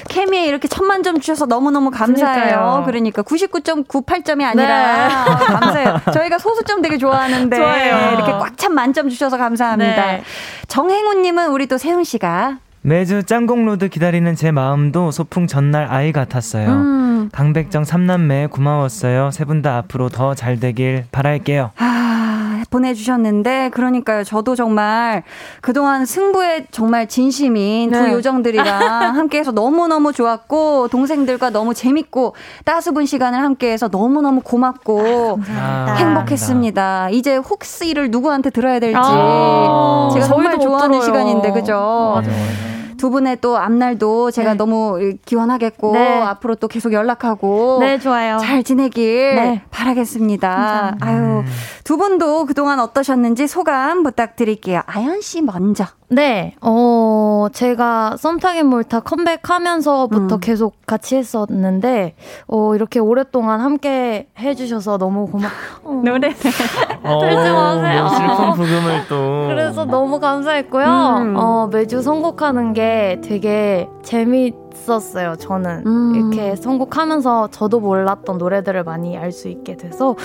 케미에 0.08 0.46
이렇게 0.46 0.66
천만 0.68 1.02
점 1.02 1.20
주셔서 1.20 1.46
너무너무 1.46 1.90
감사해요. 1.90 2.82
그러니까요. 2.84 2.84
그러니까 2.86 3.22
99.98점이 3.22 4.42
아니라 4.44 4.66
네. 5.08 5.14
아, 5.14 5.24
감사해요. 5.60 6.00
저희가 6.12 6.38
소수점 6.38 6.82
되게 6.82 6.98
좋아하는데 6.98 7.56
좋아요. 7.56 8.12
이렇게 8.16 8.32
꽉 8.32 8.50
찬 8.60 8.74
만점 8.74 9.08
주셔서 9.08 9.38
감사합니다. 9.38 10.06
네. 10.06 10.22
정행우님은 10.68 11.48
우리 11.50 11.66
또 11.66 11.78
세훈 11.78 12.04
씨가 12.04 12.58
매주 12.82 13.22
찐 13.22 13.38
선곡 13.38 13.64
road 13.64 13.88
기다리는 13.88 14.34
제 14.34 14.50
마음도 14.50 15.10
소풍 15.10 15.46
전날 15.46 15.86
아이 15.90 16.12
같았어요. 16.12 16.68
음, 16.68 17.09
강백정 17.32 17.84
삼남매 17.84 18.48
고마웠어요. 18.48 19.30
세 19.32 19.44
분 19.44 19.62
다 19.62 19.76
앞으로 19.78 20.08
더 20.08 20.34
잘 20.34 20.58
되길 20.60 21.04
바랄게요. 21.12 21.70
아, 21.76 22.62
보내주셨는데, 22.70 23.70
그러니까요. 23.70 24.24
저도 24.24 24.54
정말 24.54 25.22
그동안 25.60 26.06
승부에 26.06 26.66
정말 26.70 27.08
진심인 27.08 27.90
두 27.90 27.98
네. 28.00 28.12
요정들이랑 28.12 28.64
함께해서 29.16 29.50
너무너무 29.52 30.12
좋았고, 30.12 30.88
동생들과 30.88 31.50
너무 31.50 31.74
재밌고, 31.74 32.34
따스분 32.64 33.06
시간을 33.06 33.38
함께해서 33.42 33.88
너무너무 33.88 34.40
고맙고, 34.42 35.40
아, 35.58 35.94
행복했습니다. 35.98 37.10
이제 37.10 37.36
혹시를 37.36 38.10
누구한테 38.10 38.50
들어야 38.50 38.78
될지 38.80 38.96
아, 38.98 40.08
제가 40.14 40.26
정말 40.26 40.58
좋아하는 40.58 40.92
들어요. 41.00 41.04
시간인데 41.04 41.50
그죠? 41.52 42.12
맞아, 42.16 42.28
맞아. 42.30 42.69
두 43.00 43.08
분의 43.08 43.38
또 43.40 43.56
앞날도 43.56 44.30
제가 44.30 44.50
네. 44.50 44.56
너무 44.58 44.98
기원하겠고 45.24 45.92
네. 45.94 46.20
앞으로 46.20 46.54
또 46.56 46.68
계속 46.68 46.92
연락하고 46.92 47.78
네, 47.80 47.98
좋아요. 47.98 48.36
잘 48.36 48.62
지내길 48.62 49.36
네. 49.36 49.62
바라겠습니다. 49.70 50.48
감사합니다. 50.48 51.06
아유 51.06 51.42
두 51.82 51.96
분도 51.96 52.44
그동안 52.44 52.78
어떠셨는지 52.78 53.46
소감 53.46 54.02
부탁드릴게요. 54.02 54.82
아연 54.84 55.22
씨 55.22 55.40
먼저. 55.40 55.86
네, 56.12 56.56
어, 56.60 57.46
제가 57.52 58.16
썸타긴 58.18 58.66
몰타 58.66 58.98
컴백하면서부터 59.00 60.34
음. 60.34 60.40
계속 60.40 60.74
같이 60.84 61.14
했었는데, 61.14 62.14
어, 62.48 62.74
이렇게 62.74 62.98
오랫동안 62.98 63.60
함께 63.60 64.26
해주셔서 64.36 64.98
너무 64.98 65.28
고마, 65.28 65.46
어, 65.84 66.02
노래. 66.04 66.34
어, 67.04 67.18
들지 67.20 67.50
마세요. 67.50 68.02
뭐 68.02 68.08
슬픈 68.10 68.52
부금을 68.54 69.06
또. 69.08 69.46
그래서 69.50 69.84
너무 69.84 70.18
감사했고요. 70.18 70.84
음. 70.84 71.36
어, 71.36 71.68
매주 71.70 72.02
선곡하는 72.02 72.72
게 72.72 73.20
되게 73.22 73.88
재밌었어요, 74.02 75.36
저는. 75.36 75.84
음. 75.86 76.12
이렇게 76.16 76.56
선곡하면서 76.56 77.50
저도 77.52 77.78
몰랐던 77.78 78.38
노래들을 78.38 78.82
많이 78.82 79.16
알 79.16 79.30
수 79.30 79.48
있게 79.48 79.76
돼서 79.76 80.16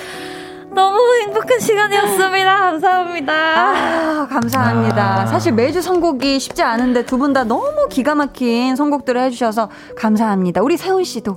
너무 0.76 0.98
행복한 1.22 1.58
시간이었습니다. 1.58 2.60
감사합니다. 2.60 3.32
아, 3.34 4.26
감사합니다. 4.28 5.22
아. 5.22 5.26
사실 5.26 5.52
매주 5.52 5.80
선곡이 5.80 6.38
쉽지 6.38 6.62
않은데 6.62 7.04
두 7.06 7.16
분 7.16 7.32
다 7.32 7.44
너무 7.44 7.88
기가 7.90 8.14
막힌 8.14 8.76
선곡들을 8.76 9.18
해주셔서 9.22 9.70
감사합니다. 9.96 10.60
우리 10.62 10.76
세훈 10.76 11.02
씨도. 11.02 11.32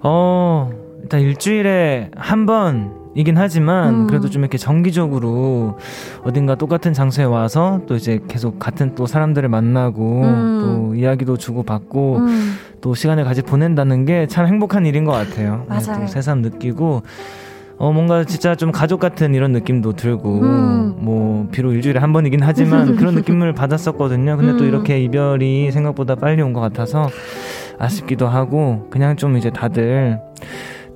어, 0.00 0.70
일단 1.02 1.20
일주일에 1.20 2.10
한 2.16 2.46
번 2.46 3.04
이긴 3.16 3.36
하지만 3.38 3.88
음. 3.94 4.06
그래도 4.08 4.28
좀 4.28 4.42
이렇게 4.42 4.58
정기적으로 4.58 5.78
어딘가 6.24 6.54
똑같은 6.56 6.92
장소에 6.94 7.24
와서 7.24 7.80
또 7.86 7.94
이제 7.94 8.18
계속 8.28 8.58
같은 8.58 8.94
또 8.96 9.06
사람들을 9.06 9.48
만나고 9.48 10.22
음. 10.24 10.60
또 10.90 10.94
이야기도 10.96 11.36
주고받고 11.36 12.16
음. 12.16 12.56
또 12.80 12.94
시간을 12.96 13.22
같이 13.24 13.42
보낸다는 13.42 14.04
게 14.06 14.26
참 14.26 14.46
행복한 14.46 14.84
일인 14.86 15.04
것 15.04 15.12
같아요. 15.12 15.64
네, 15.68 15.76
맞아요. 15.76 16.00
또 16.00 16.06
새삼 16.08 16.40
느끼고 16.42 17.02
어 17.76 17.92
뭔가 17.92 18.24
진짜 18.24 18.54
좀 18.54 18.70
가족 18.72 19.00
같은 19.00 19.34
이런 19.34 19.52
느낌도 19.52 19.94
들고 19.94 20.40
음. 20.42 20.94
뭐 20.98 21.48
비록 21.50 21.72
일주일에 21.72 21.98
한 22.00 22.12
번이긴 22.12 22.40
하지만 22.42 22.94
그런 22.96 23.14
느낌을 23.14 23.52
받았었거든요. 23.54 24.36
근데 24.36 24.56
또 24.56 24.64
음. 24.64 24.68
이렇게 24.68 25.00
이별이 25.00 25.70
생각보다 25.72 26.14
빨리 26.14 26.40
온 26.42 26.52
것 26.54 26.60
같아서 26.60 27.08
아쉽기도 27.78 28.28
하고 28.28 28.86
그냥 28.90 29.16
좀 29.16 29.36
이제 29.36 29.50
다들 29.50 30.20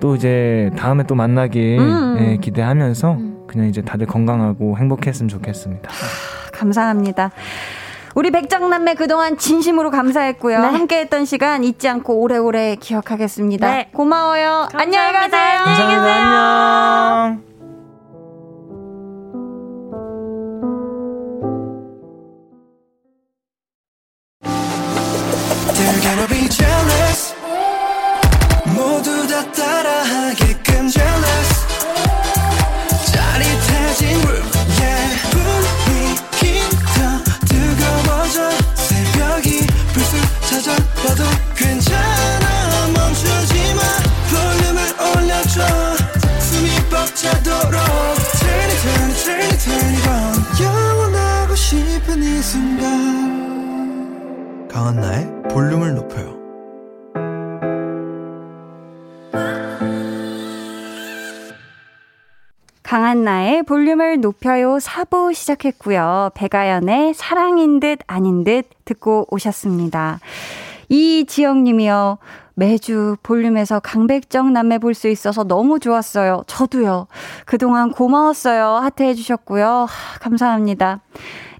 또 0.01 0.15
이제 0.15 0.71
다음에 0.77 1.03
또 1.05 1.17
만나길 1.17 1.79
음. 1.81 2.17
예, 2.21 2.37
기대하면서 2.37 3.19
그냥 3.49 3.67
이제 3.69 3.83
다들 3.83 4.07
건강하고 4.07 4.79
행복했으면 4.79 5.29
좋겠습니다. 5.29 5.91
감사합니다. 6.53 7.33
우리 8.15 8.31
백정남매 8.31 8.95
그동안 8.95 9.37
진심으로 9.37 9.91
감사했고요. 9.91 10.61
네. 10.61 10.67
함께했던 10.67 11.25
시간 11.25 11.65
잊지 11.65 11.89
않고 11.89 12.21
오래오래 12.21 12.77
기억하겠습니다. 12.77 13.71
네. 13.71 13.91
고마워요. 13.93 14.69
안녕히 14.75 15.13
가세요. 15.13 15.65
감사합니다. 15.65 16.15
안녕. 16.15 17.48
높여요 64.29 64.77
4부 64.77 65.33
시작했고요. 65.33 66.31
배가연의 66.35 67.15
사랑인 67.15 67.81
듯 67.81 68.01
아닌 68.07 68.45
듯 68.45 68.69
듣고 68.85 69.27
오셨습니다. 69.31 70.21
이지영 70.91 71.65
님이요. 71.65 72.19
매주 72.55 73.17
볼륨에서 73.23 73.81
강백정 73.81 74.53
남매 74.53 74.79
볼 74.79 74.93
수 74.93 75.09
있어서 75.09 75.45
너무 75.45 75.79
좋았어요. 75.79 76.43
저도요. 76.47 77.07
그동안 77.47 77.91
고마웠어요. 77.91 78.67
하트 78.83 79.03
해주셨고요. 79.03 79.87
하, 79.89 80.19
감사합니다. 80.19 81.01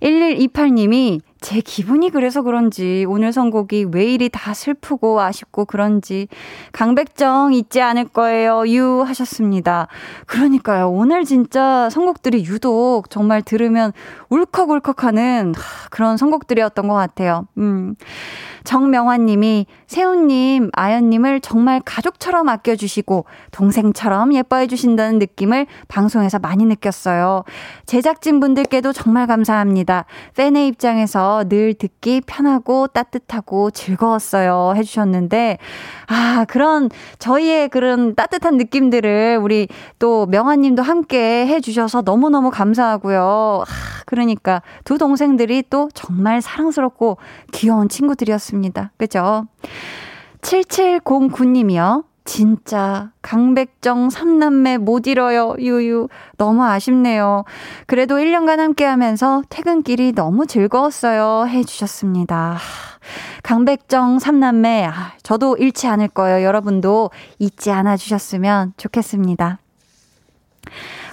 1128님이 0.03 1.21
제 1.41 1.61
기분이 1.61 2.11
그래서 2.11 2.43
그런지 2.43 3.05
오늘 3.09 3.33
선곡이 3.33 3.87
왜 3.93 4.05
이리 4.07 4.29
다 4.29 4.55
슬프고 4.55 5.21
아쉽고 5.21 5.67
그런지 5.67 6.29
강백정 6.73 7.55
잊지 7.55 7.81
않을 7.81 8.09
거예요. 8.09 8.65
유 8.69 9.03
하셨습니다. 9.03 9.87
그러니까요. 10.27 10.91
오늘 10.91 11.25
진짜 11.25 11.89
선곡들이 11.91 12.45
유독 12.45 13.11
정말 13.11 13.43
들으면 13.43 13.93
울컥울컥하는 14.31 15.55
그런 15.91 16.17
선곡들이었던 16.17 16.89
것 16.89 16.95
같아요. 16.95 17.47
음. 17.57 17.95
정명환 18.65 19.27
님이 19.27 19.67
세훈님, 19.87 20.71
아연님을 20.73 21.41
정말 21.41 21.81
가족처럼 21.85 22.49
아껴주시고 22.49 23.25
동생처럼 23.53 24.35
예뻐해 24.35 24.67
주신다는 24.67 25.19
느낌을 25.19 25.67
방송에서 25.89 26.39
많이 26.39 26.65
느꼈어요. 26.65 27.45
제작진 27.87 28.41
분들께도 28.41 28.93
정말 28.93 29.27
감사합니다. 29.27 30.05
팬의 30.35 30.67
입장에서 30.69 31.45
늘 31.49 31.75
듣기 31.75 32.21
편하고 32.27 32.87
따뜻하고 32.89 33.71
즐거웠어요. 33.71 34.75
해주셨는데, 34.77 35.59
아, 36.07 36.45
그런 36.49 36.91
저희의 37.19 37.69
그런 37.69 38.15
따뜻한 38.15 38.57
느낌들을 38.57 39.39
우리 39.43 39.69
또 39.99 40.27
명환 40.27 40.61
님도 40.63 40.83
함께 40.83 41.47
해주셔서 41.47 42.03
너무너무 42.03 42.51
감사하고요. 42.51 43.65
아, 43.67 44.03
그러니까 44.07 44.63
두 44.85 44.99
동생들이 44.99 45.65
또 45.71 45.89
정말 45.95 46.41
사랑스럽고 46.41 47.19
귀여운 47.53 47.89
친구들이었습니 47.89 48.48
다. 48.49 48.59
같습니다. 48.59 48.93
그죠? 48.97 49.47
7709님이요. 50.41 52.05
진짜 52.25 53.11
강백정 53.23 54.11
삼남매 54.11 54.79
못 54.79 55.07
잃어요. 55.07 55.55
유유. 55.59 56.09
너무 56.37 56.63
아쉽네요. 56.65 57.45
그래도 57.87 58.17
1년간 58.17 58.59
함께 58.59 58.85
하면서 58.85 59.43
퇴근길이 59.49 60.13
너무 60.13 60.47
즐거웠어요. 60.47 61.47
해 61.49 61.65
주셨습니다. 61.65 62.59
강백정 63.43 64.19
삼남매 64.19 64.85
아, 64.85 65.13
저도 65.23 65.57
잃지 65.57 65.87
않을 65.87 66.09
거예요. 66.09 66.45
여러분도 66.45 67.11
잊지 67.39 67.71
않아 67.71 67.97
주셨으면 67.97 68.75
좋겠습니다. 68.77 69.61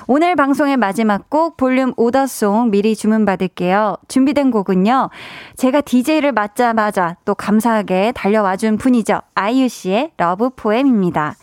오늘 0.08 0.36
방송의 0.36 0.78
마지막 0.78 1.32
곡 1.32 1.58
볼륨 1.58 1.92
order 1.98 2.38
song 2.38 2.70
미리 2.70 2.96
주문받을게요. 2.96 3.98
준비된 4.08 4.52
곡은요. 4.52 5.10
제가 5.56 5.82
DJ를 5.82 6.32
맡자마자 6.32 7.18
또 7.26 7.34
감사하게 7.34 8.12
달려와준 8.14 8.78
분이죠. 8.78 9.22
아이유 9.34 9.68
씨의 9.68 10.12
Love 10.18 10.52
poem입니다. 10.52 11.34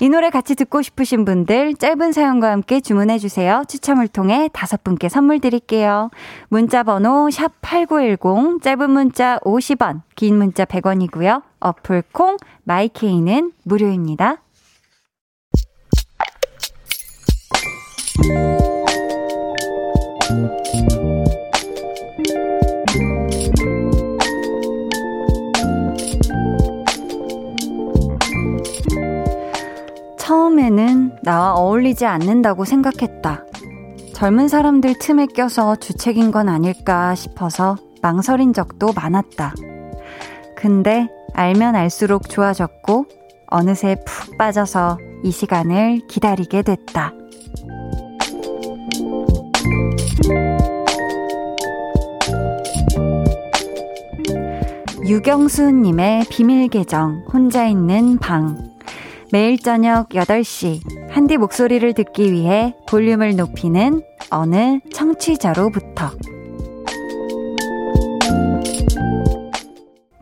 이 0.00 0.10
노래 0.10 0.28
같이 0.28 0.54
듣고 0.54 0.82
싶으신 0.82 1.24
분들 1.24 1.76
짧은 1.76 2.12
사연과 2.12 2.50
함께 2.50 2.80
주문해 2.80 3.18
주세요. 3.18 3.62
추첨을 3.66 4.06
통해 4.08 4.50
다섯 4.52 4.84
분께 4.84 5.08
선물 5.08 5.40
드릴게요. 5.40 6.10
문자 6.48 6.82
번호 6.82 7.28
샵8910 7.28 8.62
짧은 8.62 8.90
문자 8.90 9.38
50원, 9.38 10.02
긴 10.14 10.36
문자 10.36 10.66
100원이고요. 10.66 11.42
어플 11.60 12.02
콩 12.12 12.36
마이케이는 12.64 13.52
무료입니다. 13.64 14.42
처음에는 30.18 31.18
나와 31.22 31.54
어울리지 31.54 32.06
않는다고 32.06 32.64
생각했다. 32.64 33.44
젊은 34.14 34.48
사람들 34.48 34.98
틈에 35.00 35.26
껴서 35.26 35.76
주책인 35.76 36.30
건 36.30 36.48
아닐까 36.48 37.14
싶어서 37.14 37.76
망설인 38.02 38.52
적도 38.52 38.92
많았다. 38.92 39.54
근데 40.56 41.08
알면 41.32 41.74
알수록 41.74 42.28
좋아졌고 42.28 43.06
어느새 43.46 43.96
푹 44.06 44.36
빠져서 44.36 44.98
이 45.24 45.30
시간을 45.30 46.06
기다리게 46.06 46.62
됐다. 46.62 47.19
유경수님의 55.10 56.26
비밀 56.30 56.68
계정, 56.68 57.24
혼자 57.32 57.66
있는 57.66 58.18
방. 58.18 58.70
매일 59.32 59.58
저녁 59.58 60.08
8시, 60.10 61.10
한디 61.10 61.36
목소리를 61.36 61.92
듣기 61.94 62.32
위해 62.32 62.74
볼륨을 62.88 63.34
높이는 63.34 64.02
어느 64.30 64.78
청취자로부터. 64.92 66.10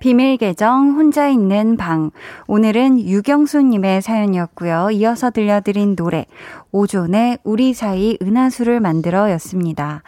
비밀 0.00 0.36
계정 0.36 0.92
혼자 0.96 1.28
있는 1.28 1.76
방. 1.76 2.10
오늘은 2.46 3.00
유경수님의 3.00 4.02
사연이었고요. 4.02 4.90
이어서 4.92 5.30
들려드린 5.30 5.96
노래 5.96 6.26
오존의 6.72 7.38
우리 7.44 7.74
사이 7.74 8.16
은하수를 8.22 8.80
만들어 8.80 9.30
였습니다. 9.32 10.02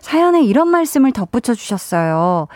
사연에 0.00 0.42
이런 0.42 0.68
말씀을 0.68 1.12
덧붙여 1.12 1.54
주셨어요. 1.54 2.48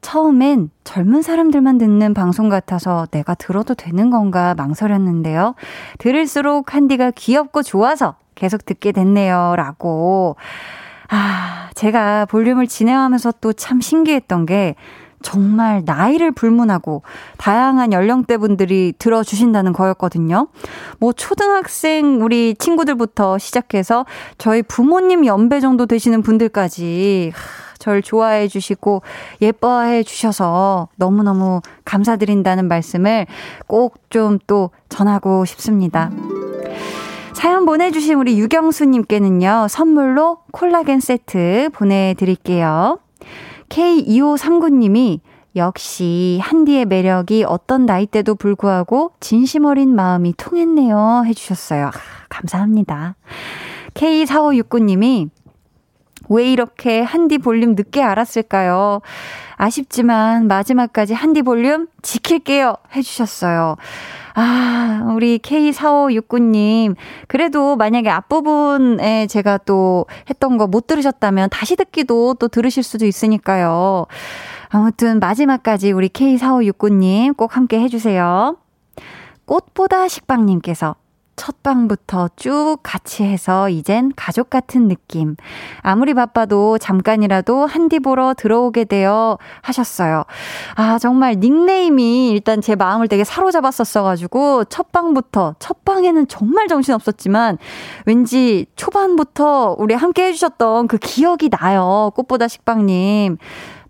처음엔 0.00 0.70
젊은 0.84 1.22
사람들만 1.22 1.78
듣는 1.78 2.14
방송 2.14 2.48
같아서 2.48 3.06
내가 3.10 3.34
들어도 3.34 3.74
되는 3.74 4.10
건가 4.10 4.54
망설였는데요. 4.56 5.54
들을수록 5.98 6.74
한디가 6.74 7.10
귀엽고 7.10 7.62
좋아서 7.62 8.14
계속 8.36 8.64
듣게 8.64 8.92
됐네요. 8.92 9.54
라고. 9.56 10.36
아, 11.10 11.70
제가 11.74 12.26
볼륨을 12.26 12.66
진행하면서 12.68 13.32
또 13.40 13.52
참 13.52 13.80
신기했던 13.80 14.46
게 14.46 14.76
정말 15.22 15.82
나이를 15.84 16.32
불문하고 16.32 17.02
다양한 17.36 17.92
연령대 17.92 18.36
분들이 18.38 18.92
들어주신다는 18.98 19.72
거였거든요. 19.72 20.48
뭐 20.98 21.12
초등학생 21.12 22.22
우리 22.22 22.54
친구들부터 22.54 23.38
시작해서 23.38 24.06
저희 24.38 24.62
부모님 24.62 25.26
연배 25.26 25.60
정도 25.60 25.86
되시는 25.86 26.22
분들까지 26.22 27.32
절 27.78 28.02
좋아해 28.02 28.48
주시고 28.48 29.02
예뻐해 29.40 30.02
주셔서 30.02 30.88
너무너무 30.96 31.60
감사드린다는 31.84 32.66
말씀을 32.66 33.26
꼭 33.66 33.98
좀 34.10 34.38
또 34.46 34.70
전하고 34.88 35.44
싶습니다. 35.44 36.10
사연 37.34 37.66
보내주신 37.66 38.14
우리 38.16 38.38
유경수님께는요, 38.38 39.66
선물로 39.68 40.38
콜라겐 40.50 41.00
세트 41.00 41.70
보내드릴게요. 41.72 42.98
K2539님이 43.68 45.20
역시 45.56 46.38
한디의 46.42 46.86
매력이 46.86 47.44
어떤 47.46 47.86
나이대도 47.86 48.36
불구하고 48.36 49.12
진심 49.20 49.64
어린 49.64 49.94
마음이 49.94 50.34
통했네요. 50.36 51.24
해주셨어요. 51.26 51.86
아, 51.86 51.90
감사합니다. 52.28 53.16
K4569님이 53.94 55.30
왜 56.28 56.52
이렇게 56.52 57.00
한디 57.00 57.38
볼륨 57.38 57.74
늦게 57.74 58.02
알았을까요? 58.02 59.00
아쉽지만 59.56 60.46
마지막까지 60.46 61.14
한디 61.14 61.42
볼륨 61.42 61.88
지킬게요. 62.02 62.74
해주셨어요. 62.94 63.76
아, 64.40 65.02
우리 65.16 65.38
K4569님. 65.38 66.94
그래도 67.26 67.74
만약에 67.74 68.08
앞부분에 68.08 69.26
제가 69.26 69.58
또 69.58 70.06
했던 70.30 70.56
거 70.56 70.68
못 70.68 70.86
들으셨다면 70.86 71.48
다시 71.50 71.74
듣기도 71.74 72.34
또 72.34 72.46
들으실 72.46 72.84
수도 72.84 73.04
있으니까요. 73.04 74.06
아무튼 74.68 75.18
마지막까지 75.18 75.90
우리 75.90 76.08
K4569님 76.08 77.36
꼭 77.36 77.56
함께 77.56 77.80
해주세요. 77.80 78.56
꽃보다 79.46 80.06
식빵님께서 80.06 80.94
첫 81.38 81.62
방부터 81.62 82.28
쭉 82.36 82.78
같이 82.82 83.22
해서 83.22 83.68
이젠 83.70 84.12
가족 84.16 84.50
같은 84.50 84.88
느낌. 84.88 85.36
아무리 85.82 86.12
바빠도 86.12 86.78
잠깐이라도 86.78 87.64
한디 87.64 88.00
보러 88.00 88.34
들어오게 88.34 88.84
되어 88.84 89.38
하셨어요. 89.62 90.24
아, 90.74 90.98
정말 90.98 91.36
닉네임이 91.36 92.30
일단 92.30 92.60
제 92.60 92.74
마음을 92.74 93.06
되게 93.06 93.22
사로잡았었어가지고 93.22 94.64
첫 94.64 94.90
방부터, 94.90 95.54
첫 95.60 95.84
방에는 95.84 96.26
정말 96.26 96.66
정신 96.66 96.92
없었지만 96.94 97.56
왠지 98.04 98.66
초반부터 98.74 99.76
우리 99.78 99.94
함께 99.94 100.26
해주셨던 100.26 100.88
그 100.88 100.98
기억이 100.98 101.50
나요. 101.50 102.10
꽃보다 102.16 102.48
식빵님. 102.48 103.38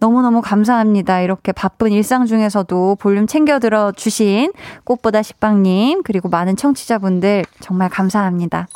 너무너무 0.00 0.40
감사합니다. 0.42 1.20
이렇게 1.20 1.52
바쁜 1.52 1.92
일상 1.92 2.26
중에서도 2.26 2.96
볼륨 3.00 3.26
챙겨 3.26 3.58
들어 3.58 3.92
주신 3.92 4.52
꽃보다 4.84 5.22
식빵님, 5.22 6.02
그리고 6.04 6.28
많은 6.28 6.56
청취자분들 6.56 7.44
정말 7.60 7.88
감사합니다. 7.88 8.68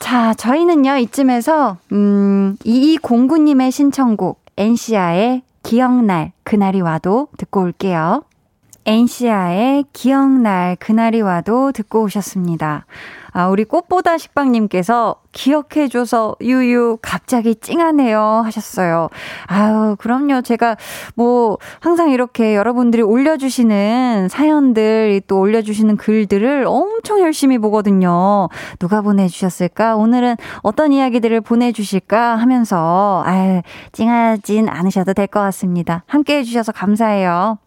자, 0.00 0.34
저희는요, 0.34 0.98
이쯤에서, 0.98 1.78
음, 1.92 2.56
2209님의 2.64 3.70
신청곡, 3.70 4.40
엔시아의 4.56 5.42
기억날, 5.62 6.32
그날이 6.44 6.80
와도 6.80 7.28
듣고 7.38 7.62
올게요. 7.62 8.22
엔시아의 8.86 9.84
기억날 9.92 10.76
그날이 10.78 11.20
와도 11.20 11.72
듣고 11.72 12.04
오셨습니다. 12.04 12.86
아, 13.32 13.48
우리 13.48 13.64
꽃보다 13.64 14.16
식빵님께서 14.16 15.16
기억해줘서 15.32 16.36
유유 16.40 16.98
갑자기 17.02 17.54
찡하네요 17.54 18.18
하셨어요. 18.44 19.10
아유, 19.46 19.96
그럼요. 19.98 20.40
제가 20.40 20.76
뭐 21.16 21.58
항상 21.80 22.10
이렇게 22.10 22.54
여러분들이 22.54 23.02
올려주시는 23.02 24.28
사연들 24.30 25.20
또 25.26 25.40
올려주시는 25.40 25.96
글들을 25.98 26.64
엄청 26.66 27.20
열심히 27.20 27.58
보거든요. 27.58 28.48
누가 28.78 29.02
보내주셨을까? 29.02 29.96
오늘은 29.96 30.36
어떤 30.62 30.92
이야기들을 30.92 31.42
보내주실까 31.42 32.36
하면서 32.36 33.22
아유, 33.26 33.60
찡하진 33.92 34.68
않으셔도 34.70 35.12
될 35.12 35.26
것 35.26 35.40
같습니다. 35.40 36.04
함께 36.06 36.38
해주셔서 36.38 36.70
감사해요. 36.70 37.58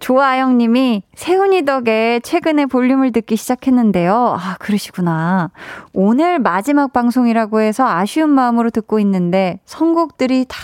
조아영 0.00 0.58
님이 0.58 1.02
세훈이 1.14 1.64
덕에 1.64 2.20
최근에 2.22 2.66
볼륨을 2.66 3.12
듣기 3.12 3.36
시작했는데요. 3.36 4.36
아, 4.38 4.56
그러시구나. 4.58 5.50
오늘 5.92 6.38
마지막 6.38 6.92
방송이라고 6.92 7.60
해서 7.60 7.86
아쉬운 7.86 8.30
마음으로 8.30 8.70
듣고 8.70 8.98
있는데 9.00 9.60
선곡들이 9.66 10.46
다 10.48 10.56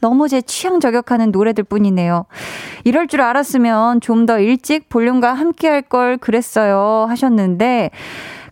너무 0.00 0.28
제 0.28 0.40
취향 0.42 0.78
저격하는 0.78 1.32
노래들 1.32 1.64
뿐이네요. 1.64 2.26
이럴 2.84 3.08
줄 3.08 3.20
알았으면 3.22 4.00
좀 4.00 4.26
더 4.26 4.38
일찍 4.38 4.88
볼륨과 4.88 5.32
함께 5.32 5.68
할 5.68 5.82
걸 5.82 6.18
그랬어요 6.18 7.06
하셨는데 7.08 7.90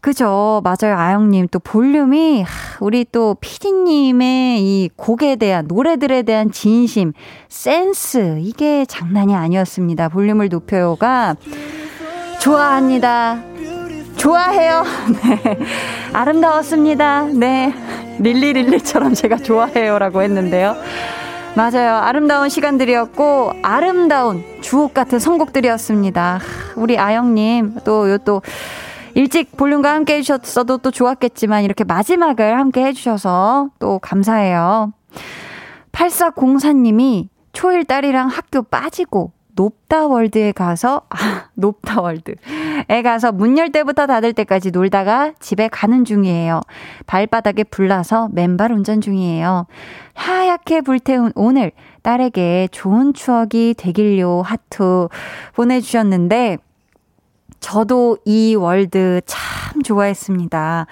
그죠. 0.07 0.63
맞아요. 0.63 0.97
아영님. 0.97 1.49
또 1.51 1.59
볼륨이, 1.59 2.45
우리 2.79 3.05
또 3.11 3.35
피디님의 3.41 4.63
이 4.63 4.89
곡에 4.95 5.35
대한, 5.35 5.65
노래들에 5.67 6.23
대한 6.23 6.53
진심, 6.53 7.13
센스, 7.49 8.39
이게 8.39 8.85
장난이 8.85 9.35
아니었습니다. 9.35 10.11
볼륨을 10.11 10.49
높여요가. 10.49 11.35
좋아합니다. 12.39 13.43
좋아해요. 14.17 14.85
네. 15.11 15.59
아름다웠습니다. 16.13 17.23
네. 17.25 17.75
릴리릴리처럼 18.21 19.13
제가 19.13 19.39
좋아해요라고 19.39 20.23
했는데요. 20.23 20.77
맞아요. 21.57 21.97
아름다운 21.97 22.49
시간들이었고, 22.49 23.55
아름다운 23.61 24.45
주옥 24.61 24.95
같은 24.95 25.19
선곡들이었습니다. 25.19 26.39
우리 26.77 26.97
아영님, 26.97 27.79
또, 27.85 28.09
요 28.09 28.19
또, 28.19 28.41
일찍 29.17 29.57
볼륨과 29.57 29.95
함께 29.95 30.17
해주셨어도 30.17 30.77
또 30.77 30.91
좋았겠지만 30.91 31.65
이렇게 31.65 31.85
마지막을 31.85 32.59
함께 32.59 32.85
해주셔서 32.85 33.71
또 33.79 33.99
감사해요. 33.99 34.93
8404님이 35.93 37.29
초일 37.55 37.87
딸이랑 37.87 38.29
학교 38.29 38.61
빠지고 38.63 39.33
높다 39.55 40.07
월드에 40.07 40.53
가서 40.53 41.01
아 41.09 41.47
높다 41.57 42.03
월드에 42.03 43.01
가서 43.03 43.33
문 43.33 43.57
열 43.57 43.73
때부터 43.73 44.07
닫을 44.07 44.35
때까지 44.35 44.71
놀다가 44.71 45.33
집에 45.41 45.69
가는 45.69 46.05
중이에요. 46.05 46.61
발바닥에 47.07 47.65
불나서 47.65 48.29
맨발 48.33 48.71
운전 48.71 49.01
중이에요. 49.01 49.67
하얗게 50.13 50.83
불태운 50.83 51.33
오늘 51.35 51.73
딸에게 52.03 52.69
좋은 52.71 53.15
추억이 53.15 53.73
되길요 53.79 54.43
하트 54.43 55.09
보내주셨는데 55.55 56.59
저도 57.67 58.17
이 58.25 58.55
월드 58.55 59.21
참 59.27 59.83
좋아했습니다. 59.83 60.87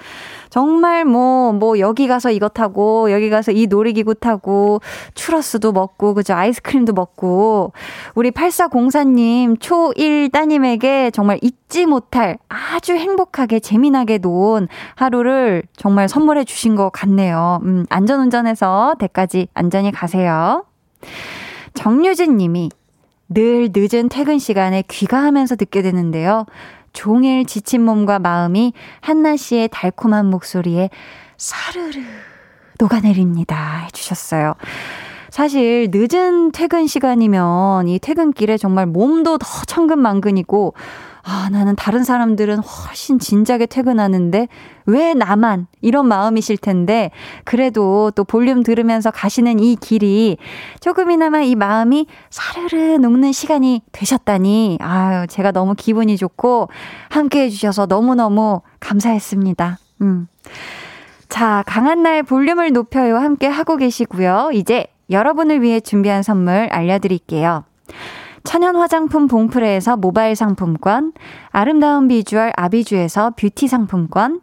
정말 0.49 1.05
뭐, 1.05 1.53
뭐, 1.53 1.79
여기 1.79 2.05
가서 2.05 2.31
이거 2.31 2.49
타고, 2.49 3.13
여기 3.13 3.29
가서 3.29 3.53
이 3.53 3.67
놀이기구 3.67 4.15
타고, 4.15 4.81
추러스도 5.13 5.71
먹고, 5.71 6.13
그죠? 6.13 6.33
아이스크림도 6.33 6.91
먹고, 6.91 7.71
우리 8.13 8.29
8404님, 8.29 9.57
초1 9.57 10.33
따님에게 10.33 11.11
정말 11.11 11.39
잊지 11.41 11.85
못할 11.85 12.37
아주 12.49 12.91
행복하게, 12.97 13.61
재미나게 13.61 14.17
논 14.17 14.67
하루를 14.95 15.63
정말 15.77 16.09
선물해 16.09 16.43
주신 16.43 16.75
것 16.75 16.89
같네요. 16.89 17.61
음, 17.63 17.85
안전운전해서 17.87 18.95
댁까지 18.99 19.47
안전히 19.53 19.93
가세요. 19.93 20.65
정유진 21.73 22.35
님이 22.35 22.69
늘 23.29 23.69
늦은 23.73 24.09
퇴근 24.09 24.39
시간에 24.39 24.83
귀가하면서 24.87 25.55
듣게 25.55 25.81
되는데요. 25.81 26.45
종일 26.93 27.45
지친 27.45 27.81
몸과 27.81 28.19
마음이 28.19 28.73
한나 29.01 29.35
씨의 29.35 29.69
달콤한 29.71 30.27
목소리에 30.27 30.89
사르르 31.37 31.99
녹아내립니다. 32.79 33.83
해주셨어요. 33.85 34.53
사실 35.29 35.89
늦은 35.91 36.51
퇴근 36.53 36.87
시간이면 36.87 37.89
이 37.89 37.99
퇴근길에 37.99 38.57
정말 38.57 38.85
몸도 38.85 39.37
더 39.37 39.45
천근만근이고 39.67 40.73
아, 41.27 41.49
나는 41.51 41.75
다른 41.75 42.03
사람들은 42.03 42.59
훨씬 42.59 43.17
진작에 43.17 43.65
퇴근하는데 43.65 44.47
왜 44.85 45.13
나만 45.15 45.65
이런 45.81 46.07
마음이실 46.07 46.57
텐데 46.57 47.09
그래도 47.43 48.11
또 48.11 48.23
볼륨 48.23 48.61
들으면서 48.61 49.09
가시는 49.09 49.59
이 49.59 49.75
길이 49.75 50.37
조금이나마 50.81 51.41
이 51.41 51.55
마음이 51.55 52.05
사르르 52.29 52.97
녹는 52.97 53.31
시간이 53.31 53.81
되셨다니 53.91 54.77
아유, 54.81 55.25
제가 55.27 55.51
너무 55.51 55.73
기분이 55.75 56.15
좋고 56.15 56.69
함께 57.09 57.45
해 57.45 57.49
주셔서 57.49 57.87
너무너무 57.87 58.61
감사했습니다. 58.79 59.79
음. 60.01 60.27
자, 61.27 61.63
강한 61.65 62.03
나의 62.03 62.21
볼륨을 62.21 62.71
높여요. 62.71 63.17
함께 63.17 63.47
하고 63.47 63.77
계시고요. 63.77 64.51
이제 64.53 64.85
여러분을 65.09 65.63
위해 65.63 65.79
준비한 65.79 66.21
선물 66.21 66.69
알려드릴게요. 66.71 67.63
천연 68.45 68.75
화장품 68.75 69.27
봉프레에서 69.27 69.97
모바일 69.97 70.35
상품권, 70.35 71.13
아름다운 71.49 72.07
비주얼 72.07 72.53
아비주에서 72.55 73.31
뷰티 73.31 73.67
상품권, 73.67 74.39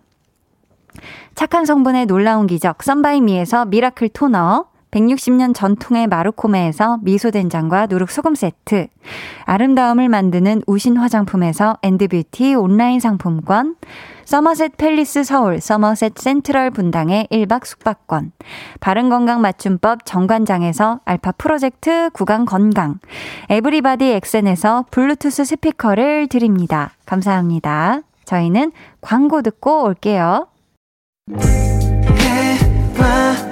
착한 1.34 1.64
성분의 1.64 2.06
놀라운 2.06 2.46
기적 2.46 2.82
썬바이미에서 2.82 3.66
미라클 3.66 4.10
토너, 4.10 4.66
160년 4.92 5.54
전통의 5.54 6.06
마루코메에서 6.06 6.98
미소된장과 7.02 7.86
누룩소금 7.86 8.34
세트, 8.34 8.86
아름다움을 9.46 10.08
만드는 10.08 10.62
우신 10.66 10.98
화장품에서 10.98 11.78
엔드뷰티 11.82 12.54
온라인 12.54 13.00
상품권, 13.00 13.76
서머셋 14.24 14.76
팰리스 14.76 15.24
서울, 15.24 15.60
서머셋 15.60 16.18
센트럴 16.18 16.70
분당의 16.70 17.26
1박 17.30 17.64
숙박권, 17.64 18.32
바른건강 18.80 19.40
맞춤법 19.40 20.04
정관장에서 20.04 21.00
알파 21.04 21.32
프로젝트 21.32 22.10
구강 22.12 22.44
건강, 22.44 22.98
에브리바디 23.48 24.04
엑센에서 24.12 24.84
블루투스 24.90 25.44
스피커를 25.44 26.28
드립니다. 26.28 26.92
감사합니다. 27.06 28.02
저희는 28.26 28.72
광고 29.00 29.42
듣고 29.42 29.84
올게요. 29.84 30.46
해와 32.94 33.34
달 33.34 33.51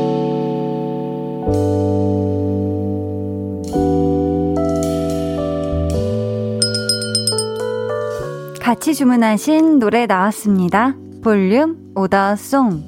같이 8.91 8.95
주문하신 8.95 9.79
노래 9.79 10.05
나왔습니다. 10.05 10.95
볼륨 11.23 11.77
order 11.95 12.39
song. 12.39 12.83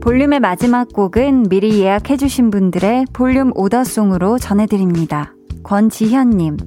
볼륨의 0.00 0.38
마지막 0.38 0.92
곡은 0.92 1.48
미리 1.48 1.80
예약해주신 1.80 2.50
분들의 2.50 3.06
볼륨 3.12 3.50
order 3.56 3.88
song으로 3.88 4.38
전해드립니다. 4.38 5.34
권지현님, 5.64 6.58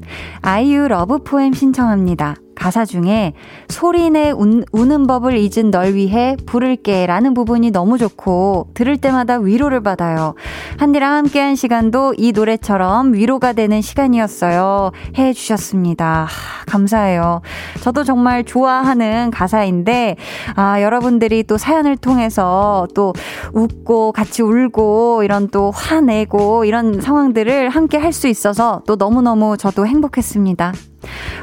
아이유 0.41 0.89
Love 0.89 1.19
poem 1.19 1.53
신청합니다. 1.53 2.35
가사 2.55 2.85
중에 2.85 3.33
소리내 3.69 4.31
우는 4.31 5.07
법을 5.07 5.37
잊은 5.37 5.69
널 5.71 5.93
위해 5.93 6.35
부를게 6.45 7.05
라는 7.05 7.33
부분이 7.33 7.69
너무 7.71 7.97
좋고 7.97 8.69
들을 8.73 8.97
때마다 8.97 9.37
위로를 9.37 9.81
받아요. 9.83 10.33
한디랑 10.77 11.13
함께한 11.13 11.55
시간도 11.55 12.15
이 12.17 12.31
노래처럼 12.31 13.13
위로가 13.13 13.53
되는 13.53 13.81
시간이었어요. 13.81 14.91
해 15.17 15.33
주셨습니다. 15.33 16.27
감사해요. 16.65 17.41
저도 17.81 18.03
정말 18.03 18.43
좋아하는 18.43 19.29
가사인데 19.31 20.15
아, 20.55 20.81
여러분들이 20.81 21.43
또 21.43 21.57
사연을 21.57 21.95
통해서 21.97 22.87
또 22.95 23.13
웃고 23.53 24.11
같이 24.13 24.41
울고 24.41 25.21
이런 25.23 25.49
또 25.49 25.69
화내고 25.71 26.65
이런 26.65 27.01
상황들을 27.01 27.69
함께 27.69 27.97
할 27.99 28.15
수 28.15 28.29
있어서 28.29 28.81
또 28.87 28.95
너무너무 28.95 29.57
저도 29.57 29.85
행복했습니다. 29.85 30.71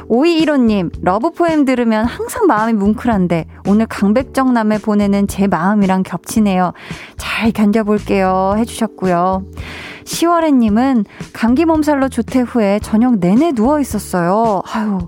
5215님, 0.09 0.91
러브포엠 1.01 1.65
들으면 1.65 2.05
항상 2.05 2.47
마음이 2.47 2.73
뭉클한데, 2.73 3.45
오늘 3.67 3.85
강백정남에 3.85 4.79
보내는 4.79 5.27
제 5.27 5.47
마음이랑 5.47 6.03
겹치네요. 6.03 6.73
잘 7.17 7.51
견뎌볼게요. 7.51 8.55
해주셨고요. 8.57 9.45
10월에님은 10.05 11.05
감기 11.33 11.65
몸살로 11.65 12.09
조퇴 12.09 12.41
후에 12.41 12.79
저녁 12.79 13.19
내내 13.19 13.51
누워 13.51 13.79
있었어요. 13.79 14.61
아유, 14.73 14.99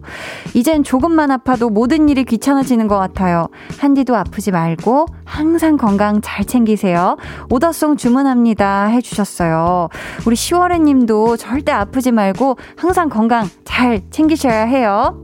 이젠 0.53 0.83
조금만 0.83 1.31
아파도 1.31 1.69
모든 1.69 2.09
일이 2.09 2.23
귀찮아지는 2.23 2.87
것 2.87 2.97
같아요. 2.97 3.47
한디도 3.79 4.15
아프지 4.15 4.51
말고 4.51 5.07
항상 5.25 5.77
건강 5.77 6.21
잘 6.21 6.45
챙기세요. 6.45 7.17
오더송 7.49 7.97
주문합니다. 7.97 8.85
해주셨어요. 8.87 9.89
우리 10.25 10.35
10월에님도 10.35 11.37
절대 11.37 11.71
아프지 11.71 12.11
말고 12.11 12.57
항상 12.75 13.09
건강 13.09 13.49
잘 13.63 14.01
챙기셔야 14.09 14.65
해요. 14.65 15.21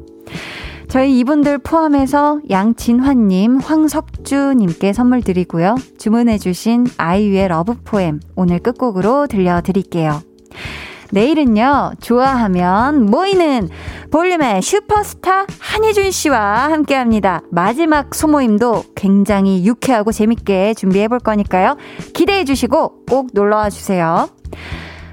저희 0.91 1.19
이분들 1.19 1.59
포함해서 1.59 2.41
양진환님, 2.49 3.59
황석주님께 3.59 4.91
선물 4.91 5.21
드리고요. 5.21 5.75
주문해주신 5.97 6.85
아이유의 6.97 7.47
러브포엠 7.47 8.19
오늘 8.35 8.59
끝곡으로 8.59 9.27
들려드릴게요. 9.27 10.21
내일은요, 11.11 11.93
좋아하면 12.01 13.05
모이는 13.05 13.69
볼륨의 14.11 14.61
슈퍼스타 14.61 15.45
한희준 15.59 16.11
씨와 16.11 16.69
함께 16.69 16.95
합니다. 16.95 17.41
마지막 17.51 18.13
소모임도 18.13 18.83
굉장히 18.93 19.65
유쾌하고 19.65 20.11
재밌게 20.11 20.73
준비해 20.73 21.07
볼 21.07 21.19
거니까요. 21.19 21.77
기대해 22.13 22.43
주시고 22.43 23.05
꼭 23.09 23.29
놀러 23.33 23.55
와 23.55 23.69
주세요. 23.69 24.27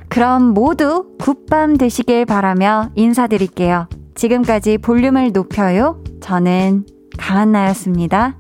그럼 0.09 0.55
모두 0.55 1.07
굿밤 1.21 1.77
되시길 1.77 2.27
바라며 2.27 2.91
인사드릴게요. 2.97 3.87
지금까지 4.19 4.79
볼륨을 4.79 5.31
높여요. 5.31 6.03
저는 6.21 6.85
강한나였습니다. 7.19 8.37